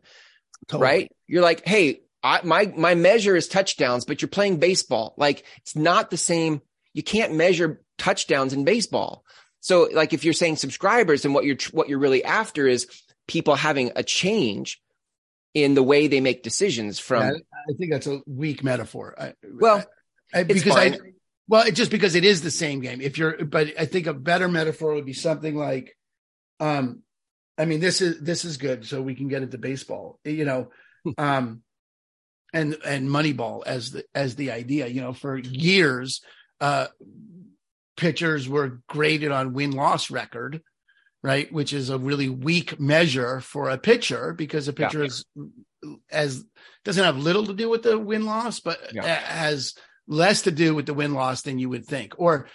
Totally. 0.68 0.84
Right? 0.84 1.12
You're 1.26 1.42
like, 1.44 1.66
"Hey, 1.66 2.02
I, 2.22 2.42
my 2.44 2.72
my 2.78 2.94
measure 2.94 3.36
is 3.36 3.48
touchdowns, 3.48 4.06
but 4.06 4.22
you're 4.22 4.30
playing 4.30 4.58
baseball. 4.58 5.16
Like 5.18 5.44
it's 5.58 5.76
not 5.76 6.12
the 6.12 6.18
same. 6.18 6.62
You 6.94 7.02
can't 7.02 7.34
measure 7.34 7.82
touchdowns 7.98 8.54
in 8.54 8.64
baseball. 8.64 9.24
So 9.68 9.90
like 9.92 10.14
if 10.14 10.24
you're 10.24 10.34
saying 10.34 10.56
subscribers 10.56 11.26
and 11.26 11.34
what 11.34 11.44
you're 11.44 11.58
what 11.72 11.90
you're 11.90 12.00
really 12.00 12.24
after 12.24 12.68
is 12.68 12.88
people 13.28 13.56
having 13.56 13.92
a 13.98 14.04
change 14.04 14.82
in 15.54 15.74
the 15.74 15.84
way 15.84 16.08
they 16.08 16.22
make 16.22 16.42
decisions 16.42 17.00
from 17.00 17.24
yeah, 17.24 17.32
I 17.70 17.74
think 17.78 17.92
that's 17.92 18.08
a 18.08 18.22
weak 18.26 18.64
metaphor. 18.64 19.14
I, 19.20 19.34
well, 19.44 19.84
I, 20.34 20.44
because 20.44 20.78
I 20.78 20.98
well, 21.50 21.68
it, 21.68 21.74
just 21.74 21.92
because 21.92 22.16
it 22.16 22.24
is 22.24 22.42
the 22.42 22.52
same 22.52 22.80
game. 22.80 23.02
If 23.02 23.18
you're 23.18 23.44
but 23.44 23.74
I 23.78 23.86
think 23.88 24.08
a 24.08 24.14
better 24.14 24.48
metaphor 24.48 24.94
would 24.94 25.06
be 25.06 25.12
something 25.12 25.58
like 25.58 25.98
um 26.62 27.02
I 27.58 27.66
mean 27.66 27.82
this 27.82 28.00
is 28.00 28.22
this 28.22 28.46
is 28.46 28.56
good 28.56 28.86
so 28.86 29.02
we 29.02 29.16
can 29.16 29.28
get 29.28 29.44
into 29.44 29.58
baseball. 29.58 30.18
You 30.24 30.46
know, 30.46 30.70
um 31.18 31.62
and 32.54 32.78
and 32.86 33.10
Moneyball 33.10 33.64
as 33.66 33.92
the 33.92 34.06
as 34.16 34.38
the 34.38 34.52
idea, 34.52 34.88
you 34.88 35.02
know, 35.02 35.12
for 35.12 35.38
years 35.38 36.22
uh 36.62 36.88
pitchers 37.98 38.48
were 38.48 38.82
graded 38.88 39.32
on 39.32 39.54
win 39.54 39.72
loss 39.72 40.10
record, 40.10 40.62
right? 41.22 41.52
Which 41.52 41.74
is 41.74 41.90
a 41.90 41.98
really 41.98 42.30
weak 42.30 42.80
measure 42.80 43.42
for 43.42 43.70
a 43.70 43.78
pitcher 43.78 44.34
because 44.34 44.68
a 44.68 44.74
pitcher 44.74 45.00
yeah. 45.00 45.06
is 45.06 45.26
as 46.10 46.44
doesn't 46.86 47.04
have 47.04 47.18
little 47.18 47.46
to 47.48 47.54
do 47.54 47.70
with 47.70 47.84
the 47.84 48.00
win 48.00 48.26
loss, 48.26 48.60
but 48.60 48.94
yeah. 48.94 49.04
has 49.04 49.76
less 50.08 50.44
to 50.44 50.52
do 50.52 50.74
with 50.74 50.86
the 50.86 50.94
win 50.94 51.14
loss 51.14 51.42
than 51.42 51.60
you 51.60 51.70
would 51.70 51.86
think. 51.86 52.14
Or 52.18 52.48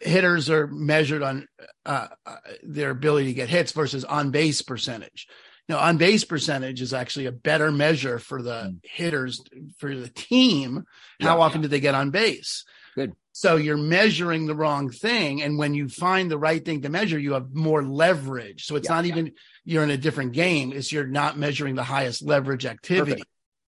hitters 0.00 0.50
are 0.50 0.66
measured 0.66 1.22
on 1.22 1.48
uh, 1.84 2.08
uh, 2.24 2.36
their 2.62 2.90
ability 2.90 3.26
to 3.26 3.34
get 3.34 3.48
hits 3.48 3.72
versus 3.72 4.04
on 4.04 4.30
base 4.30 4.62
percentage. 4.62 5.28
Now, 5.68 5.78
on 5.78 5.96
base 5.96 6.24
percentage 6.24 6.80
is 6.80 6.92
actually 6.92 7.26
a 7.26 7.32
better 7.32 7.70
measure 7.70 8.18
for 8.18 8.42
the 8.42 8.72
mm. 8.72 8.80
hitters 8.82 9.40
for 9.78 9.94
the 9.94 10.08
team. 10.08 10.84
How 11.20 11.36
yeah, 11.36 11.44
often 11.44 11.60
yeah. 11.60 11.62
do 11.62 11.68
they 11.68 11.80
get 11.80 11.94
on 11.94 12.10
base? 12.10 12.64
Good. 12.94 13.12
So 13.32 13.56
you're 13.56 13.78
measuring 13.78 14.46
the 14.46 14.54
wrong 14.54 14.90
thing. 14.90 15.42
And 15.42 15.56
when 15.56 15.72
you 15.72 15.88
find 15.88 16.30
the 16.30 16.38
right 16.38 16.62
thing 16.62 16.82
to 16.82 16.90
measure, 16.90 17.18
you 17.18 17.32
have 17.32 17.54
more 17.54 17.82
leverage. 17.82 18.66
So 18.66 18.76
it's 18.76 18.88
yeah, 18.88 18.96
not 18.96 19.06
even 19.06 19.32
you're 19.64 19.82
in 19.82 19.90
a 19.90 19.96
different 19.96 20.32
game, 20.32 20.72
it's 20.72 20.92
you're 20.92 21.06
not 21.06 21.38
measuring 21.38 21.74
the 21.74 21.82
highest 21.82 22.22
leverage 22.22 22.66
activity. 22.66 23.22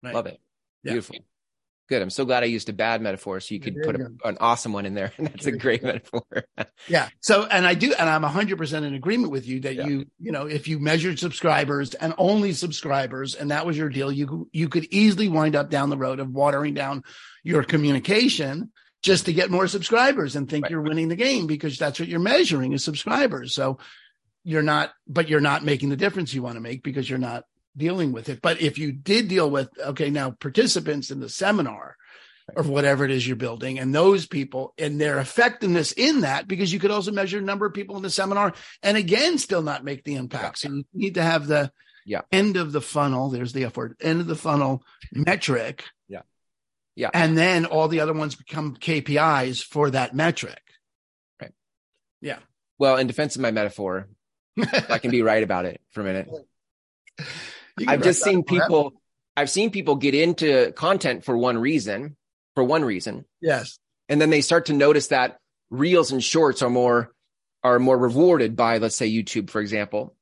Right? 0.04 0.14
Love 0.14 0.28
it. 0.28 0.40
Beautiful. 0.84 1.18
Good. 1.90 2.02
I'm 2.02 2.10
so 2.10 2.26
glad 2.26 2.44
I 2.44 2.48
used 2.48 2.68
a 2.68 2.74
bad 2.74 3.02
metaphor 3.02 3.40
so 3.40 3.54
you 3.56 3.62
could 3.62 3.82
put 3.82 3.96
a, 3.96 4.12
an 4.26 4.38
awesome 4.42 4.74
one 4.74 4.86
in 4.86 4.94
there. 4.94 5.14
And 5.18 5.28
that's 5.28 5.46
a 5.46 5.54
great 5.54 5.84
metaphor. 5.84 6.24
yeah. 6.88 7.08
So, 7.22 7.46
and 7.46 7.66
I 7.66 7.76
do, 7.76 7.94
and 7.94 8.10
I'm 8.10 8.24
100% 8.24 8.84
in 8.84 8.94
agreement 8.94 9.32
with 9.32 9.48
you 9.48 9.62
that 9.62 9.76
yeah. 9.76 9.88
you, 9.88 10.06
you 10.20 10.34
know, 10.34 10.48
if 10.48 10.68
you 10.68 10.80
measured 10.80 11.18
subscribers 11.18 11.94
and 11.94 12.14
only 12.18 12.52
subscribers 12.52 13.36
and 13.36 13.52
that 13.52 13.66
was 13.66 13.78
your 13.78 13.88
deal, 13.88 14.12
you, 14.12 14.50
you 14.52 14.68
could 14.68 14.86
easily 14.92 15.30
wind 15.30 15.56
up 15.56 15.70
down 15.70 15.90
the 15.90 15.98
road 15.98 16.20
of 16.20 16.30
watering 16.30 16.74
down 16.74 17.04
your 17.42 17.64
communication 17.64 18.70
just 19.04 19.26
to 19.26 19.34
get 19.34 19.52
more 19.52 19.68
subscribers 19.68 20.36
and 20.36 20.50
think 20.50 20.64
right. 20.64 20.72
you're 20.72 20.82
winning 20.82 21.08
the 21.08 21.16
game 21.16 21.48
because 21.48 21.78
that's 21.78 22.00
what 22.00 22.10
you're 22.10 22.20
measuring 22.20 22.74
is 22.74 22.84
subscribers. 22.84 23.54
So 23.54 23.78
you're 24.44 24.64
not, 24.64 24.92
but 25.08 25.30
you're 25.30 25.40
not 25.40 25.64
making 25.64 25.90
the 25.90 25.98
difference 25.98 26.34
you 26.34 26.42
want 26.42 26.56
to 26.56 26.62
make 26.62 26.84
because 26.84 27.10
you're 27.10 27.20
not 27.20 27.44
dealing 27.76 28.12
with 28.12 28.30
it. 28.30 28.42
But 28.42 28.62
if 28.62 28.78
you 28.78 28.92
did 28.92 29.28
deal 29.28 29.50
with, 29.50 29.70
okay, 29.80 30.10
now 30.10 30.32
participants 30.32 31.12
in 31.12 31.20
the 31.20 31.30
seminar 31.30 31.96
or 32.56 32.64
whatever 32.64 33.04
it 33.04 33.12
is 33.12 33.28
you're 33.28 33.36
building 33.36 33.78
and 33.78 33.94
those 33.94 34.26
people 34.26 34.74
and 34.78 35.00
their 35.00 35.20
effectiveness 35.20 35.92
in 35.92 36.22
that, 36.22 36.48
because 36.48 36.74
you 36.74 36.80
could 36.80 36.92
also 36.92 37.12
measure 37.12 37.40
the 37.40 37.46
number 37.46 37.66
of 37.66 37.74
people 37.74 37.98
in 37.98 38.04
the 38.04 38.10
seminar 38.10 38.54
and 38.82 38.98
again, 38.98 39.38
still 39.38 39.62
not 39.62 39.84
make 39.84 40.04
the 40.04 40.16
impact. 40.16 40.64
Yeah. 40.64 40.70
So 40.70 40.76
you 40.76 40.86
need 40.94 41.16
to 41.16 41.24
have 41.24 41.46
the 41.46 41.72
yeah. 42.06 42.22
end 42.32 42.58
of 42.58 42.72
the 42.72 42.82
funnel. 42.82 43.30
There's 43.30 43.54
the 43.54 43.66
F 43.66 43.78
word, 43.78 43.98
end 44.02 44.22
of 44.22 44.28
the 44.28 44.36
funnel 44.36 44.84
metric 45.12 45.84
yeah. 46.08 46.22
And 47.14 47.38
then 47.38 47.66
all 47.66 47.88
the 47.88 48.00
other 48.00 48.14
ones 48.14 48.36
become 48.36 48.76
KPIs 48.76 49.64
for 49.64 49.92
that 49.92 50.16
metric. 50.16 50.62
Right. 51.40 51.52
Yeah. 52.22 52.40
Well, 52.80 52.98
in 52.98 53.06
defense 53.06 53.36
of 53.36 53.42
my 53.44 53.52
metaphor, 53.52 54.08
I 54.90 54.98
can 54.98 55.12
be 55.12 55.22
right 55.22 55.44
about 55.44 55.66
it 55.66 55.80
for 55.92 56.02
a 56.02 56.04
minute. 56.04 56.30
I've 57.88 58.02
just 58.02 58.24
seen 58.24 58.44
people 58.44 58.94
I've 59.36 59.52
seen 59.52 59.70
people 59.70 59.96
get 59.96 60.16
into 60.16 60.72
content 60.72 61.24
for 61.24 61.38
one 61.38 61.60
reason, 61.60 62.18
for 62.56 62.64
one 62.64 62.84
reason. 62.84 63.26
Yes. 63.40 63.78
And 64.10 64.20
then 64.20 64.32
they 64.32 64.42
start 64.42 64.66
to 64.66 64.74
notice 64.74 65.08
that 65.08 65.38
reels 65.70 66.12
and 66.12 66.24
shorts 66.24 66.64
are 66.64 66.72
more 66.72 67.14
are 67.64 67.78
more 67.78 67.98
rewarded 67.98 68.56
by 68.56 68.80
let's 68.80 68.96
say 68.96 69.10
YouTube 69.10 69.52
for 69.52 69.62
example. 69.62 70.16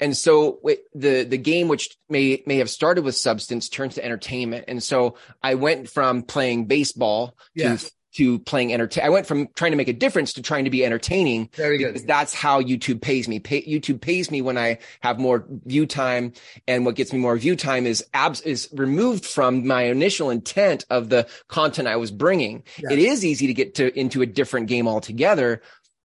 And 0.00 0.16
so 0.16 0.60
the 0.94 1.24
the 1.24 1.38
game, 1.38 1.68
which 1.68 1.96
may 2.08 2.42
may 2.46 2.58
have 2.58 2.70
started 2.70 3.04
with 3.04 3.16
substance, 3.16 3.68
turns 3.68 3.94
to 3.94 4.04
entertainment. 4.04 4.64
And 4.68 4.82
so 4.82 5.16
I 5.42 5.54
went 5.54 5.88
from 5.88 6.22
playing 6.22 6.66
baseball 6.66 7.36
to 7.58 7.78
to 8.14 8.38
playing 8.40 8.72
entertain. 8.72 9.04
I 9.04 9.08
went 9.08 9.26
from 9.26 9.48
trying 9.54 9.72
to 9.72 9.76
make 9.76 9.88
a 9.88 9.92
difference 9.92 10.34
to 10.34 10.42
trying 10.42 10.64
to 10.64 10.70
be 10.70 10.84
entertaining. 10.84 11.48
Very 11.54 11.78
good. 11.78 12.06
That's 12.06 12.34
how 12.34 12.60
YouTube 12.60 13.00
pays 13.00 13.26
me. 13.26 13.40
Pay, 13.40 13.64
YouTube 13.64 14.00
pays 14.00 14.30
me 14.30 14.42
when 14.42 14.58
I 14.58 14.78
have 15.00 15.18
more 15.18 15.46
view 15.64 15.86
time, 15.86 16.34
and 16.68 16.84
what 16.84 16.94
gets 16.94 17.12
me 17.12 17.18
more 17.18 17.36
view 17.38 17.56
time 17.56 17.86
is 17.86 18.04
abs 18.12 18.42
is 18.42 18.68
removed 18.72 19.24
from 19.24 19.66
my 19.66 19.84
initial 19.84 20.30
intent 20.30 20.84
of 20.90 21.08
the 21.08 21.26
content 21.48 21.88
I 21.88 21.96
was 21.96 22.10
bringing. 22.10 22.64
Yeah. 22.78 22.92
It 22.92 22.98
is 22.98 23.24
easy 23.24 23.46
to 23.46 23.54
get 23.54 23.76
to 23.76 23.98
into 23.98 24.20
a 24.22 24.26
different 24.26 24.66
game 24.68 24.86
altogether. 24.86 25.62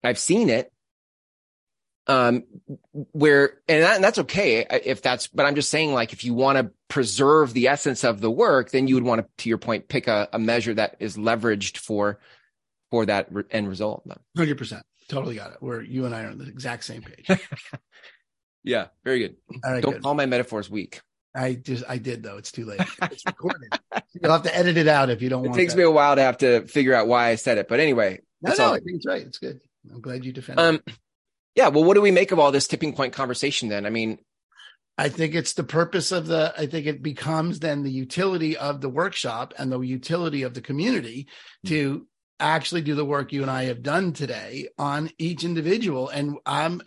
I've 0.03 0.19
seen 0.19 0.49
it. 0.49 0.72
Um, 2.09 2.42
where 3.12 3.59
and, 3.68 3.84
that, 3.84 3.94
and 3.94 4.03
that's 4.05 4.18
okay 4.18 4.66
if 4.84 5.03
that's, 5.03 5.28
but 5.28 5.46
I'm 5.46 5.55
just 5.55 5.70
saying, 5.70 5.94
like, 5.94 6.12
if 6.12 6.24
you 6.24 6.34
want 6.34 6.59
to 6.59 6.72
preserve 6.88 7.53
the 7.55 7.68
essence 7.68 8.03
of 8.03 8.20
the 8.20 8.30
work, 8.30 8.70
then 8.72 8.88
you 8.88 8.96
would 8.96 9.05
want 9.05 9.20
to, 9.20 9.28
to 9.44 9.48
your 9.48 9.59
point, 9.59 9.86
pick 9.88 10.09
a, 10.09 10.28
a 10.32 10.38
measure 10.38 10.74
that 10.74 10.96
is 10.98 11.16
leveraged 11.16 11.76
for 11.78 12.18
for 12.90 13.07
that 13.07 13.32
re- 13.32 13.44
end 13.53 13.68
result. 13.68 14.03
Hundred 14.36 14.59
percent, 14.59 14.82
totally 15.09 15.36
got 15.36 15.53
it. 15.53 15.59
Where 15.61 15.80
you 15.80 16.05
and 16.05 16.14
I 16.14 16.24
are 16.24 16.30
on 16.30 16.38
the 16.38 16.48
exact 16.48 16.84
same 16.84 17.03
page. 17.03 17.40
yeah, 18.64 18.88
very 19.05 19.20
good. 19.20 19.36
All 19.64 19.72
right, 19.72 19.82
Don't 19.82 19.92
good. 19.94 20.03
call 20.03 20.14
my 20.14 20.26
metaphors 20.26 20.68
weak. 20.68 21.00
I 21.34 21.55
just 21.55 21.84
I 21.88 21.98
did 21.98 22.22
though. 22.22 22.36
It's 22.36 22.53
too 22.53 22.64
late. 22.66 22.80
It's 23.03 23.24
recorded. 23.24 23.72
You'll 24.20 24.32
have 24.32 24.42
to 24.42 24.55
edit 24.55 24.76
it 24.76 24.88
out 24.88 25.09
if 25.09 25.22
you 25.22 25.28
don't 25.30 25.42
want 25.42 25.55
It 25.55 25.59
takes 25.59 25.72
that. 25.72 25.78
me 25.78 25.84
a 25.84 25.90
while 25.90 26.16
to 26.16 26.22
have 26.22 26.38
to 26.38 26.66
figure 26.66 26.94
out 26.94 27.07
why 27.09 27.28
I 27.28 27.36
said 27.36 27.57
it, 27.59 27.68
but 27.68 27.80
anyway, 27.80 28.20
No, 28.42 28.48
that's 28.50 28.59
no, 28.59 28.66
all. 28.66 28.74
I 28.74 28.80
think 28.80 28.96
it's 28.96 29.07
right. 29.07 29.22
It's 29.22 29.38
good. 29.38 29.61
I'm 29.90 30.00
glad 30.03 30.24
you 30.24 30.32
defended. 30.32 30.64
Um, 30.64 30.82
it. 30.86 30.94
Yeah. 31.55 31.68
Well, 31.68 31.84
what 31.84 31.94
do 31.94 32.03
we 32.03 32.11
make 32.11 32.32
of 32.32 32.38
all 32.38 32.53
this 32.53 32.68
tipping 32.68 32.94
point 32.94 33.12
conversation 33.12 33.68
then? 33.68 33.86
I 33.86 33.90
mean, 33.90 34.18
I 34.98 35.09
think 35.09 35.34
it's 35.34 35.55
the 35.55 35.64
purpose 35.64 36.12
of 36.12 36.26
the. 36.26 36.55
I 36.57 36.66
think 36.66 36.86
it 36.86 37.03
becomes 37.03 37.61
then 37.61 37.82
the 37.82 37.90
utility 37.90 38.57
of 38.57 38.80
the 38.80 38.88
workshop 38.88 39.55
and 39.59 39.72
the 39.72 39.80
utility 39.80 40.42
of 40.42 40.55
the 40.55 40.61
community 40.61 41.28
hmm. 41.62 41.68
to 41.68 42.07
actually 42.42 42.82
do 42.82 42.94
the 42.94 43.05
work 43.05 43.32
you 43.32 43.42
and 43.42 43.50
I 43.50 43.64
have 43.64 43.82
done 43.82 44.12
today 44.12 44.68
on 44.76 45.11
each 45.16 45.44
individual. 45.44 46.09
And 46.09 46.38
I'm 46.44 46.82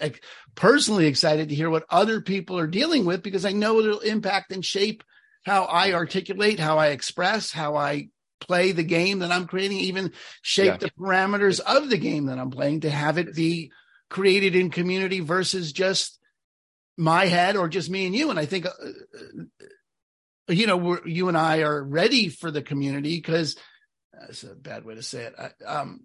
personally 0.53 1.07
excited 1.07 1.49
to 1.49 1.55
hear 1.55 1.69
what 1.69 1.85
other 1.89 2.21
people 2.21 2.59
are 2.59 2.67
dealing 2.67 3.05
with 3.05 3.23
because 3.23 3.45
I 3.45 3.53
know 3.53 3.79
it'll 3.79 3.99
impact 3.99 4.51
and 4.51 4.63
shape 4.63 5.03
how 5.45 5.63
I 5.63 5.93
articulate, 5.93 6.59
how 6.59 6.77
I 6.77 6.87
express, 6.87 7.51
how 7.51 7.75
I 7.75 8.09
play 8.41 8.73
the 8.73 8.83
game 8.83 9.19
that 9.19 9.31
I'm 9.31 9.47
creating, 9.47 9.77
even 9.79 10.11
shape 10.41 10.65
Yeah. 10.65 10.77
the 10.77 10.91
parameters 10.91 11.59
of 11.61 11.89
the 11.89 11.97
game 11.97 12.25
that 12.25 12.37
I'm 12.37 12.51
playing 12.51 12.81
to 12.81 12.89
have 12.89 13.17
it 13.17 13.33
be 13.33 13.71
created 14.09 14.55
in 14.55 14.69
community 14.69 15.19
versus 15.19 15.71
just 15.73 16.19
my 16.97 17.25
head 17.25 17.55
or 17.55 17.67
just 17.67 17.89
me 17.89 18.05
and 18.05 18.15
you. 18.15 18.29
And 18.29 18.39
I 18.39 18.45
think, 18.45 18.65
uh, 18.65 18.69
uh, 18.69 19.43
you 20.53 20.67
know, 20.67 20.77
we're, 20.77 21.07
you 21.07 21.27
and 21.27 21.37
I 21.37 21.61
are 21.61 21.83
ready 21.83 22.29
for 22.29 22.51
the 22.51 22.61
community 22.61 23.17
because 23.17 23.57
that's 24.13 24.43
a 24.43 24.55
bad 24.55 24.85
way 24.85 24.95
to 24.95 25.03
say 25.03 25.23
it. 25.23 25.35
I, 25.37 25.65
um, 25.65 26.01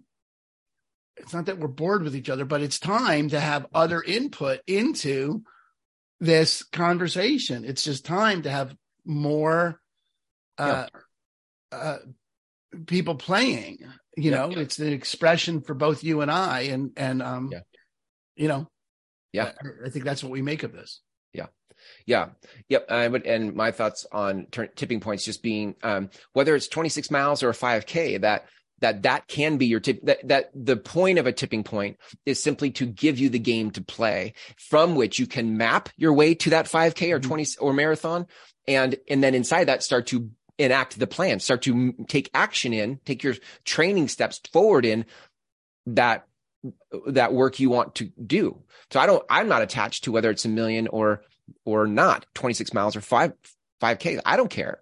it's 1.17 1.33
not 1.33 1.45
that 1.45 1.59
we're 1.59 1.67
bored 1.67 2.03
with 2.03 2.15
each 2.15 2.29
other, 2.29 2.45
but 2.45 2.61
it's 2.61 2.79
time 2.79 3.29
to 3.29 3.39
have 3.39 3.67
other 3.73 4.01
input 4.01 4.61
into 4.65 5.43
this 6.19 6.63
conversation. 6.63 7.63
It's 7.65 7.83
just 7.83 8.05
time 8.05 8.41
to 8.43 8.49
have 8.49 8.75
more 9.05 9.79
uh, 10.57 10.87
uh, 11.71 11.97
people 12.87 13.15
playing. 13.15 13.79
You 14.17 14.31
Yeah. 14.31 14.37
know, 14.37 14.49
it's 14.51 14.79
an 14.79 14.91
expression 14.91 15.61
for 15.61 15.73
both 15.73 16.03
you 16.03 16.21
and 16.21 16.31
I, 16.31 16.61
and 16.61 16.91
and 16.97 17.21
um, 17.21 17.49
Yeah. 17.51 17.61
You 18.35 18.47
know, 18.47 18.67
Yeah. 19.33 19.51
I, 19.63 19.87
I 19.87 19.89
think 19.89 20.05
that's 20.05 20.23
what 20.23 20.31
we 20.31 20.41
make 20.41 20.63
of 20.63 20.71
this. 20.73 21.01
Yeah. 21.33 21.47
Yeah. 22.05 22.29
Yep. 22.69 22.91
I 22.91 23.07
would, 23.07 23.25
and 23.25 23.55
my 23.55 23.71
thoughts 23.71 24.05
on 24.11 24.47
turn, 24.51 24.69
tipping 24.75 24.99
points 24.99 25.25
just 25.25 25.41
being, 25.41 25.75
um, 25.83 26.09
whether 26.33 26.55
it's 26.55 26.67
26 26.67 27.09
miles 27.11 27.41
or 27.43 27.49
a 27.49 27.53
5k, 27.53 28.21
that, 28.21 28.45
that, 28.79 29.03
that 29.03 29.27
can 29.27 29.57
be 29.57 29.67
your 29.67 29.79
tip, 29.79 29.99
that, 30.05 30.27
that 30.27 30.51
the 30.55 30.75
point 30.77 31.19
of 31.19 31.27
a 31.27 31.31
tipping 31.31 31.63
point 31.63 31.97
is 32.25 32.41
simply 32.41 32.71
to 32.71 32.85
give 32.85 33.19
you 33.19 33.29
the 33.29 33.39
game 33.39 33.71
to 33.71 33.81
play 33.81 34.33
from 34.57 34.95
which 34.95 35.19
you 35.19 35.27
can 35.27 35.55
map 35.57 35.89
your 35.97 36.13
way 36.13 36.33
to 36.35 36.49
that 36.51 36.65
5k 36.65 37.11
or 37.13 37.19
Mhm. 37.19 37.23
20 37.23 37.45
or 37.59 37.73
marathon. 37.73 38.25
And, 38.67 38.95
and 39.09 39.23
then 39.23 39.33
inside 39.35 39.65
that 39.65 39.81
start 39.83 40.07
to 40.07 40.29
enact 40.59 40.99
the 40.99 41.07
plan, 41.07 41.39
start 41.39 41.63
to 41.63 41.93
take 42.07 42.29
action 42.33 42.73
in, 42.73 42.99
take 43.05 43.23
your 43.23 43.35
training 43.65 44.07
steps 44.07 44.39
forward 44.51 44.85
in 44.85 45.05
that, 45.87 46.27
that 47.07 47.33
work 47.33 47.59
you 47.59 47.69
want 47.69 47.95
to 47.95 48.11
do. 48.25 48.61
So 48.91 48.99
I 48.99 49.05
don't, 49.05 49.23
I'm 49.29 49.47
not 49.47 49.61
attached 49.61 50.05
to 50.05 50.11
whether 50.11 50.29
it's 50.29 50.45
a 50.45 50.49
million 50.49 50.87
or, 50.87 51.23
or 51.65 51.87
not 51.87 52.25
26 52.33 52.73
miles 52.73 52.95
or 52.95 53.01
five 53.01 53.33
5k 53.81 54.21
i 54.25 54.37
don't 54.37 54.49
care. 54.49 54.79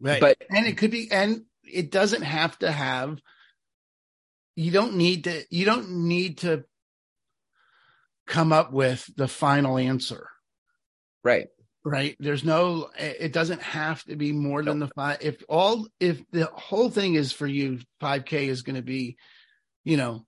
Right. 0.00 0.20
but 0.20 0.38
and 0.48 0.66
it 0.66 0.76
could 0.78 0.90
be 0.90 1.10
and 1.10 1.42
it 1.64 1.90
doesn't 1.90 2.22
have 2.22 2.58
to 2.60 2.70
have 2.70 3.20
you 4.54 4.70
don't 4.70 4.94
need 4.94 5.24
to 5.24 5.44
you 5.50 5.64
don't 5.64 5.90
need 5.90 6.38
to 6.38 6.64
come 8.26 8.52
up 8.52 8.72
with 8.72 9.10
the 9.16 9.28
final 9.28 9.78
answer. 9.78 10.28
Right. 11.24 11.48
Right? 11.84 12.16
There's 12.20 12.44
no 12.44 12.90
it 12.96 13.32
doesn't 13.32 13.62
have 13.62 14.04
to 14.04 14.16
be 14.16 14.32
more 14.32 14.62
than 14.62 14.78
the 14.78 14.88
five 14.88 15.18
if 15.20 15.42
all 15.48 15.86
if 15.98 16.22
the 16.30 16.46
whole 16.46 16.90
thing 16.90 17.14
is 17.14 17.32
for 17.32 17.46
you 17.46 17.80
5k 18.00 18.48
is 18.48 18.62
going 18.62 18.76
to 18.76 18.82
be 18.82 19.16
you 19.84 19.96
know 19.96 20.26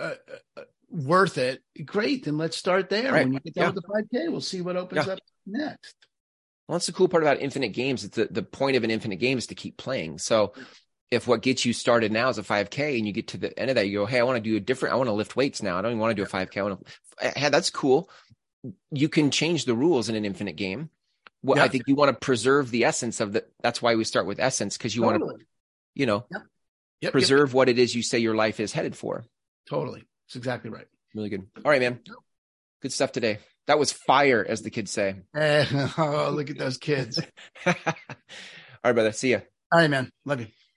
uh, 0.00 0.14
uh, 0.56 0.62
worth 0.90 1.38
it 1.38 1.62
great 1.84 2.24
then 2.24 2.36
let's 2.38 2.56
start 2.56 2.88
there. 2.88 3.12
Right. 3.12 3.24
when 3.24 3.34
you 3.34 3.40
get 3.40 3.54
done 3.54 3.64
Yeah. 3.64 3.70
with 3.74 3.84
the 4.10 4.18
5k 4.18 4.28
we'll 4.30 4.40
see 4.40 4.60
what 4.60 4.76
opens 4.76 5.06
Yeah. 5.06 5.12
up 5.14 5.18
next. 5.46 5.94
Well 6.66 6.76
that's 6.78 6.86
the 6.86 6.92
cool 6.92 7.08
part 7.08 7.22
about 7.22 7.40
infinite 7.40 7.68
games. 7.70 8.04
It's 8.04 8.16
the, 8.16 8.26
the 8.30 8.42
point 8.42 8.76
of 8.76 8.84
an 8.84 8.90
infinite 8.90 9.16
game 9.16 9.38
is 9.38 9.48
to 9.48 9.54
keep 9.54 9.76
playing. 9.76 10.18
So 10.18 10.52
if 11.10 11.26
what 11.26 11.42
gets 11.42 11.64
you 11.64 11.72
started 11.72 12.12
now 12.12 12.28
is 12.28 12.38
a 12.38 12.42
5k 12.42 12.96
and 12.96 13.06
you 13.06 13.12
get 13.12 13.28
to 13.28 13.36
the 13.38 13.56
end 13.58 13.70
of 13.70 13.74
that 13.76 13.88
you 13.88 13.98
go 13.98 14.06
hey 14.06 14.20
i 14.20 14.22
want 14.22 14.36
to 14.36 14.50
do 14.50 14.56
a 14.56 14.60
different 14.60 14.92
i 14.94 14.96
want 14.96 15.08
to 15.08 15.12
lift 15.12 15.34
weights 15.36 15.62
now. 15.62 15.76
I 15.78 15.82
don't 15.82 15.90
even 15.92 16.00
want 16.00 16.10
to 16.12 16.14
do 16.14 16.22
a 16.22 16.26
5k 16.26 16.56
i 16.58 16.62
want 16.62 16.86
to 16.86 17.30
hey, 17.38 17.48
that's 17.50 17.70
cool. 17.70 18.08
You 18.92 19.08
can 19.08 19.30
change 19.30 19.64
the 19.64 19.74
rules 19.74 20.08
in 20.08 20.14
an 20.16 20.24
infinite 20.24 20.56
game. 20.56 20.90
Well 21.42 21.56
Yeah. 21.58 21.64
i 21.64 21.68
think 21.68 21.84
you 21.88 21.94
want 21.94 22.10
to 22.14 22.18
preserve 22.26 22.70
the 22.70 22.84
essence 22.84 23.20
of 23.20 23.32
the 23.32 23.44
that's 23.62 23.80
why 23.82 23.94
we 23.94 24.04
start 24.04 24.26
with 24.26 24.38
essence 24.38 24.76
because 24.76 24.94
you 24.94 25.02
want 25.02 25.18
to 25.22 25.38
you 25.94 26.06
know 26.06 26.24
Yep, 26.30 26.42
yep. 27.00 27.12
preserve 27.12 27.54
what 27.54 27.68
it 27.68 27.78
is 27.78 27.94
you 27.94 28.02
say 28.02 28.18
your 28.18 28.34
life 28.36 28.60
is 28.60 28.72
headed 28.72 28.94
for 28.96 29.24
totally. 29.68 30.04
It's 30.26 30.36
exactly 30.36 30.70
right. 30.70 30.86
Really 31.14 31.28
good. 31.28 31.46
All 31.64 31.70
right 31.70 31.80
man. 31.80 32.00
Good 32.82 32.92
stuff 32.92 33.12
today. 33.12 33.38
That 33.66 33.78
was 33.78 33.92
fire 33.92 34.44
as 34.48 34.62
the 34.62 34.70
kids 34.70 34.90
say. 34.90 35.16
Eh, 35.34 35.66
oh, 35.98 36.32
look 36.34 36.50
at 36.50 36.58
those 36.58 36.78
kids. 36.78 37.20
all 37.66 37.74
right 38.84 38.92
brother. 38.92 39.12
See 39.12 39.32
ya. 39.32 39.40
All 39.72 39.78
right, 39.78 39.90
man. 39.90 40.10
Love 40.24 40.40
you. 40.40 40.46